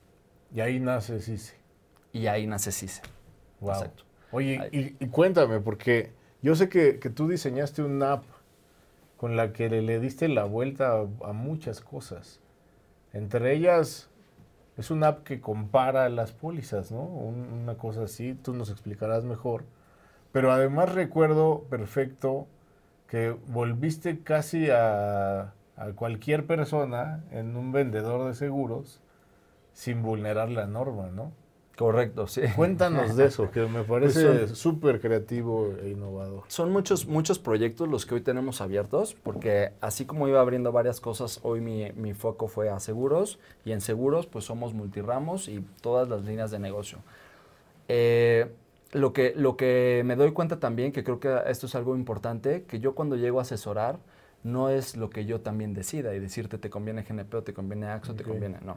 Y 0.55 0.61
ahí 0.61 0.79
nace 0.79 1.20
CICE. 1.20 1.60
Y 2.12 2.27
ahí 2.27 2.46
nace 2.46 2.73
CICE. 2.73 3.03
Wow. 3.61 3.73
Exacto. 3.73 4.05
Oye, 4.33 4.68
y, 4.70 5.07
cuéntame, 5.09 5.61
porque 5.61 6.12
yo 6.40 6.55
sé 6.55 6.68
que, 6.68 6.92
tú 6.92 7.29
diseñaste 7.29 7.83
una 7.83 8.12
app 8.12 8.25
con 9.16 9.37
la 9.37 9.53
que 9.53 9.68
le, 9.68 10.01
diste 10.01 10.29
la 10.29 10.44
vuelta 10.44 11.05
a, 11.25 11.33
muchas 11.33 11.81
cosas. 11.81 12.40
Entre 13.12 13.55
ellas, 13.55 14.09
es 14.77 14.90
una 14.90 15.09
app 15.09 15.25
que 15.25 15.40
compara 15.40 16.09
las 16.09 16.33
pólizas, 16.33 16.92
¿no? 16.92 17.03
una 17.03 17.75
cosa 17.77 18.05
así, 18.05 18.35
tú 18.35 18.55
nos 18.55 18.70
explicarás 18.70 19.25
mejor. 19.25 19.64
Pero 20.33 20.53
además 20.53 20.94
recuerdo 20.94 21.64
perfecto 21.68 22.46
que 23.09 23.35
volviste 23.49 24.20
casi 24.20 24.70
a, 24.70 25.55
a 25.77 25.92
cualquier 25.96 26.46
persona 26.46 27.25
en 27.33 27.57
un 27.57 27.73
vendedor 27.73 28.29
de 28.29 28.35
seguros 28.35 29.01
sin 29.73 30.03
vulnerar 30.03 30.51
la 30.51 30.66
norma, 30.66 31.09
¿no? 31.09 31.33
Correcto, 31.81 32.27
sí. 32.27 32.43
Cuéntanos 32.57 33.16
de 33.16 33.25
eso, 33.25 33.51
que 33.51 33.61
me 33.62 33.85
pues 33.85 34.12
parece 34.12 34.55
súper 34.55 35.01
creativo 35.01 35.73
e 35.83 35.88
innovador. 35.88 36.43
Son 36.49 36.71
muchos, 36.71 37.07
muchos 37.07 37.38
proyectos 37.38 37.88
los 37.88 38.05
que 38.05 38.16
hoy 38.16 38.21
tenemos 38.21 38.61
abiertos, 38.61 39.16
porque 39.23 39.73
así 39.81 40.05
como 40.05 40.29
iba 40.29 40.43
abriendo 40.43 40.73
varias 40.73 41.01
cosas, 41.01 41.40
hoy 41.43 41.62
mi, 41.62 41.90
mi 41.93 42.12
foco 42.12 42.49
fue 42.49 42.69
a 42.69 42.79
seguros, 42.81 43.39
y 43.64 43.72
en 43.72 43.81
seguros 43.81 44.26
pues 44.26 44.45
somos 44.45 44.74
multiramos 44.74 45.49
y 45.49 45.64
todas 45.81 46.07
las 46.07 46.22
líneas 46.22 46.51
de 46.51 46.59
negocio. 46.59 46.99
Eh, 47.89 48.53
lo, 48.93 49.14
que, 49.14 49.33
lo 49.35 49.57
que 49.57 50.03
me 50.05 50.16
doy 50.16 50.33
cuenta 50.33 50.61
también, 50.61 50.93
que 50.93 51.03
creo 51.03 51.18
que 51.18 51.35
esto 51.47 51.64
es 51.64 51.74
algo 51.74 51.97
importante, 51.97 52.64
que 52.64 52.78
yo 52.78 52.95
cuando 52.95 53.16
llego 53.16 53.39
a 53.39 53.43
asesorar, 53.43 53.99
no 54.45 54.68
es 54.68 54.99
lo 54.99 55.09
que 55.09 55.24
yo 55.24 55.41
también 55.41 55.72
decida 55.72 56.14
y 56.14 56.20
decirte 56.20 56.59
te 56.59 56.68
conviene 56.68 57.05
GNP 57.09 57.35
o 57.37 57.43
te 57.43 57.55
conviene 57.55 57.87
AXO, 57.87 58.14
te 58.16 58.24
conviene, 58.24 58.59
no. 58.62 58.76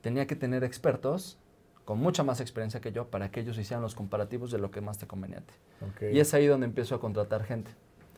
Tenía 0.00 0.26
que 0.26 0.34
tener 0.34 0.64
expertos 0.64 1.38
con 1.84 1.98
mucha 1.98 2.22
más 2.22 2.40
experiencia 2.40 2.80
que 2.80 2.92
yo 2.92 3.06
para 3.06 3.30
que 3.30 3.40
ellos 3.40 3.58
hicieran 3.58 3.82
los 3.82 3.94
comparativos 3.94 4.50
de 4.50 4.58
lo 4.58 4.70
que 4.70 4.80
más 4.80 4.98
te 4.98 5.06
conveniente. 5.06 5.52
Y 6.12 6.20
es 6.20 6.32
ahí 6.34 6.46
donde 6.46 6.66
empiezo 6.66 6.94
a 6.94 7.00
contratar 7.00 7.44
gente. 7.44 7.70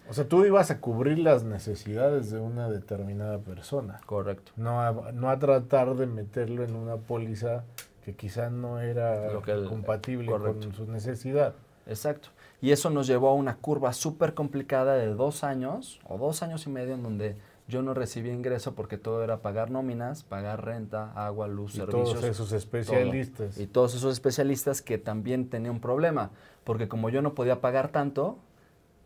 O 0.09 0.13
sea, 0.13 0.29
tú 0.29 0.45
ibas 0.45 0.71
a 0.71 0.81
cubrir 0.81 1.19
las 1.19 1.45
necesidades 1.45 2.31
de 2.31 2.39
una 2.39 2.69
determinada 2.69 3.39
persona. 3.39 4.01
Correcto. 4.05 4.53
No 4.57 4.81
a, 4.81 5.13
no 5.13 5.31
a 5.31 5.39
tratar 5.39 5.95
de 5.95 6.07
meterlo 6.07 6.63
en 6.63 6.77
una 6.77 6.97
póliza 6.97 7.65
que 8.05 8.15
quizá 8.15 8.51
no 8.51 8.81
era 8.81 9.31
compatible 9.69 10.31
con 10.31 10.75
su 10.75 10.85
necesidad. 10.91 11.55
Exacto. 11.87 12.29
Y 12.61 12.73
eso 12.73 12.91
nos 12.91 13.07
llevó 13.07 13.29
a 13.29 13.35
una 13.35 13.57
curva 13.57 13.93
súper 13.93 14.35
complicada 14.35 14.95
de 14.95 15.07
dos 15.07 15.43
años 15.43 16.01
o 16.07 16.19
dos 16.19 16.43
años 16.43 16.67
y 16.67 16.71
medio 16.71 16.95
en 16.95 17.03
donde 17.03 17.37
yo 17.67 17.83
no 17.83 17.95
recibía 17.95 18.33
ingreso 18.33 18.75
porque 18.75 18.99
todo 18.99 19.25
era 19.25 19.41
pagar 19.41 19.71
nóminas, 19.71 20.23
pagar 20.23 20.65
renta, 20.65 21.13
agua, 21.15 21.49
luz, 21.49 21.75
y 21.75 21.79
servicios. 21.79 22.11
Todos 22.11 22.25
esos 22.25 22.53
especialistas. 22.53 23.59
Y 23.59 23.67
todos 23.67 23.95
esos 23.95 24.13
especialistas 24.13 24.83
que 24.83 24.99
también 24.99 25.49
tenían 25.49 25.75
un 25.77 25.81
problema, 25.81 26.31
porque 26.65 26.89
como 26.89 27.09
yo 27.09 27.23
no 27.23 27.35
podía 27.35 27.61
pagar 27.61 27.89
tanto, 27.89 28.39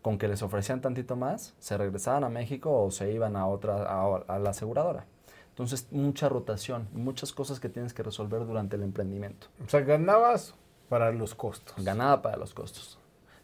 con 0.03 0.19
que 0.19 0.29
les 0.29 0.43
ofrecían 0.43 0.81
tantito 0.81 1.17
más, 1.17 1.55
se 1.59 1.77
regresaban 1.77 2.25
a 2.25 2.29
México 2.29 2.83
o 2.83 2.91
se 2.91 3.13
iban 3.13 3.37
a 3.37 3.47
otra, 3.47 3.83
a, 3.83 4.39
la 4.39 4.51
aseguradora. 4.51 5.07
Entonces, 5.51 5.89
mucha 5.91 6.29
rotación, 6.29 6.89
muchas 6.93 7.33
cosas 7.33 7.59
que 7.59 7.69
tienes 7.69 7.93
que 7.93 8.03
resolver 8.03 8.47
durante 8.47 8.77
el 8.77 8.83
emprendimiento. 8.83 9.49
O 9.65 9.69
sea, 9.69 9.81
ganabas 9.81 10.55
para 10.89 11.13
los 11.13 11.35
costos. 11.35 11.85
Ganaba 11.85 12.23
para 12.23 12.37
los 12.37 12.55
costos. 12.55 12.99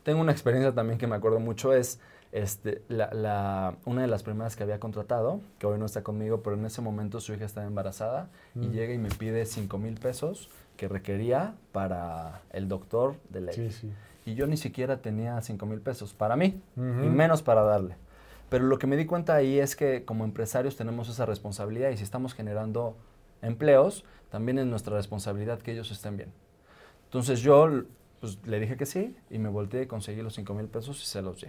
Tengo 0.05 0.21
una 0.21 0.33
experiencia 0.33 0.73
también 0.73 0.99
que 0.99 1.07
me 1.07 1.17
acuerdo 1.17 1.41
mucho, 1.41 1.73
es 1.73 1.99
este, 2.35 2.83
la, 2.89 3.77
una 3.85 4.03
de 4.03 4.09
las 4.09 4.25
primeras 4.25 4.57
que 4.57 4.65
había 4.65 4.81
contratado, 4.81 5.41
que 5.61 5.69
hoy 5.69 5.79
no 5.79 5.87
está 5.87 6.03
conmigo, 6.03 6.43
pero 6.43 6.57
en 6.57 6.67
ese 6.67 6.83
momento 6.83 7.21
su 7.21 7.33
hija 7.33 7.45
estaba 7.45 7.65
embarazada 7.65 8.29
y 8.57 8.67
mm. 8.67 8.73
llega 8.73 8.93
y 8.93 8.99
me 8.99 9.09
pide 9.09 9.47
5 9.47 9.79
mil 9.79 9.95
pesos 9.95 10.51
que 10.77 10.89
requería 10.89 11.55
para 11.71 12.43
el 12.53 12.67
doctor 12.67 13.15
de 13.31 13.41
ley. 13.41 13.71
Y 14.27 14.35
yo 14.35 14.49
ni 14.49 14.57
siquiera 14.57 14.97
tenía 14.97 15.41
5 15.41 15.65
mil 15.65 15.81
pesos 15.81 16.13
para 16.13 16.35
mí, 16.35 16.61
y 16.77 16.81
menos 16.81 17.41
para 17.43 17.63
darle. 17.63 17.95
Pero 18.49 18.65
lo 18.65 18.81
que 18.81 18.89
me 18.89 18.97
di 18.97 19.07
cuenta 19.07 19.37
ahí 19.37 19.61
es 19.61 19.77
que 19.77 20.05
como 20.05 20.25
empresarios 20.25 20.75
tenemos 20.75 21.09
esa 21.09 21.27
responsabilidad 21.27 21.91
y 21.91 21.99
si 21.99 22.03
estamos 22.03 22.35
generando 22.35 22.97
empleos, 23.43 24.05
también 24.31 24.59
es 24.59 24.67
nuestra 24.67 24.97
responsabilidad 24.97 25.61
que 25.61 25.71
ellos 25.71 25.93
estén 25.93 26.17
bien. 26.17 26.33
Entonces 27.05 27.43
yo 27.43 27.85
pues, 28.19 28.45
le 28.45 28.59
dije 28.59 28.77
que 28.77 28.87
sí 28.87 29.17
y 29.31 29.39
me 29.39 29.51
volteé 29.51 29.83
y 29.83 29.87
conseguí 29.87 30.21
los 30.21 30.35
5 30.35 30.53
mil 30.55 30.67
pesos 30.67 31.01
y 31.01 31.07
se 31.07 31.23
los 31.23 31.41
di 31.41 31.47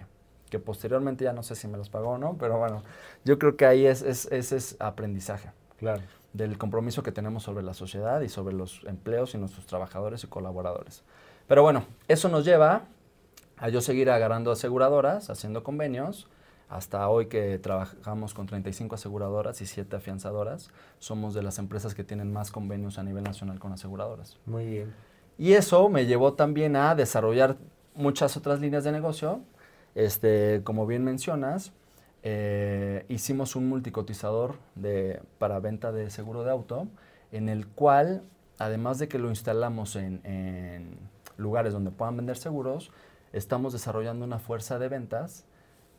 que 0.50 0.58
posteriormente 0.58 1.24
ya 1.24 1.32
no 1.32 1.42
sé 1.42 1.54
si 1.54 1.68
me 1.68 1.78
los 1.78 1.88
pagó 1.88 2.10
o 2.10 2.18
no, 2.18 2.36
pero 2.38 2.58
bueno, 2.58 2.82
yo 3.24 3.38
creo 3.38 3.56
que 3.56 3.66
ahí 3.66 3.86
es, 3.86 4.02
es, 4.02 4.26
ese 4.32 4.56
es 4.56 4.76
aprendizaje. 4.78 5.50
Claro. 5.78 6.02
Del 6.32 6.58
compromiso 6.58 7.02
que 7.02 7.12
tenemos 7.12 7.42
sobre 7.42 7.64
la 7.64 7.74
sociedad 7.74 8.20
y 8.20 8.28
sobre 8.28 8.54
los 8.54 8.82
empleos 8.86 9.34
y 9.34 9.38
nuestros 9.38 9.66
trabajadores 9.66 10.22
y 10.24 10.26
colaboradores. 10.26 11.02
Pero 11.48 11.62
bueno, 11.62 11.84
eso 12.08 12.28
nos 12.28 12.44
lleva 12.44 12.84
a 13.56 13.68
yo 13.68 13.80
seguir 13.80 14.10
agarrando 14.10 14.50
aseguradoras, 14.50 15.30
haciendo 15.30 15.62
convenios. 15.62 16.28
Hasta 16.68 17.08
hoy 17.08 17.26
que 17.26 17.58
trabajamos 17.60 18.34
con 18.34 18.46
35 18.46 18.96
aseguradoras 18.96 19.60
y 19.60 19.66
7 19.66 19.94
afianzadoras, 19.94 20.70
somos 20.98 21.32
de 21.32 21.44
las 21.44 21.60
empresas 21.60 21.94
que 21.94 22.02
tienen 22.02 22.32
más 22.32 22.50
convenios 22.50 22.98
a 22.98 23.04
nivel 23.04 23.22
nacional 23.22 23.60
con 23.60 23.72
aseguradoras. 23.72 24.36
Muy 24.46 24.66
bien. 24.66 24.94
Y 25.38 25.52
eso 25.52 25.88
me 25.88 26.06
llevó 26.06 26.32
también 26.32 26.74
a 26.74 26.96
desarrollar 26.96 27.56
muchas 27.94 28.36
otras 28.36 28.60
líneas 28.60 28.82
de 28.82 28.90
negocio 28.90 29.42
este, 29.96 30.60
como 30.62 30.86
bien 30.86 31.02
mencionas, 31.04 31.72
eh, 32.22 33.06
hicimos 33.08 33.56
un 33.56 33.68
multicotizador 33.68 34.56
de, 34.74 35.22
para 35.38 35.58
venta 35.58 35.90
de 35.90 36.10
seguro 36.10 36.44
de 36.44 36.50
auto, 36.50 36.86
en 37.32 37.48
el 37.48 37.66
cual, 37.66 38.22
además 38.58 38.98
de 38.98 39.08
que 39.08 39.18
lo 39.18 39.30
instalamos 39.30 39.96
en, 39.96 40.98
lugares 41.38 41.72
donde 41.72 41.90
puedan 41.90 42.16
vender 42.16 42.36
seguros, 42.36 42.92
estamos 43.32 43.72
desarrollando 43.72 44.24
una 44.24 44.38
fuerza 44.38 44.78
de 44.78 44.88
ventas 44.88 45.44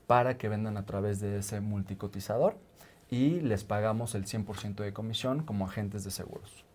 para 0.05 0.37
que 0.37 0.47
vendan 0.47 0.77
a 0.77 0.85
través 0.85 1.19
de 1.19 1.39
ese 1.39 1.59
multicotizador 1.59 2.55
y 3.09 3.39
les 3.41 3.63
pagamos 3.63 4.15
el 4.15 4.25
100% 4.25 4.75
de 4.75 4.93
comisión 4.93 5.43
como 5.43 5.65
agentes 5.65 6.03
de 6.03 6.11
seguros. 6.11 6.65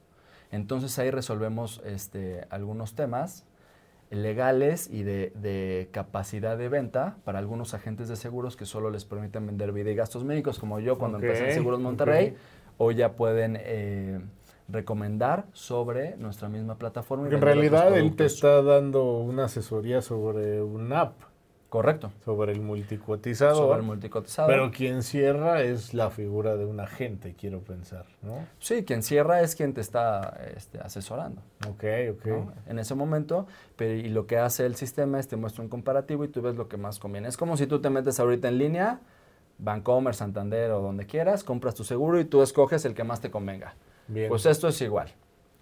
Entonces 0.51 0.99
ahí 0.99 1.11
resolvemos 1.11 1.81
este, 1.85 2.47
algunos 2.51 2.95
temas 2.95 3.45
legales 4.13 4.89
y 4.91 5.03
de, 5.03 5.89
capacidad 5.91 6.57
de 6.57 6.69
venta 6.69 7.17
para 7.25 7.39
algunos 7.39 7.75
agentes 7.75 8.09
de 8.09 8.17
seguros 8.17 8.57
que 8.57 8.67
solo 8.67 8.91
les 8.91 9.05
permiten 9.05 9.47
vender 9.47 9.73
vida 9.73 9.91
y 9.91 9.95
gastos 9.95 10.25
médicos, 10.25 10.59
como 10.59 10.79
yo 10.81 10.99
cuando 10.99 11.19
empecé 11.19 11.49
en 11.49 11.55
Seguros 11.55 11.81
Monterrey, 11.81 12.35
o 12.79 12.91
ya 12.91 13.13
pueden 13.13 13.59
eh, 13.59 14.21
recomendar 14.69 15.47
sobre 15.53 16.17
nuestra 16.17 16.49
misma 16.49 16.77
plataforma. 16.77 17.29
en 17.29 17.41
realidad 17.41 17.97
él 17.97 18.15
te 18.15 18.27
está 18.27 18.63
dando 18.63 19.19
una 19.19 19.47
asesoría 19.47 20.03
sobre 20.03 20.63
un 20.63 20.93
app. 20.93 21.15
Correcto. 21.73 22.13
Sobre 22.23 22.53
el 22.53 22.61
multicotizador. 22.61 23.57
Sobre 23.57 23.79
el 23.79 23.83
multicotizador. 23.83 24.53
Pero 24.53 24.71
quien 24.71 25.03
cierra 25.03 25.63
es 25.63 25.95
la 25.95 26.11
figura 26.11 26.59
de 26.59 26.67
un 26.67 26.81
agente, 26.81 27.35
quiero 27.35 27.61
pensar, 27.61 28.05
¿no? 28.21 28.47
Sí, 28.59 28.85
quien 28.85 29.03
cierra 29.03 29.41
es 29.41 29.57
quien 29.57 29.73
te 29.73 29.81
está 29.81 30.39
este, 30.55 30.81
asesorando. 30.81 31.41
Ok, 31.67 31.85
ok. 32.11 32.27
En 32.67 32.79
ese 32.79 32.95
momento, 32.95 33.47
pero, 33.75 33.95
y 33.95 34.11
lo 34.11 34.27
que 34.27 34.37
hace 34.37 34.67
el 34.67 34.77
sistema 34.77 35.19
es 35.19 35.29
te 35.29 35.37
muestra 35.37 35.63
un 35.63 35.71
comparativo 35.71 36.25
y 36.25 36.29
tú 36.29 36.43
ves 36.43 36.57
lo 36.57 36.69
que 36.69 36.77
más 36.77 36.99
conviene. 36.99 37.29
Es 37.29 37.39
como 37.39 37.57
si 37.57 37.67
tú 37.67 37.81
te 37.81 37.89
metes 37.89 38.21
ahorita 38.21 38.49
en 38.49 38.59
línea, 38.59 39.01
Bancomer, 39.57 40.15
Santander 40.15 40.73
o 40.73 40.83
donde 40.83 41.07
quieras, 41.07 41.43
compras 41.43 41.75
tu 41.75 41.85
seguro 41.85 42.21
y 42.21 42.27
tú 42.27 42.43
escoges 42.43 42.85
el 42.85 42.93
que 42.93 43.05
más 43.05 43.23
te 43.23 43.31
convenga. 43.31 43.77
Bien. 44.09 44.29
Pues 44.29 44.45
esto 44.45 44.69
es 44.69 44.79
igual. 44.83 45.09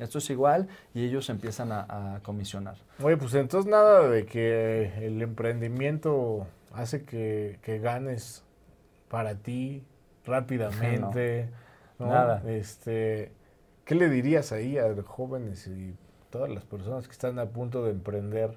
Esto 0.00 0.18
es 0.18 0.30
igual 0.30 0.68
y 0.94 1.04
ellos 1.04 1.28
empiezan 1.28 1.72
a, 1.72 2.20
comisionar. 2.22 2.76
Oye, 3.02 3.16
pues 3.16 3.34
entonces 3.34 3.70
nada 3.70 4.08
de 4.08 4.24
que 4.24 5.06
el 5.06 5.20
emprendimiento 5.20 6.46
hace 6.72 7.04
que, 7.04 7.80
ganes 7.82 8.44
para 9.08 9.34
ti 9.34 9.84
rápidamente. 10.24 11.50
Nada. 11.98 12.42
Este, 12.46 13.32
¿Qué 13.84 13.94
le 13.94 14.08
dirías 14.08 14.52
ahí 14.52 14.78
a 14.78 14.88
los 14.88 15.04
jóvenes 15.04 15.66
y 15.66 15.94
todas 16.30 16.48
las 16.48 16.64
personas 16.64 17.06
que 17.06 17.12
están 17.12 17.38
a 17.38 17.46
punto 17.46 17.84
de 17.84 17.90
emprender? 17.90 18.56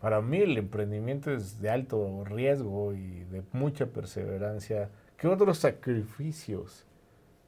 Para 0.00 0.22
mí 0.22 0.38
el 0.38 0.56
emprendimiento 0.56 1.32
es 1.32 1.60
de 1.60 1.68
alto 1.70 2.24
riesgo 2.24 2.94
y 2.94 3.24
de 3.24 3.42
mucha 3.52 3.86
perseverancia. 3.86 4.88
¿Qué 5.16 5.26
otros 5.26 5.58
sacrificios 5.58 6.84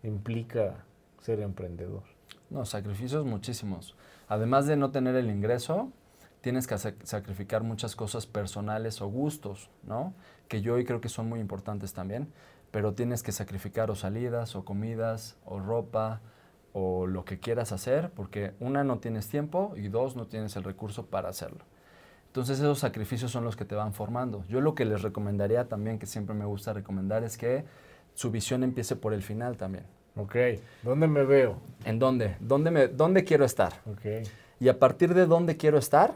implica 0.03 0.85
ser 1.21 1.41
emprendedor? 1.41 2.18
No, 2.51 2.65
sacrificios 2.65 3.25
muchísimos. 3.27 3.95
Además 4.29 4.67
de 4.67 4.77
no 4.77 4.91
tener 4.91 5.15
el 5.17 5.31
ingreso, 5.31 5.93
tienes 6.41 6.67
que 6.67 6.79
sacrificar 6.79 7.63
muchas 7.63 7.95
cosas 7.95 8.27
personales 8.27 9.03
o 9.03 9.09
gustos, 9.09 9.71
¿no? 9.83 10.15
Que 10.49 10.63
yo 10.63 10.75
hoy 10.75 10.85
creo 10.85 11.01
que 11.01 11.09
son 11.09 11.29
muy 11.29 11.41
importantes 11.41 11.93
también, 11.93 12.33
pero 12.71 12.95
tienes 12.95 13.23
que 13.23 13.33
sacrificar 13.33 13.91
o 13.91 13.95
salidas 13.95 14.57
o 14.57 14.65
comidas 14.65 15.37
o 15.45 15.61
ropa 15.61 16.21
o 16.73 17.07
lo 17.07 17.25
que 17.25 17.39
quieras 17.39 17.73
hacer, 17.73 18.11
porque 18.11 18.55
una 18.61 18.85
no 18.85 18.99
tienes 18.99 19.29
tiempo 19.29 19.75
y 19.77 19.89
dos 19.89 20.17
no 20.17 20.27
tienes 20.27 20.57
el 20.57 20.65
recurso 20.65 21.07
para 21.07 21.29
hacerlo. 21.29 21.65
Entonces 22.27 22.59
esos 22.59 22.79
sacrificios 22.79 23.31
son 23.31 23.45
los 23.45 23.57
que 23.57 23.65
te 23.65 23.75
van 23.75 23.95
formando. 23.95 24.45
Yo 24.49 24.61
lo 24.61 24.75
que 24.75 24.85
les 24.85 25.03
recomendaría 25.03 25.69
también, 25.69 25.99
que 25.99 26.07
siempre 26.07 26.35
me 26.35 26.45
gusta 26.45 26.73
recomendar, 26.73 27.25
es 27.25 27.37
que 27.37 27.65
su 28.15 28.31
visión 28.31 28.63
empiece 28.63 28.97
por 28.97 29.13
el 29.13 29.23
final 29.23 29.57
también. 29.57 29.85
Ok, 30.19 30.35
¿dónde 30.83 31.07
me 31.07 31.23
veo? 31.23 31.61
¿En 31.85 32.01
dónde? 32.01 32.37
¿Dónde, 32.41 32.73
me, 32.73 32.89
dónde 32.89 33.23
quiero 33.23 33.45
estar? 33.45 33.75
Ok. 33.87 34.27
Y 34.59 34.69
a 34.69 34.81
partir 34.81 35.15
de 35.15 35.27
dónde 35.27 35.57
quiero 35.57 35.79
estar, 35.79 36.15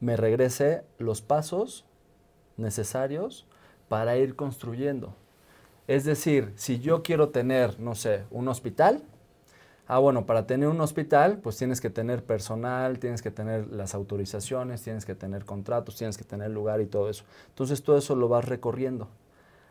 me 0.00 0.16
regrese 0.16 0.82
los 0.96 1.20
pasos 1.20 1.84
necesarios 2.56 3.46
para 3.90 4.16
ir 4.16 4.34
construyendo. 4.34 5.14
Es 5.88 6.04
decir, 6.04 6.54
si 6.56 6.78
yo 6.78 7.02
quiero 7.02 7.28
tener, 7.28 7.78
no 7.78 7.94
sé, 7.94 8.24
un 8.30 8.48
hospital, 8.48 9.02
ah, 9.86 9.98
bueno, 9.98 10.24
para 10.24 10.46
tener 10.46 10.68
un 10.70 10.80
hospital, 10.80 11.38
pues 11.42 11.58
tienes 11.58 11.82
que 11.82 11.90
tener 11.90 12.24
personal, 12.24 12.98
tienes 12.98 13.20
que 13.20 13.30
tener 13.30 13.66
las 13.66 13.94
autorizaciones, 13.94 14.82
tienes 14.82 15.04
que 15.04 15.14
tener 15.14 15.44
contratos, 15.44 15.96
tienes 15.96 16.16
que 16.16 16.24
tener 16.24 16.50
lugar 16.50 16.80
y 16.80 16.86
todo 16.86 17.10
eso. 17.10 17.24
Entonces 17.48 17.82
todo 17.82 17.98
eso 17.98 18.16
lo 18.16 18.28
vas 18.28 18.46
recorriendo 18.46 19.08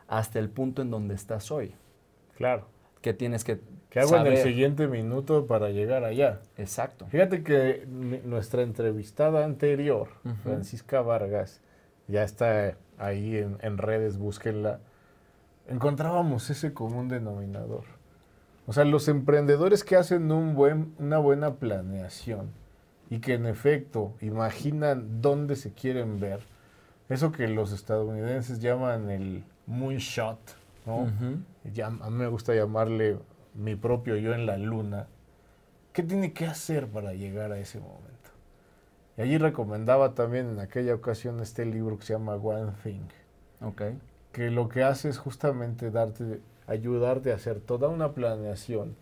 hasta 0.06 0.38
el 0.38 0.48
punto 0.48 0.80
en 0.80 0.92
donde 0.92 1.16
estás 1.16 1.50
hoy. 1.50 1.74
Claro 2.36 2.77
que 3.08 3.14
tienes 3.14 3.42
que 3.42 3.58
¿Qué 3.88 4.00
hago 4.00 4.16
en 4.16 4.26
el 4.26 4.36
siguiente 4.36 4.86
minuto 4.86 5.46
para 5.46 5.70
llegar 5.70 6.04
allá? 6.04 6.40
Exacto. 6.58 7.06
Fíjate 7.06 7.42
que 7.42 7.86
nuestra 7.86 8.60
entrevistada 8.60 9.46
anterior, 9.46 10.08
Francisca 10.42 11.00
Vargas, 11.00 11.62
ya 12.06 12.22
está 12.22 12.76
ahí 12.98 13.38
en, 13.38 13.78
redes, 13.78 14.18
búsquenla, 14.18 14.80
encontrábamos 15.68 16.50
ese 16.50 16.74
común 16.74 17.08
denominador. 17.08 17.84
O 18.66 18.74
sea, 18.74 18.84
los 18.84 19.08
emprendedores 19.08 19.84
que 19.84 19.96
hacen 19.96 20.30
un 20.30 20.54
buen, 20.54 20.92
una 20.98 21.16
buena 21.16 21.54
planeación 21.54 22.50
y 23.08 23.20
que 23.20 23.32
en 23.32 23.46
efecto 23.46 24.12
imaginan 24.20 25.22
dónde 25.22 25.56
se 25.56 25.72
quieren 25.72 26.20
ver, 26.20 26.40
eso 27.08 27.32
que 27.32 27.48
los 27.48 27.72
estadounidenses 27.72 28.60
llaman 28.60 29.08
el 29.08 29.44
moonshot, 29.66 30.58
a 30.90 31.90
mí 32.10 32.16
me 32.16 32.28
gusta 32.28 32.54
llamarle 32.54 33.18
mi 33.54 33.76
propio 33.76 34.16
yo 34.16 34.34
en 34.34 34.46
la 34.46 34.56
luna. 34.56 35.08
¿Qué 35.92 36.02
tiene 36.02 36.32
que 36.32 36.46
hacer 36.46 36.86
para 36.86 37.12
llegar 37.12 37.52
a 37.52 37.58
ese 37.58 37.80
momento? 37.80 38.30
Y 39.16 39.22
allí 39.22 39.38
recomendaba 39.38 40.14
también 40.14 40.48
en 40.50 40.60
aquella 40.60 40.94
ocasión 40.94 41.40
este 41.40 41.64
libro 41.64 41.98
que 41.98 42.04
se 42.04 42.12
llama 42.12 42.36
One 42.36 42.72
Thing. 42.82 43.08
que 44.32 44.50
lo 44.50 44.68
que 44.68 44.84
hace 44.84 45.08
es 45.08 45.18
justamente 45.18 45.90
darte, 45.90 46.40
ayudarte 46.68 47.32
a 47.32 47.34
hacer 47.34 47.58
toda 47.60 47.88
una 47.88 48.12
planeación. 48.12 48.94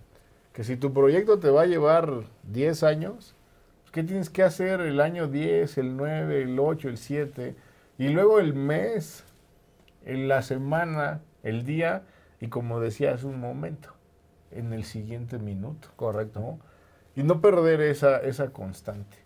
Que 0.55 0.65
si 0.65 0.77
tu 0.77 0.95
proyecto 0.95 1.39
te 1.39 1.51
va 1.51 1.63
a 1.63 1.67
llevar 1.67 2.23
10 2.45 2.83
años, 2.85 3.35
pues, 3.83 3.93
¿qué 3.93 4.03
tienes 4.03 4.31
que 4.31 4.43
hacer 4.43 4.81
el 4.81 5.01
año 5.01 5.29
10, 5.29 5.77
el 5.77 5.97
9, 5.97 6.43
el 6.43 6.59
8, 6.59 6.89
el 6.89 6.97
7? 6.97 7.55
Y 7.99 8.09
luego 8.09 8.41
el 8.41 8.55
mes, 8.55 9.25
en 10.07 10.29
la 10.29 10.41
semana, 10.41 11.21
el 11.49 11.65
día, 11.65 12.03
y 12.41 12.49
como 12.49 12.81
decía 12.81 13.15
hace 13.15 13.27
un 13.27 13.41
momento, 13.41 13.95
en 14.51 14.73
el 14.73 14.85
siguiente 14.85 15.39
minuto. 15.39 15.89
Correcto. 15.97 16.59
Y 17.15 17.23
no 17.23 17.41
perder 17.41 17.81
esa, 17.81 18.19
esa 18.19 18.51
constante. 18.51 19.17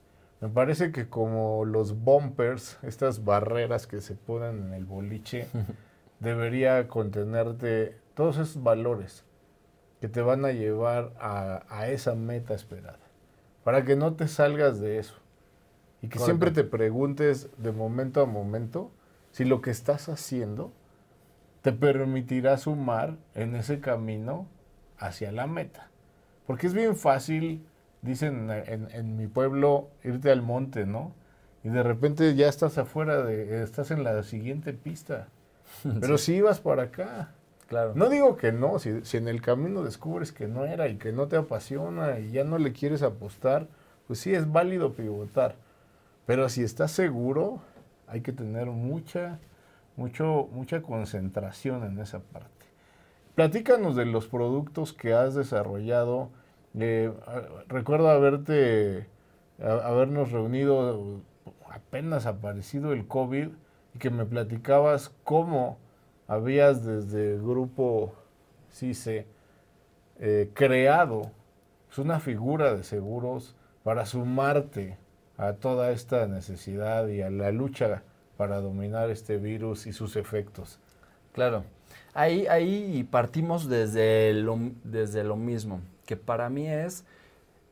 Me 0.40 0.48
parece 0.48 0.92
que 0.92 1.08
como 1.08 1.64
los 1.64 2.02
bumpers, 2.02 2.78
estas 2.82 3.24
barreras 3.24 3.86
que 3.86 4.00
se 4.00 4.14
ponen 4.14 4.66
en 4.66 4.74
el 4.74 4.84
boliche, 4.84 5.48
debería 6.20 6.88
contenerte 6.88 7.96
todos 8.14 8.36
esos 8.36 8.62
valores 8.62 9.24
que 10.00 10.08
te 10.08 10.22
van 10.22 10.44
a 10.44 10.52
llevar 10.52 11.12
a, 11.20 11.88
esa 11.88 12.14
meta 12.14 12.54
esperada. 12.54 12.98
Para 13.64 13.84
que 13.84 13.96
no 13.96 14.14
te 14.14 14.28
salgas 14.28 14.80
de 14.80 14.98
eso. 14.98 15.14
Y 16.00 16.08
que 16.08 16.18
siempre 16.18 16.50
te 16.50 16.64
preguntes 16.64 17.50
de 17.58 17.72
momento 17.72 18.22
a 18.22 18.26
momento 18.26 18.90
si 19.32 19.44
lo 19.44 19.60
que 19.60 19.70
estás 19.70 20.08
haciendo 20.08 20.72
te 21.62 21.72
permitirá 21.72 22.56
sumar 22.56 23.16
en 23.34 23.54
ese 23.54 23.80
camino 23.80 24.46
hacia 24.98 25.32
la 25.32 25.46
meta. 25.46 25.88
Porque 26.46 26.66
es 26.66 26.74
bien 26.74 26.96
fácil, 26.96 27.64
dicen 28.02 28.50
en, 28.50 29.16
mi 29.16 29.26
pueblo, 29.26 29.88
irte 30.02 30.30
al 30.30 30.42
monte, 30.42 30.86
¿no? 30.86 31.12
Y 31.62 31.68
de 31.68 31.82
repente 31.82 32.34
ya 32.34 32.48
estás 32.48 32.78
afuera, 32.78 33.22
de, 33.22 33.62
estás 33.62 33.90
en 33.90 34.04
la 34.04 34.22
siguiente 34.22 34.72
pista. 34.72 35.28
Pero 36.00 36.18
si 36.18 36.34
ibas 36.34 36.61
para 36.61 36.84
acá. 36.84 37.32
Claro. 37.68 37.92
No 37.94 38.08
digo 38.08 38.36
que 38.36 38.50
no, 38.50 38.80
si, 38.80 39.04
si, 39.04 39.16
en 39.16 39.28
el 39.28 39.40
camino 39.40 39.84
descubres 39.84 40.32
que 40.32 40.48
no 40.48 40.64
era 40.64 40.88
y 40.88 40.96
que 40.96 41.12
no 41.12 41.28
te 41.28 41.36
apasiona 41.36 42.18
y 42.18 42.32
ya 42.32 42.42
no 42.42 42.58
le 42.58 42.72
quieres 42.72 43.02
apostar, 43.02 43.68
pues 44.08 44.18
sí 44.18 44.34
es 44.34 44.50
válido 44.50 44.92
pivotar. 44.94 45.54
Pero 46.26 46.48
si 46.48 46.64
estás 46.64 46.90
seguro, 46.90 47.61
hay 48.08 48.22
que 48.22 48.32
tener 48.32 48.66
mucha, 48.66 49.38
mucho, 49.97 50.49
mucha 50.53 50.82
concentración 50.82 51.84
en 51.84 51.99
esa 51.99 52.20
parte. 52.20 52.66
Platícanos 53.34 53.97
de 53.97 54.07
los 54.07 54.26
productos 54.26 54.93
que 54.93 55.14
has 55.14 55.34
desarrollado. 55.34 56.30
Eh, 56.78 57.12
recuerdo 57.68 58.09
haberte, 58.09 59.07
habernos 59.62 60.32
reunido 60.32 61.20
apenas 61.70 62.26
aparecido 62.26 62.93
el 62.93 63.07
COVID 63.07 63.49
y 63.95 63.99
que 63.99 64.11
me 64.11 64.24
platicabas 64.24 65.11
cómo 65.24 65.78
habías 66.28 66.84
desde 66.84 67.34
el 67.34 67.43
grupo 67.43 68.14
CICE 68.70 69.26
eh, 70.20 70.51
creado 70.55 71.32
pues, 71.86 71.99
una 71.99 72.20
figura 72.20 72.74
de 72.74 72.84
seguros 72.84 73.57
para 73.82 74.07
sumarte 74.07 74.99
a 75.38 75.55
toda 75.55 75.91
esta 75.93 76.26
necesidad 76.26 77.09
y 77.09 77.22
a 77.22 77.30
la 77.30 77.51
lucha 77.51 78.03
para 78.41 78.62
dominar 78.62 79.11
este 79.11 79.36
virus 79.36 79.86
y 79.86 79.93
sus 79.93 80.16
efectos. 80.16 80.78
Claro. 81.34 81.62
Ahí, 82.14 82.47
ahí 82.47 83.07
partimos 83.11 83.68
desde 83.68 84.32
lo, 84.32 84.59
desde 84.82 85.24
lo 85.24 85.36
mismo, 85.36 85.82
que 86.07 86.16
para 86.16 86.49
mí 86.49 86.66
es 86.66 87.05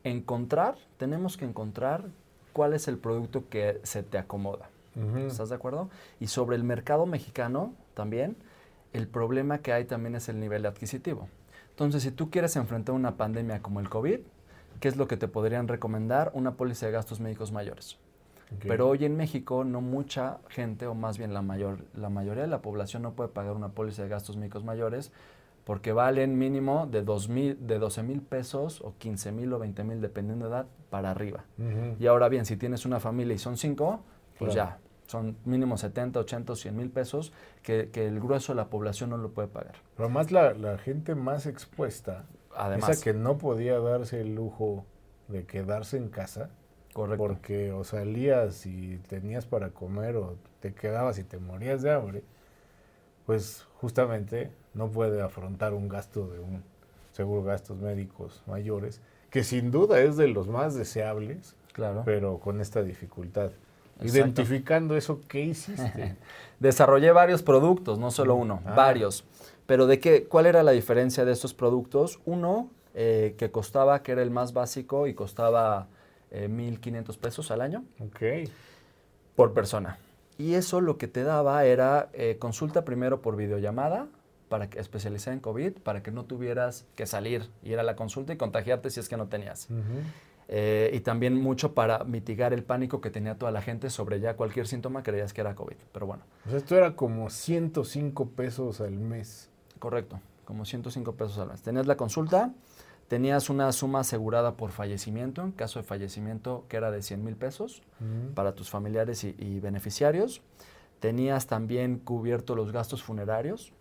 encontrar, 0.03 0.75
tenemos 0.97 1.37
que 1.37 1.45
encontrar 1.45 2.03
cuál 2.53 2.73
es 2.75 2.87
el 2.87 2.99
producto 2.99 3.49
que 3.49 3.79
se 3.81 4.03
te 4.03 4.19
acomoda. 4.19 4.69
¿Estás 5.25 5.49
de 5.49 5.55
acuerdo? 5.55 5.89
Y 6.19 6.27
sobre 6.27 6.55
el 6.55 6.63
mercado 6.63 7.07
mexicano 7.07 7.73
también, 7.95 8.35
el 8.93 9.07
problema 9.07 9.63
que 9.63 9.73
hay 9.73 9.85
también 9.85 10.13
es 10.13 10.29
el 10.29 10.39
nivel 10.39 10.67
adquisitivo. 10.67 11.29
Entonces, 11.71 12.03
si 12.03 12.11
tú 12.11 12.29
quieres 12.29 12.55
enfrentar 12.57 12.93
una 12.93 13.17
pandemia 13.17 13.63
como 13.63 13.79
el 13.79 13.89
COVID, 13.89 14.19
¿qué 14.79 14.87
es 14.87 14.97
lo 14.97 15.07
que 15.07 15.17
te 15.17 15.27
podrían 15.27 15.67
recomendar? 15.67 16.29
Una 16.35 16.57
póliza 16.57 16.85
de 16.85 16.91
gastos 16.91 17.19
médicos 17.19 17.51
mayores. 17.51 17.97
Pero 18.61 18.89
hoy 18.89 19.05
en 19.05 19.15
México 19.15 19.63
no 19.63 19.79
mucha 19.79 20.39
gente, 20.49 20.87
o 20.87 20.95
más 20.95 21.17
bien 21.17 21.33
la, 21.33 21.41
mayor, 21.41 21.85
la 21.93 22.09
mayoría 22.09 22.43
de 22.43 22.49
la 22.49 22.61
población 22.61 23.03
no 23.03 23.13
puede 23.13 23.29
pagar 23.29 23.53
una 23.53 23.69
póliza 23.69 24.03
de 24.03 24.09
gastos 24.09 24.37
médicos 24.37 24.63
mayores 24.63 25.11
porque 25.69 25.93
valen 25.93 26.37
mínimo 26.39 26.87
de, 26.87 27.03
dos 27.03 27.29
mil, 27.29 27.67
de 27.67 27.77
12 27.77 28.01
mil 28.01 28.21
pesos 28.21 28.81
o 28.81 28.95
15 28.97 29.31
mil 29.31 29.53
o 29.53 29.59
20 29.59 29.83
mil, 29.83 30.01
dependiendo 30.01 30.45
de 30.45 30.51
edad, 30.51 30.65
para 30.89 31.11
arriba. 31.11 31.45
Y 31.99 32.07
ahora 32.07 32.27
bien, 32.27 32.45
si 32.45 32.57
tienes 32.57 32.87
una 32.87 32.99
familia 32.99 33.35
y 33.35 33.37
son 33.37 33.55
cinco, 33.55 34.01
pues 34.39 34.55
ya, 34.55 34.79
son 35.05 35.37
mínimo 35.45 35.77
70, 35.77 36.19
80, 36.21 36.55
100 36.55 36.75
mil 36.75 36.89
pesos 36.89 37.33
que, 37.61 37.87
el 37.93 38.19
grueso 38.19 38.53
de 38.53 38.57
la 38.57 38.69
población 38.69 39.11
no 39.11 39.17
lo 39.17 39.29
puede 39.29 39.47
pagar. 39.47 39.75
Pero 39.95 40.05
además 40.05 40.31
la, 40.31 40.55
la 40.55 40.79
gente 40.79 41.13
más 41.13 41.45
expuesta, 41.45 42.25
Además, 42.55 42.89
esa 42.89 43.03
que 43.03 43.13
no 43.13 43.37
podía 43.37 43.79
darse 43.79 44.21
el 44.21 44.33
lujo 44.33 44.85
de 45.27 45.45
quedarse 45.45 45.97
en 45.97 46.09
casa, 46.09 46.49
Correcto. 46.99 47.23
Porque 47.23 47.71
o 47.71 47.85
salías 47.85 48.65
y 48.65 48.97
tenías 49.07 49.45
para 49.45 49.69
comer 49.69 50.17
o 50.17 50.35
te 50.59 50.73
quedabas 50.73 51.17
y 51.17 51.23
te 51.23 51.37
morías 51.37 51.81
de 51.81 51.91
hambre, 51.91 52.23
pues 53.25 53.65
justamente 53.79 54.51
no 54.73 54.89
puede 54.89 55.21
afrontar 55.21 55.73
un 55.73 55.87
gasto 55.87 56.27
de 56.27 56.39
un 56.39 56.61
seguro 57.13 57.43
gastos 57.43 57.77
médicos 57.77 58.43
mayores, 58.47 58.99
que 59.29 59.45
sin 59.45 59.71
duda 59.71 60.01
es 60.01 60.17
de 60.17 60.27
los 60.27 60.49
más 60.49 60.75
deseables, 60.75 61.55
claro. 61.71 62.01
pero 62.03 62.39
con 62.39 62.59
esta 62.59 62.83
dificultad. 62.83 63.51
Identificando 64.01 64.97
eso, 64.97 65.21
¿qué 65.29 65.39
hiciste? 65.39 66.17
Desarrollé 66.59 67.13
varios 67.13 67.43
productos, 67.43 67.97
no 67.97 68.11
solo 68.11 68.35
uno, 68.35 68.61
ah. 68.65 68.73
varios. 68.75 69.23
Pero 69.67 69.87
de 69.87 70.01
qué, 70.01 70.25
¿cuál 70.25 70.47
era 70.47 70.63
la 70.63 70.71
diferencia 70.71 71.23
de 71.23 71.31
estos 71.31 71.53
productos? 71.53 72.19
Uno, 72.25 72.69
eh, 72.93 73.35
que 73.37 73.51
costaba, 73.51 74.03
que 74.03 74.11
era 74.11 74.21
el 74.21 74.31
más 74.31 74.51
básico 74.51 75.07
y 75.07 75.13
costaba 75.13 75.87
1.500 76.31 77.13
eh, 77.15 77.17
pesos 77.19 77.51
al 77.51 77.61
año. 77.61 77.83
Por 79.35 79.53
persona. 79.53 79.97
Y 80.37 80.53
eso 80.53 80.79
lo 80.79 80.97
que 80.97 81.07
te 81.07 81.23
daba 81.23 81.65
era 81.65 82.09
eh, 82.13 82.37
consulta 82.39 82.85
primero 82.85 83.21
por 83.21 83.35
videollamada 83.35 84.07
para 84.47 84.69
que 84.69 84.79
especializar 84.79 85.33
en 85.33 85.39
COVID, 85.39 85.73
para 85.83 86.01
que 86.01 86.11
no 86.11 86.25
tuvieras 86.25 86.85
que 86.95 87.05
salir, 87.05 87.49
ir 87.63 87.79
a 87.79 87.83
la 87.83 87.95
consulta 87.95 88.33
y 88.33 88.37
contagiarte 88.37 88.89
si 88.89 88.99
es 88.99 89.07
que 89.07 89.17
no 89.17 89.27
tenías. 89.27 89.67
Eh, 90.47 90.89
y 90.93 91.01
también 91.01 91.35
mucho 91.35 91.75
para 91.75 92.03
mitigar 92.05 92.53
el 92.53 92.63
pánico 92.63 93.01
que 93.01 93.11
tenía 93.11 93.35
toda 93.35 93.51
la 93.51 93.61
gente 93.61 93.91
sobre 93.91 94.19
ya 94.19 94.35
cualquier 94.35 94.65
síntoma 94.67 95.03
creías 95.03 95.31
que 95.31 95.41
era 95.41 95.53
COVID. 95.53 95.75
Pero 95.91 96.07
bueno. 96.07 96.23
esto 96.51 96.75
era 96.75 96.95
como 96.95 97.29
105 97.29 98.29
pesos 98.29 98.81
al 98.81 98.93
mes. 98.93 99.49
Correcto, 99.77 100.19
como 100.45 100.65
105 100.65 101.13
pesos 101.13 101.37
al 101.37 101.49
mes. 101.49 101.61
Tenías 101.61 101.85
la 101.85 101.97
consulta, 101.97 102.51
Tenías 103.09 103.49
una 103.49 103.71
suma 103.71 104.01
asegurada 104.01 104.55
por 104.55 104.69
fallecimiento, 104.69 105.41
en 105.41 105.51
caso 105.51 105.79
de 105.79 105.83
fallecimiento 105.83 106.65
que 106.69 106.77
era 106.77 106.91
de 106.91 107.01
100 107.01 107.23
mil 107.23 107.35
pesos 107.35 107.81
para 108.35 108.53
tus 108.53 108.69
familiares 108.69 109.23
y, 109.23 109.59
beneficiarios. 109.59 110.43
Tenías 110.99 111.47
también 111.47 111.97
cubierto 111.97 112.55
los 112.55 112.71
gastos 112.71 113.01
funerarios, 113.01 113.73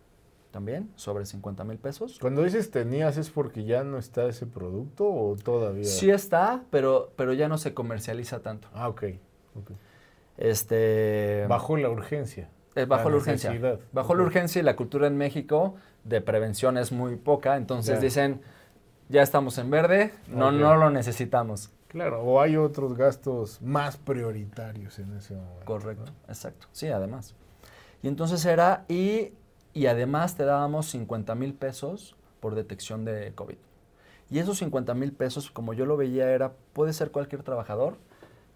también, 0.50 0.90
sobre 0.96 1.26
50 1.26 1.62
mil 1.64 1.76
pesos. 1.76 2.18
Cuando 2.18 2.42
dices 2.42 2.70
tenías, 2.70 3.18
¿es 3.18 3.28
porque 3.28 3.64
ya 3.64 3.84
no 3.84 3.98
está 3.98 4.26
ese 4.26 4.46
producto 4.46 5.06
o 5.06 5.36
todavía? 5.36 5.84
Sí 5.84 6.08
está, 6.08 6.64
pero, 6.70 7.12
pero 7.14 7.34
ya 7.34 7.48
no 7.48 7.58
se 7.58 7.74
comercializa 7.74 8.40
tanto. 8.40 8.68
Ah, 8.72 8.88
ok. 8.88 9.04
Este, 10.38 11.44
bajo 11.50 11.76
la 11.76 11.90
urgencia. 11.90 12.48
Eh, 12.76 12.86
bajo 12.86 13.10
la, 13.10 13.16
urgencia. 13.16 13.78
Bajo 13.92 14.14
la 14.14 14.22
urgencia 14.22 14.60
y 14.60 14.62
la 14.62 14.74
cultura 14.74 15.06
en 15.06 15.18
México 15.18 15.74
de 16.04 16.22
prevención 16.22 16.78
es 16.78 16.92
muy 16.92 17.16
poca, 17.16 17.58
entonces 17.58 18.00
dicen 18.00 18.40
ya 19.08 19.22
estamos 19.22 19.58
en 19.58 19.70
verde, 19.70 20.12
no, 20.28 20.52
no 20.52 20.76
lo 20.76 20.90
necesitamos. 20.90 21.70
Claro, 21.88 22.22
o 22.22 22.40
hay 22.40 22.56
otros 22.56 22.94
gastos 22.94 23.62
más 23.62 23.96
prioritarios 23.96 24.98
en 24.98 25.16
ese 25.16 25.34
momento. 25.34 25.64
Correcto, 25.64 26.12
exacto. 26.28 26.66
Sí, 26.72 26.88
además. 26.88 27.34
Y 28.02 28.08
entonces 28.08 28.44
era, 28.44 28.84
y, 28.88 29.32
y 29.72 29.86
además 29.86 30.36
te 30.36 30.44
dábamos 30.44 30.86
50 30.90 31.34
mil 31.34 31.54
pesos 31.54 32.14
por 32.40 32.54
detección 32.54 33.04
de 33.04 33.32
COVID. 33.34 33.56
Y 34.30 34.38
esos 34.38 34.58
50 34.58 34.92
mil 34.94 35.12
pesos, 35.12 35.50
como 35.50 35.72
yo 35.72 35.86
lo 35.86 35.96
veía, 35.96 36.30
era, 36.30 36.52
puede 36.74 36.92
ser 36.92 37.10
cualquier 37.10 37.42
trabajador 37.42 37.96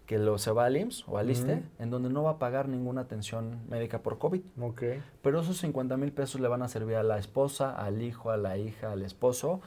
que 0.05 0.19
lo 0.19 0.37
se 0.37 0.51
va 0.51 0.65
al 0.65 0.77
IMSS 0.77 1.05
o 1.07 1.17
al 1.17 1.31
ISTE, 1.31 1.63
en 1.79 1.89
donde 1.89 2.09
no 2.09 2.23
va 2.23 2.31
a 2.31 2.37
pagar 2.37 2.67
ninguna 2.67 3.01
atención 3.01 3.61
médica 3.69 3.99
por 3.99 4.19
COVID. 4.19 4.41
Okay. 4.59 5.01
Pero 5.21 5.39
esos 5.39 5.57
50 5.57 5.97
mil 5.97 6.11
pesos 6.11 6.41
le 6.41 6.47
van 6.47 6.61
a 6.61 6.67
servir 6.67 6.97
a 6.97 7.03
la 7.03 7.17
esposa, 7.17 7.71
al 7.71 8.01
hijo, 8.01 8.29
a 8.29 8.37
la 8.37 8.57
hija, 8.57 8.91
al 8.91 9.01
esposo, 9.01 9.61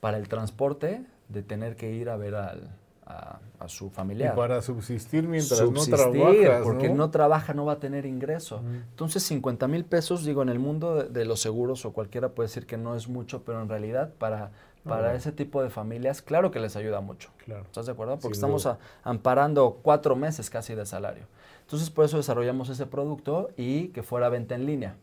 para 0.00 0.18
el 0.18 0.28
transporte 0.28 1.04
de 1.28 1.42
tener 1.42 1.76
que 1.76 1.92
ir 1.92 2.08
a 2.08 2.16
ver 2.16 2.34
al, 2.34 2.70
a, 3.06 3.38
su 3.66 3.90
familiar. 3.90 4.34
Y 4.34 4.36
para 4.36 4.62
subsistir 4.62 5.28
mientras 5.28 5.60
no 5.60 5.84
trabaja. 5.84 6.62
Porque 6.62 6.88
¿no? 6.88 7.10
trabaja, 7.10 7.54
no 7.54 7.64
va 7.66 7.74
a 7.74 7.78
tener 7.78 8.06
ingreso. 8.06 8.62
Entonces, 8.90 9.22
50 9.24 9.68
mil 9.68 9.84
pesos, 9.84 10.24
digo, 10.24 10.42
en 10.42 10.48
el 10.48 10.58
mundo 10.58 11.04
de, 11.04 11.24
los 11.24 11.40
seguros 11.40 11.84
o 11.84 11.92
cualquiera 11.92 12.30
puede 12.30 12.48
decir 12.48 12.66
que 12.66 12.76
no 12.76 12.96
es 12.96 13.08
mucho, 13.08 13.42
pero 13.44 13.60
en 13.62 13.68
realidad 13.68 14.12
para 14.18 14.50
para 14.84 15.14
ese 15.14 15.32
tipo 15.32 15.62
de 15.62 15.70
familias, 15.70 16.22
claro 16.22 16.50
que 16.50 16.58
les 16.58 16.76
ayuda 16.76 17.00
mucho. 17.00 17.30
Claro. 17.44 17.62
¿Estás 17.62 17.86
de 17.86 17.92
acuerdo? 17.92 18.18
Porque 18.18 18.34
estamos 18.34 18.68
amparando 19.02 19.78
cuatro 19.82 20.16
meses 20.16 20.48
casi 20.50 20.74
de 20.74 20.86
salario. 20.86 21.24
Entonces, 21.62 21.90
por 21.90 22.04
eso 22.04 22.16
desarrollamos 22.16 22.68
ese 22.68 22.86
producto 22.86 23.50
y 23.56 23.88
que 23.88 24.02
fuera 24.02 24.28
venta 24.28 24.54
en 24.54 24.66
línea. 24.66 24.96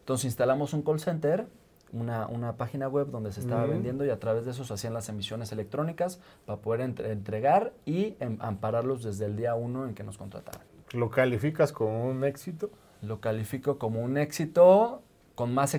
Entonces, 0.00 0.26
instalamos 0.26 0.72
un 0.72 0.82
call 0.82 1.00
center, 1.00 1.46
una, 1.92 2.26
una 2.26 2.56
página 2.56 2.88
web 2.88 3.08
donde 3.10 3.32
se 3.32 3.40
estaba 3.40 3.64
vendiendo 3.66 4.04
y 4.04 4.10
a 4.10 4.18
través 4.18 4.44
de 4.44 4.50
eso 4.50 4.64
se 4.64 4.74
hacían 4.74 4.94
las 4.94 5.08
emisiones 5.08 5.52
electrónicas 5.52 6.20
para 6.44 6.60
poder 6.60 6.80
entregar 6.80 7.72
y 7.84 8.16
em, 8.20 8.36
ampararlos 8.40 9.02
desde 9.02 9.26
el 9.26 9.36
día 9.36 9.54
uno 9.54 9.86
en 9.86 9.94
que 9.94 10.02
nos 10.02 10.18
contrataron. 10.18 10.62
¿Lo 10.92 11.10
calificas 11.10 11.72
como 11.72 12.08
un 12.08 12.24
éxito? 12.24 12.70
Lo 13.02 13.20
califico 13.20 13.78
como 13.78 14.00
un 14.00 14.18
éxito 14.18 15.02
con 15.34 15.54
más 15.54 15.78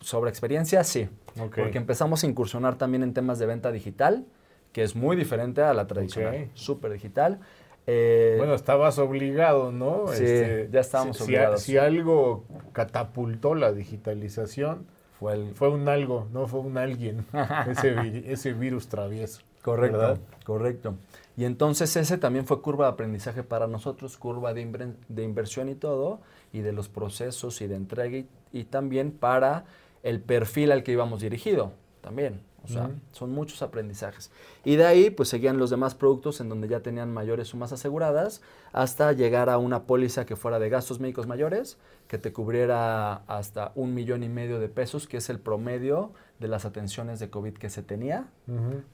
sobre 0.00 0.30
experiencia, 0.30 0.84
sí. 0.84 1.08
Porque 1.34 1.78
empezamos 1.78 2.22
a 2.22 2.26
incursionar 2.26 2.76
también 2.76 3.02
en 3.02 3.12
temas 3.12 3.38
de 3.38 3.46
venta 3.46 3.72
digital, 3.72 4.24
que 4.72 4.82
es 4.82 4.94
muy 4.94 5.16
diferente 5.16 5.62
a 5.62 5.74
la 5.74 5.86
tradicional, 5.86 6.48
súper 6.54 6.92
digital. 6.92 7.40
Eh, 7.86 8.36
bueno, 8.38 8.54
estabas 8.54 8.98
obligado, 8.98 9.72
¿no? 9.72 10.06
Sí, 10.08 10.24
este, 10.24 10.68
ya 10.70 10.80
estábamos 10.80 11.20
obligados. 11.20 11.62
Si, 11.62 11.76
algo 11.76 12.44
catapultó 12.72 13.54
la 13.54 13.72
digitalización, 13.72 14.86
fue, 15.20 15.34
el, 15.34 15.54
fue 15.54 15.68
un 15.68 15.86
algo, 15.88 16.26
no 16.32 16.48
fue 16.48 16.60
un 16.60 16.78
alguien, 16.78 17.26
ese, 17.68 18.32
ese 18.32 18.54
virus 18.54 18.88
travieso. 18.88 19.42
Correcto, 19.62 20.18
correcto. 20.44 20.94
Y 21.36 21.44
entonces 21.44 21.94
ese 21.94 22.16
también 22.16 22.46
fue 22.46 22.62
curva 22.62 22.86
de 22.86 22.92
aprendizaje 22.92 23.42
para 23.42 23.66
nosotros, 23.66 24.16
curva 24.16 24.54
de, 24.54 24.94
de 25.08 25.22
inversión 25.22 25.68
y 25.68 25.74
todo, 25.74 26.20
y 26.52 26.60
de 26.60 26.72
los 26.72 26.88
procesos 26.88 27.60
y 27.60 27.66
de 27.66 27.76
entrega 27.76 28.24
y, 28.52 28.64
también 28.64 29.12
para 29.12 29.66
el 30.02 30.20
perfil 30.20 30.72
al 30.72 30.82
que 30.82 30.92
íbamos 30.92 31.20
dirigido 31.20 31.72
también. 32.00 32.40
O 32.64 32.68
sea, 32.68 32.90
son 33.12 33.30
muchos 33.30 33.62
aprendizajes. 33.62 34.30
Y 34.64 34.76
de 34.76 34.84
ahí, 34.86 35.10
pues 35.10 35.28
seguían 35.28 35.58
los 35.58 35.70
demás 35.70 35.94
productos 35.94 36.40
en 36.40 36.48
donde 36.48 36.68
ya 36.68 36.80
tenían 36.80 37.12
mayores 37.12 37.48
sumas 37.48 37.72
aseguradas, 37.72 38.42
hasta 38.72 39.12
llegar 39.12 39.48
a 39.48 39.58
una 39.58 39.84
póliza 39.84 40.26
que 40.26 40.36
fuera 40.36 40.58
de 40.58 40.68
gastos 40.68 41.00
médicos 41.00 41.26
mayores, 41.26 41.78
que 42.06 42.18
te 42.18 42.32
cubriera 42.32 43.22
hasta 43.26 43.72
un 43.74 43.94
millón 43.94 44.22
y 44.22 44.28
medio 44.28 44.60
de 44.60 44.68
pesos, 44.68 45.06
que 45.06 45.16
es 45.16 45.30
el 45.30 45.38
promedio 45.38 46.12
de 46.38 46.48
las 46.48 46.64
atenciones 46.64 47.18
de 47.18 47.30
COVID 47.30 47.54
que 47.54 47.70
se 47.70 47.82
tenía 47.82 48.28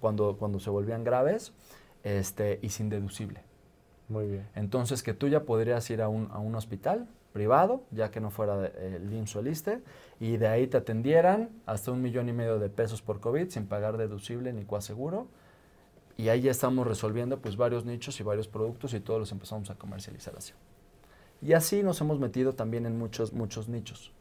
cuando, 0.00 0.36
cuando 0.36 0.60
se 0.60 0.70
volvían 0.70 1.02
graves, 1.04 1.52
este, 2.04 2.58
y 2.62 2.68
sin 2.68 2.88
deducible. 2.88 3.42
Muy 4.08 4.26
bien. 4.28 4.48
Entonces, 4.54 5.02
que 5.02 5.14
tú 5.14 5.28
ya 5.28 5.44
podrías 5.44 5.88
ir 5.90 6.02
a 6.02 6.08
un, 6.08 6.28
a 6.30 6.38
un 6.38 6.54
hospital 6.54 7.08
privado, 7.36 7.82
ya 7.90 8.10
que 8.10 8.18
no 8.18 8.30
fuera 8.30 8.68
el 8.68 9.12
IMSS 9.12 9.36
o 9.36 9.40
el 9.40 9.48
ISTE, 9.48 9.82
y 10.20 10.38
de 10.38 10.48
ahí 10.48 10.66
te 10.68 10.78
atendieran 10.78 11.50
hasta 11.66 11.92
un 11.92 12.00
millón 12.00 12.30
y 12.30 12.32
medio 12.32 12.58
de 12.58 12.70
pesos 12.70 13.02
por 13.02 13.20
COVID 13.20 13.50
sin 13.50 13.66
pagar 13.66 13.98
deducible 13.98 14.54
ni 14.54 14.64
coaseguro. 14.64 15.28
Y 16.16 16.30
ahí 16.30 16.40
ya 16.40 16.50
estamos 16.50 16.86
resolviendo 16.86 17.38
pues 17.38 17.58
varios 17.58 17.84
nichos 17.84 18.18
y 18.20 18.22
varios 18.22 18.48
productos 18.48 18.94
y 18.94 19.00
todos 19.00 19.20
los 19.20 19.32
empezamos 19.32 19.68
a 19.68 19.74
comercializar 19.74 20.34
así. 20.34 20.54
Y 21.42 21.52
así 21.52 21.82
nos 21.82 22.00
hemos 22.00 22.18
metido 22.18 22.54
también 22.54 22.86
en 22.86 22.98
muchos, 22.98 23.34
muchos 23.34 23.68
nichos. 23.68 24.12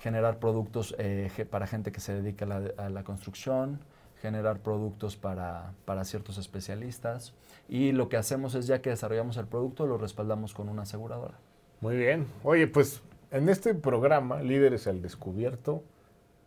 Generar 0.00 0.40
productos 0.40 0.94
eh, 0.98 1.46
para 1.50 1.66
gente 1.66 1.90
que 1.90 2.00
se 2.00 2.12
dedica 2.12 2.44
a 2.44 2.48
la, 2.48 2.62
a 2.76 2.90
la 2.90 3.02
construcción, 3.02 3.80
generar 4.20 4.58
productos 4.58 5.16
para, 5.16 5.72
para, 5.86 6.04
ciertos 6.04 6.36
especialistas. 6.36 7.32
Y 7.66 7.92
lo 7.92 8.10
que 8.10 8.18
hacemos 8.18 8.54
es 8.54 8.66
ya 8.66 8.82
que 8.82 8.90
desarrollamos 8.90 9.38
el 9.38 9.46
producto, 9.46 9.86
lo 9.86 9.96
respaldamos 9.96 10.52
con 10.52 10.68
una 10.68 10.82
aseguradora. 10.82 11.38
Muy 11.80 11.96
bien. 11.96 12.26
Oye, 12.44 12.66
pues 12.66 13.00
en 13.30 13.48
este 13.48 13.74
programa, 13.74 14.42
Líderes 14.42 14.86
al 14.86 15.00
Descubierto, 15.00 15.82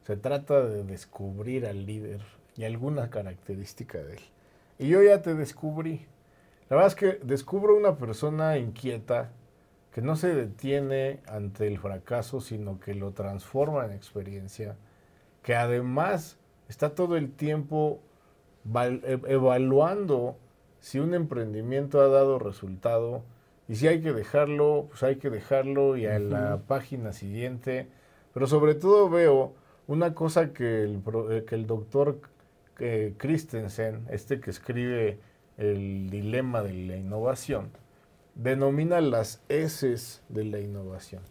se 0.03 0.15
trata 0.15 0.63
de 0.63 0.83
descubrir 0.83 1.65
al 1.65 1.87
líder 1.87 2.21
y 2.55 2.65
alguna 2.65 3.09
característica 3.09 3.97
de 3.97 4.17
él. 4.17 4.21
Y 4.77 4.89
yo 4.89 5.01
ya 5.01 5.23
te 5.23 5.33
descubrí. 5.33 6.05
La 6.69 6.75
verdad 6.75 6.87
es 6.87 6.95
que 6.95 7.19
descubro 7.25 7.75
una 7.75 7.97
persona 7.97 8.59
inquieta 8.59 9.31
que 9.91 10.03
no 10.03 10.15
se 10.15 10.35
detiene 10.35 11.21
ante 11.27 11.65
el 11.67 11.79
fracaso, 11.79 12.39
sino 12.39 12.79
que 12.79 12.93
lo 12.93 13.11
transforma 13.11 13.85
en 13.85 13.93
experiencia, 13.93 14.75
que 15.41 15.55
además 15.55 16.37
está 16.69 16.93
todo 16.93 17.17
el 17.17 17.31
tiempo 17.31 18.01
evaluando 19.27 20.37
si 20.79 20.99
un 20.99 21.15
emprendimiento 21.15 22.01
ha 22.01 22.07
dado 22.07 22.37
resultado 22.37 23.23
y 23.67 23.75
si 23.75 23.87
hay 23.87 24.01
que 24.01 24.13
dejarlo, 24.13 24.87
pues 24.89 25.03
hay 25.03 25.15
que 25.15 25.29
dejarlo 25.29 25.95
y 25.95 26.05
a 26.05 26.19
la 26.19 26.61
página 26.67 27.13
siguiente. 27.13 27.87
Pero 28.33 28.47
sobre 28.47 28.75
todo 28.75 29.09
veo 29.09 29.53
una 29.87 30.13
cosa 30.13 30.53
que 30.53 30.83
el, 30.83 31.01
eh, 31.31 31.45
que 31.47 31.55
el 31.55 31.65
doctor 31.65 32.19
eh, 32.79 33.13
Christensen, 33.17 34.05
este 34.09 34.39
que 34.39 34.49
escribe 34.49 35.19
el 35.57 36.09
dilema 36.09 36.61
de 36.61 36.73
la 36.73 36.97
innovación, 36.97 37.69
denomina 38.35 38.99
las 39.01 39.41
S 39.49 40.21
de 40.29 40.43
la 40.43 40.59
innovación. 40.59 41.21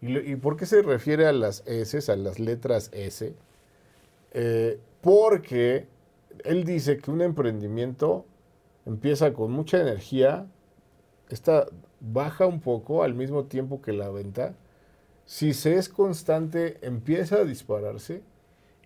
¿Y, 0.00 0.18
¿Y, 0.18 0.36
por 0.36 0.56
qué 0.56 0.66
se 0.66 0.82
refiere 0.82 1.26
a 1.26 1.32
las 1.32 1.66
S, 1.66 2.12
a 2.12 2.16
las 2.16 2.38
letras 2.38 2.90
S? 2.92 3.34
Eh, 4.32 4.78
porque 5.00 5.86
él 6.44 6.64
dice 6.64 6.98
que 6.98 7.10
un 7.10 7.22
emprendimiento 7.22 8.26
empieza 8.84 9.32
con 9.32 9.52
mucha 9.52 9.80
energía, 9.80 10.46
esta 11.28 11.66
baja 12.00 12.46
un 12.46 12.60
poco 12.60 13.02
al 13.02 13.14
mismo 13.14 13.44
tiempo 13.44 13.80
que 13.80 13.92
la 13.92 14.10
venta. 14.10 14.54
Si 15.24 15.54
se 15.54 15.76
es 15.76 15.88
constante, 15.88 16.78
empieza 16.82 17.36
a 17.36 17.44
dispararse 17.44 18.22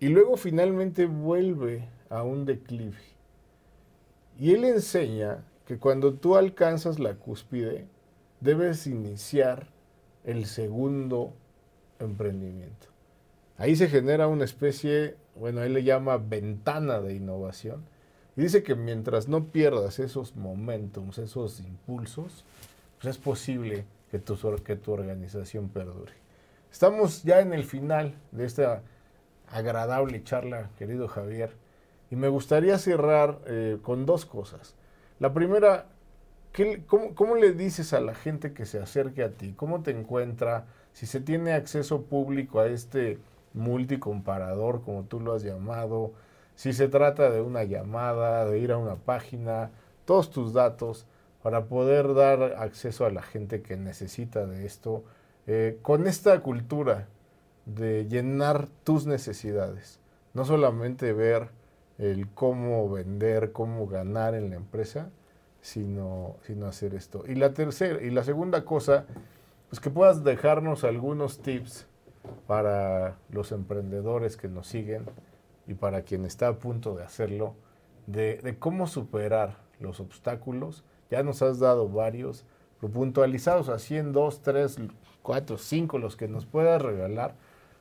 y 0.01 0.09
luego 0.09 0.36
finalmente 0.36 1.07
vuelve 1.07 1.89
a 2.09 2.22
un 2.22 2.45
declive. 2.45 2.99
Y 4.39 4.53
él 4.55 4.64
enseña 4.64 5.45
que 5.66 5.78
cuando 5.78 6.14
tú 6.14 6.36
alcanzas 6.36 6.99
la 6.99 7.14
cúspide, 7.14 7.86
debes 8.41 8.86
iniciar 8.86 9.66
el 10.24 10.47
segundo 10.47 11.34
emprendimiento. 11.99 12.86
Ahí 13.57 13.74
se 13.74 13.89
genera 13.89 14.28
una 14.28 14.45
especie, 14.45 15.16
bueno, 15.34 15.62
él 15.62 15.74
le 15.74 15.82
llama 15.82 16.16
ventana 16.16 17.01
de 17.01 17.14
innovación, 17.14 17.84
y 18.39 18.43
dice 18.43 18.62
que 18.62 18.76
mientras 18.76 19.26
no 19.26 19.47
pierdas 19.47 19.99
esos 19.99 20.36
momentos, 20.36 21.18
esos 21.18 21.59
impulsos, 21.59 22.45
pues 22.97 23.16
es 23.16 23.18
posible 23.20 23.84
que 24.12 24.20
tu, 24.20 24.36
que 24.62 24.76
tu 24.76 24.93
organización 24.93 25.68
perdure. 25.68 26.12
Estamos 26.70 27.24
ya 27.24 27.41
en 27.41 27.53
el 27.53 27.64
final 27.64 28.14
de 28.30 28.45
esta 28.45 28.82
agradable 29.49 30.22
charla, 30.22 30.70
querido 30.78 31.09
Javier, 31.09 31.51
y 32.12 32.14
me 32.14 32.28
gustaría 32.28 32.78
cerrar 32.78 33.41
eh, 33.49 33.78
con 33.82 34.07
dos 34.07 34.24
cosas. 34.24 34.76
La 35.18 35.34
primera, 35.34 35.86
cómo, 36.86 37.16
cómo, 37.16 37.34
le 37.34 37.55
dices 37.55 37.93
a 37.93 38.01
la 38.01 38.14
gente 38.14 38.53
que 38.53 38.66
se 38.66 38.78
acerque 38.78 39.24
a 39.24 39.32
ti? 39.32 39.53
¿Cómo 39.57 39.82
te 39.82 39.91
encuentra? 39.91 40.66
Si 40.93 41.07
se 41.07 41.20
tiene 41.20 41.55
acceso 41.55 42.03
público 42.03 42.61
a 42.61 42.68
este 42.68 43.18
multicomparador, 43.53 44.84
como 44.84 45.03
tú 45.07 45.18
lo 45.18 45.32
has 45.34 45.43
llamado, 45.43 46.12
si 46.59 46.73
se 46.73 46.89
trata 46.89 47.31
de 47.31 47.41
una 47.41 47.63
llamada, 47.63 48.45
de 48.45 48.59
ir 48.59 48.73
a 48.73 48.79
una 48.79 48.97
página, 48.97 49.71
todos 50.05 50.29
tus 50.29 50.53
datos 50.53 51.07
para 51.41 51.67
poder 51.67 52.15
dar 52.15 52.57
acceso 52.59 53.07
a 53.07 53.13
la 53.13 53.23
gente 53.23 53.63
que 53.63 53.77
necesita 53.77 54.45
de 54.45 54.67
esto, 54.67 55.05
eh, 55.47 55.79
con 55.83 56.09
esta 56.09 56.41
cultura 56.41 57.07
de 57.65 58.09
llenar 58.09 58.67
tus 58.83 59.07
necesidades, 59.07 60.01
no 60.35 60.45
solamente 60.45 61.13
ver 61.13 61.51
el 61.97 62.29
cómo 62.29 62.91
vender, 62.91 63.53
cómo 63.53 63.87
ganar 63.87 64.35
en 64.35 64.51
la 64.51 64.57
empresa, 64.57 65.11
sino, 65.61 66.39
sino 66.43 66.67
hacer 66.67 66.93
esto. 66.95 67.23
Y 67.29 67.37
la 67.37 67.55
tercera, 67.55 68.03
y 68.03 68.11
la 68.11 68.25
segunda 68.25 68.65
cosa, 68.65 69.07
pues 69.69 69.79
que 69.79 69.91
puedas 69.91 70.25
dejarnos 70.25 70.83
algunos 70.83 71.39
tips 71.39 71.87
para 72.49 73.17
los 73.31 73.53
emprendedores 73.53 74.37
que 74.37 74.49
nos 74.49 74.67
siguen 74.67 75.05
y 75.69 75.75
para 75.75 76.03
quien 76.03 76.25
está 76.25 76.49
a 76.49 76.59
punto 76.59 76.97
de 76.97 77.05
hacerlo, 77.05 77.55
de, 78.07 78.57
cómo 78.59 78.87
superar 78.87 79.59
los 79.79 80.01
obstáculos. 80.01 80.83
Ya 81.11 81.23
nos 81.23 81.43
has 81.43 81.61
dado 81.61 81.89
varios, 81.89 82.45
puntualizados 82.81 83.69
a 83.69 83.79
100, 83.79 84.12
2, 84.12 84.43
3, 84.43 84.79
4, 85.23 85.59
5, 85.59 85.99
los 85.99 86.16
que 86.16 86.27
nos 86.27 86.47
puedas 86.47 86.81
regalar, 86.81 87.35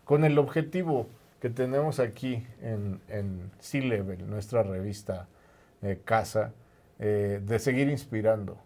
con 0.03 0.25
el 0.25 0.37
objetivo 0.37 1.07
que 1.39 1.49
tenemos 1.49 1.99
aquí 1.99 2.45
en, 2.61 2.99
en 3.07 3.51
C-Level, 3.59 4.29
nuestra 4.29 4.63
revista 4.63 5.27
eh, 5.81 6.01
Casa, 6.03 6.53
eh, 6.99 7.41
de 7.43 7.59
seguir 7.59 7.89
inspirando 7.89 8.57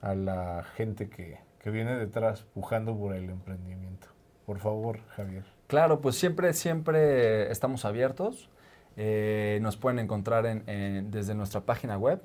a 0.00 0.14
la 0.14 0.64
gente 0.74 1.08
que, 1.08 1.38
que 1.60 1.70
viene 1.70 1.96
detrás, 1.96 2.42
pujando 2.54 2.96
por 2.96 3.14
el 3.14 3.28
emprendimiento. 3.28 4.08
Por 4.46 4.58
favor, 4.58 5.00
Javier. 5.16 5.44
Claro, 5.66 6.00
pues 6.00 6.16
siempre, 6.16 6.52
siempre 6.52 7.50
estamos 7.50 7.84
abiertos. 7.84 8.48
Eh, 8.96 9.58
nos 9.62 9.76
pueden 9.76 9.98
encontrar 9.98 10.46
en, 10.46 11.10
desde 11.10 11.34
nuestra 11.34 11.62
página 11.62 11.98
web, 11.98 12.22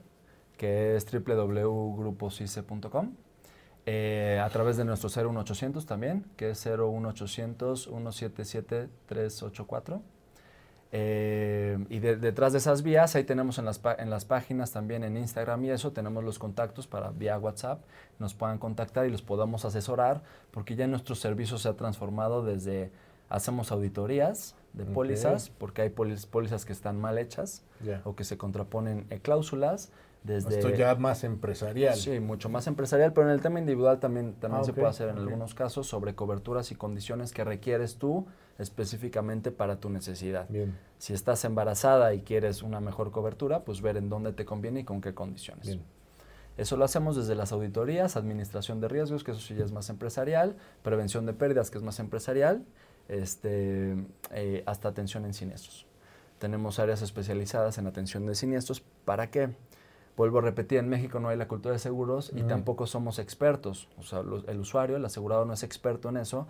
que 0.58 0.96
es 0.96 1.06
www.gruposice.com. 1.12 3.16
Eh, 3.86 4.40
a 4.44 4.50
través 4.50 4.78
de 4.78 4.86
nuestro 4.86 5.10
01800 5.10 5.86
también, 5.86 6.26
que 6.36 6.52
es 6.52 6.66
01800 6.66 7.86
177 7.86 8.90
384. 9.08 10.02
Eh, 10.92 11.78
y 11.90 12.00
detrás 12.00 12.52
de 12.52 12.58
esas 12.58 12.82
vías, 12.82 13.16
ahí 13.16 13.24
tenemos 13.24 13.60
en 13.60 13.66
las, 13.66 13.80
en 14.00 14.10
las 14.10 14.26
páginas 14.26 14.72
también 14.72 15.04
en 15.04 15.18
Instagram 15.18 15.64
y 15.66 15.70
eso, 15.70 15.92
tenemos 15.92 16.24
los 16.24 16.40
contactos 16.40 16.88
para 16.88 17.12
vía 17.12 17.38
WhatsApp, 17.38 17.84
nos 18.18 18.34
puedan 18.34 18.58
contactar 18.58 19.06
y 19.06 19.12
los 19.12 19.22
podamos 19.22 19.66
asesorar, 19.66 20.24
porque 20.52 20.76
ya 20.76 20.88
nuestro 20.88 21.14
servicio 21.14 21.60
se 21.60 21.70
ha 21.70 21.74
transformado 21.74 22.44
desde, 22.44 22.92
hacemos 23.30 23.72
auditorías 23.72 24.56
de 24.74 24.86
pólizas, 24.86 25.50
porque 25.50 25.82
hay 25.82 25.90
pólizas 25.90 26.66
que 26.66 26.74
están 26.74 27.00
mal 27.00 27.18
hechas 27.18 27.64
o 28.04 28.16
que 28.16 28.24
se 28.24 28.38
contraponen 28.38 29.06
cláusulas, 29.22 29.92
desde, 30.24 30.60
Esto 30.60 30.70
ya 30.70 30.96
más 30.96 31.24
empresarial. 31.24 31.96
Sí, 31.96 32.20
mucho 32.20 32.50
más 32.50 32.68
empresarial, 32.68 33.14
pero 33.14 33.28
en 33.28 33.34
el 33.34 33.42
tema 33.42 33.60
individual 33.60 34.00
también, 34.00 34.34
también 34.34 34.62
ah, 34.62 34.66
se 34.66 34.74
puede 34.74 34.88
hacer 34.88 35.08
en 35.10 35.18
algunos 35.18 35.56
casos 35.56 35.88
sobre 35.88 36.14
coberturas 36.14 36.72
y 36.72 36.76
condiciones 36.76 37.32
que 37.32 37.46
requieres 37.46 37.96
tú 37.96 38.28
específicamente 38.58 39.52
para 39.52 39.80
tu 39.80 39.90
necesidad. 39.90 40.48
Bien. 40.50 40.78
Si 40.98 41.14
estás 41.14 41.46
embarazada 41.46 42.14
y 42.14 42.22
quieres 42.22 42.64
una 42.64 42.82
mejor 42.82 43.12
cobertura, 43.12 43.64
pues 43.64 43.82
ver 43.82 43.96
en 43.96 44.10
dónde 44.10 44.34
te 44.34 44.44
conviene 44.44 44.82
y 44.82 44.84
con 44.84 45.00
qué 45.00 45.14
condiciones. 45.14 45.68
Bien. 45.68 45.82
Eso 46.58 46.76
lo 46.76 46.84
hacemos 46.84 47.16
desde 47.16 47.36
las 47.36 47.54
auditorías, 47.54 48.18
administración 48.18 48.82
de 48.82 48.90
riesgos, 48.90 49.24
que 49.24 49.32
eso 49.32 49.40
sí 49.40 49.56
ya 49.56 49.64
es 49.64 49.72
más 49.72 49.90
empresarial, 49.90 50.58
prevención 50.84 51.26
de 51.26 51.32
pérdidas, 51.32 51.72
que 51.72 51.78
es 51.78 51.84
más 51.86 52.02
empresarial, 52.02 52.66
este, 53.10 53.96
eh, 54.32 54.64
hasta 54.66 54.88
atención 54.88 55.26
en 55.26 55.34
siniestros. 55.34 55.86
Tenemos 56.38 56.80
áreas 56.80 57.02
especializadas 57.02 57.78
en 57.78 57.88
atención 57.88 58.26
de 58.26 58.36
siniestros. 58.36 58.82
¿Para 59.04 59.30
qué? 59.30 59.50
Vuelvo 60.16 60.40
a 60.40 60.42
repetir, 60.42 60.80
en 60.80 60.90
México 60.90 61.20
no 61.20 61.30
hay 61.30 61.38
la 61.38 61.48
cultura 61.48 61.74
de 61.74 61.80
seguros 61.80 62.32
y 62.36 62.44
tampoco 62.44 62.88
somos 62.88 63.20
expertos. 63.20 63.88
O 63.98 64.04
sea, 64.04 64.20
el 64.20 64.60
usuario, 64.60 64.98
el 64.98 65.06
asegurado 65.06 65.46
no 65.46 65.54
es 65.54 65.64
experto 65.64 66.10
en 66.10 66.18
eso 66.18 66.48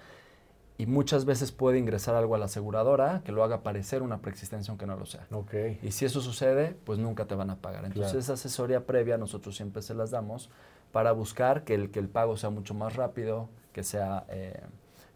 y 0.80 0.86
muchas 0.86 1.26
veces 1.26 1.52
puede 1.52 1.78
ingresar 1.78 2.16
algo 2.16 2.36
a 2.36 2.38
la 2.38 2.46
aseguradora 2.46 3.22
que 3.26 3.34
lo 3.34 3.44
haga 3.44 3.64
parecer 3.64 4.02
una 4.02 4.22
preexistencia 4.22 4.72
aunque 4.72 4.88
no 4.88 4.96
lo 4.96 5.06
sea. 5.06 5.28
Okay. 5.30 5.78
Y 5.84 5.92
si 5.92 6.06
eso 6.06 6.22
sucede, 6.22 6.74
pues 6.86 6.98
nunca 7.00 7.26
te 7.26 7.36
van 7.36 7.50
a 7.50 7.58
pagar. 7.58 7.84
Entonces 7.84 8.16
esa 8.16 8.34
asesoría 8.34 8.86
previa 8.86 9.18
nosotros 9.18 9.58
siempre 9.58 9.82
se 9.82 9.94
las 9.94 10.10
damos 10.10 10.50
para 10.94 11.12
buscar 11.12 11.66
que 11.66 11.76
el, 11.76 11.92
que 11.92 12.00
el 12.00 12.08
pago 12.08 12.38
sea 12.38 12.50
mucho 12.50 12.74
más 12.74 12.96
rápido, 12.96 13.50
que 13.74 13.84
sea, 13.84 14.26
eh, 14.30 14.62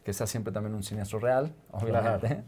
que 0.03 0.13
sea 0.13 0.27
siempre 0.27 0.53
también 0.53 0.75
un 0.75 0.83
siniestro 0.83 1.19
real, 1.19 1.53
obviamente. 1.71 2.43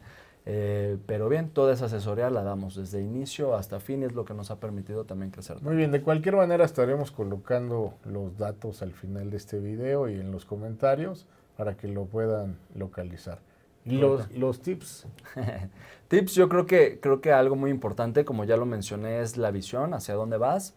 Eh, 0.47 0.97
pero 1.07 1.27
bien, 1.27 1.49
toda 1.49 1.73
esa 1.73 1.85
asesoría 1.85 2.29
la 2.29 2.43
damos 2.43 2.75
desde 2.75 3.01
inicio 3.01 3.55
hasta 3.55 3.79
fin 3.79 4.03
y 4.03 4.05
es 4.05 4.13
lo 4.13 4.25
que 4.25 4.35
nos 4.35 4.51
ha 4.51 4.59
permitido 4.59 5.05
también 5.05 5.31
crecer. 5.31 5.61
Muy 5.61 5.75
bien, 5.75 5.91
de 5.91 6.01
cualquier 6.01 6.35
manera 6.35 6.65
estaremos 6.65 7.11
colocando 7.11 7.95
los 8.05 8.37
datos 8.37 8.83
al 8.83 8.91
final 8.91 9.31
de 9.31 9.37
este 9.37 9.59
video 9.59 10.07
y 10.07 10.13
en 10.13 10.31
los 10.31 10.45
comentarios 10.45 11.25
para 11.57 11.75
que 11.75 11.87
lo 11.87 12.05
puedan 12.05 12.57
localizar. 12.75 13.39
Y 13.85 13.97
los, 13.97 14.31
los 14.31 14.61
tips. 14.61 15.07
tips, 16.07 16.33
yo 16.33 16.49
creo 16.49 16.65
que, 16.65 16.99
creo 16.99 17.21
que 17.21 17.31
algo 17.31 17.55
muy 17.55 17.69
importante, 17.69 18.25
como 18.25 18.43
ya 18.43 18.57
lo 18.57 18.65
mencioné, 18.65 19.21
es 19.21 19.37
la 19.37 19.51
visión, 19.51 19.93
hacia 19.93 20.15
dónde 20.15 20.37
vas. 20.37 20.73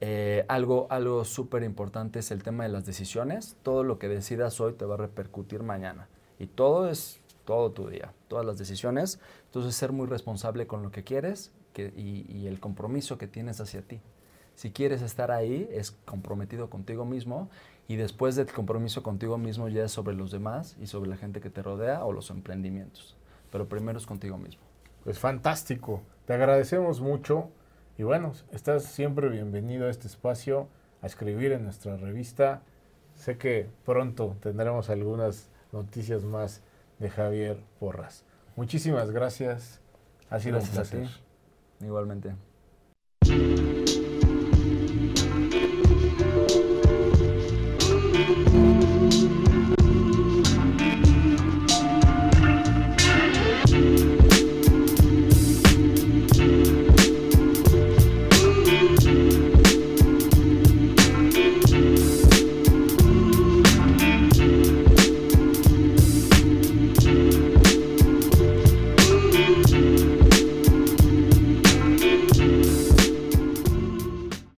Eh, 0.00 0.44
algo 0.48 0.88
algo 0.90 1.24
súper 1.24 1.62
importante 1.62 2.18
es 2.18 2.32
el 2.32 2.42
tema 2.42 2.64
de 2.64 2.70
las 2.70 2.84
decisiones. 2.84 3.56
Todo 3.62 3.84
lo 3.84 3.98
que 3.98 4.08
decidas 4.08 4.60
hoy 4.60 4.72
te 4.72 4.84
va 4.84 4.94
a 4.94 4.98
repercutir 4.98 5.62
mañana. 5.62 6.08
Y 6.38 6.46
todo 6.46 6.88
es 6.88 7.20
todo 7.44 7.72
tu 7.72 7.88
día, 7.88 8.12
todas 8.28 8.46
las 8.46 8.58
decisiones. 8.58 9.20
Entonces, 9.46 9.74
ser 9.74 9.92
muy 9.92 10.06
responsable 10.06 10.66
con 10.66 10.82
lo 10.82 10.90
que 10.90 11.04
quieres 11.04 11.52
y, 11.76 12.46
el 12.46 12.60
compromiso 12.60 13.18
que 13.18 13.26
tienes 13.26 13.60
hacia 13.60 13.82
ti. 13.82 14.00
Si 14.54 14.70
quieres 14.70 15.02
estar 15.02 15.30
ahí, 15.30 15.68
es 15.72 15.92
comprometido 16.04 16.68
contigo 16.68 17.04
mismo 17.04 17.48
y 17.88 17.96
después 17.96 18.36
del 18.36 18.52
compromiso 18.52 19.02
contigo 19.02 19.38
mismo 19.38 19.68
ya 19.68 19.84
es 19.84 19.92
sobre 19.92 20.14
los 20.14 20.30
demás 20.30 20.76
y 20.80 20.86
sobre 20.86 21.08
la 21.08 21.16
gente 21.16 21.40
que 21.40 21.50
te 21.50 21.62
rodea 21.62 22.04
o 22.04 22.12
los 22.12 22.30
emprendimientos. 22.30 23.16
Pero 23.50 23.68
primero 23.68 23.98
es 23.98 24.06
contigo 24.06 24.36
mismo. 24.38 24.62
Pues 25.04 25.18
fantástico. 25.18 26.02
Te 26.26 26.34
agradecemos 26.34 27.00
mucho 27.00 27.48
y 27.98 28.02
bueno, 28.02 28.32
estás 28.52 28.84
siempre 28.84 29.28
bienvenido 29.28 29.86
a 29.86 29.90
este 29.90 30.06
espacio, 30.06 30.68
a 31.00 31.06
escribir 31.06 31.52
en 31.52 31.64
nuestra 31.64 31.96
revista. 31.96 32.62
Sé 33.14 33.38
que 33.38 33.68
pronto 33.84 34.36
tendremos 34.40 34.90
algunas 34.90 35.48
noticias 35.72 36.22
más 36.22 36.62
de 36.98 37.10
Javier 37.10 37.58
Porras. 37.80 38.24
Muchísimas 38.56 39.10
gracias. 39.10 39.80
Ha 40.30 40.38
sido 40.38 40.58
un 40.58 40.66
placer. 40.66 41.08
Igualmente. 41.80 42.34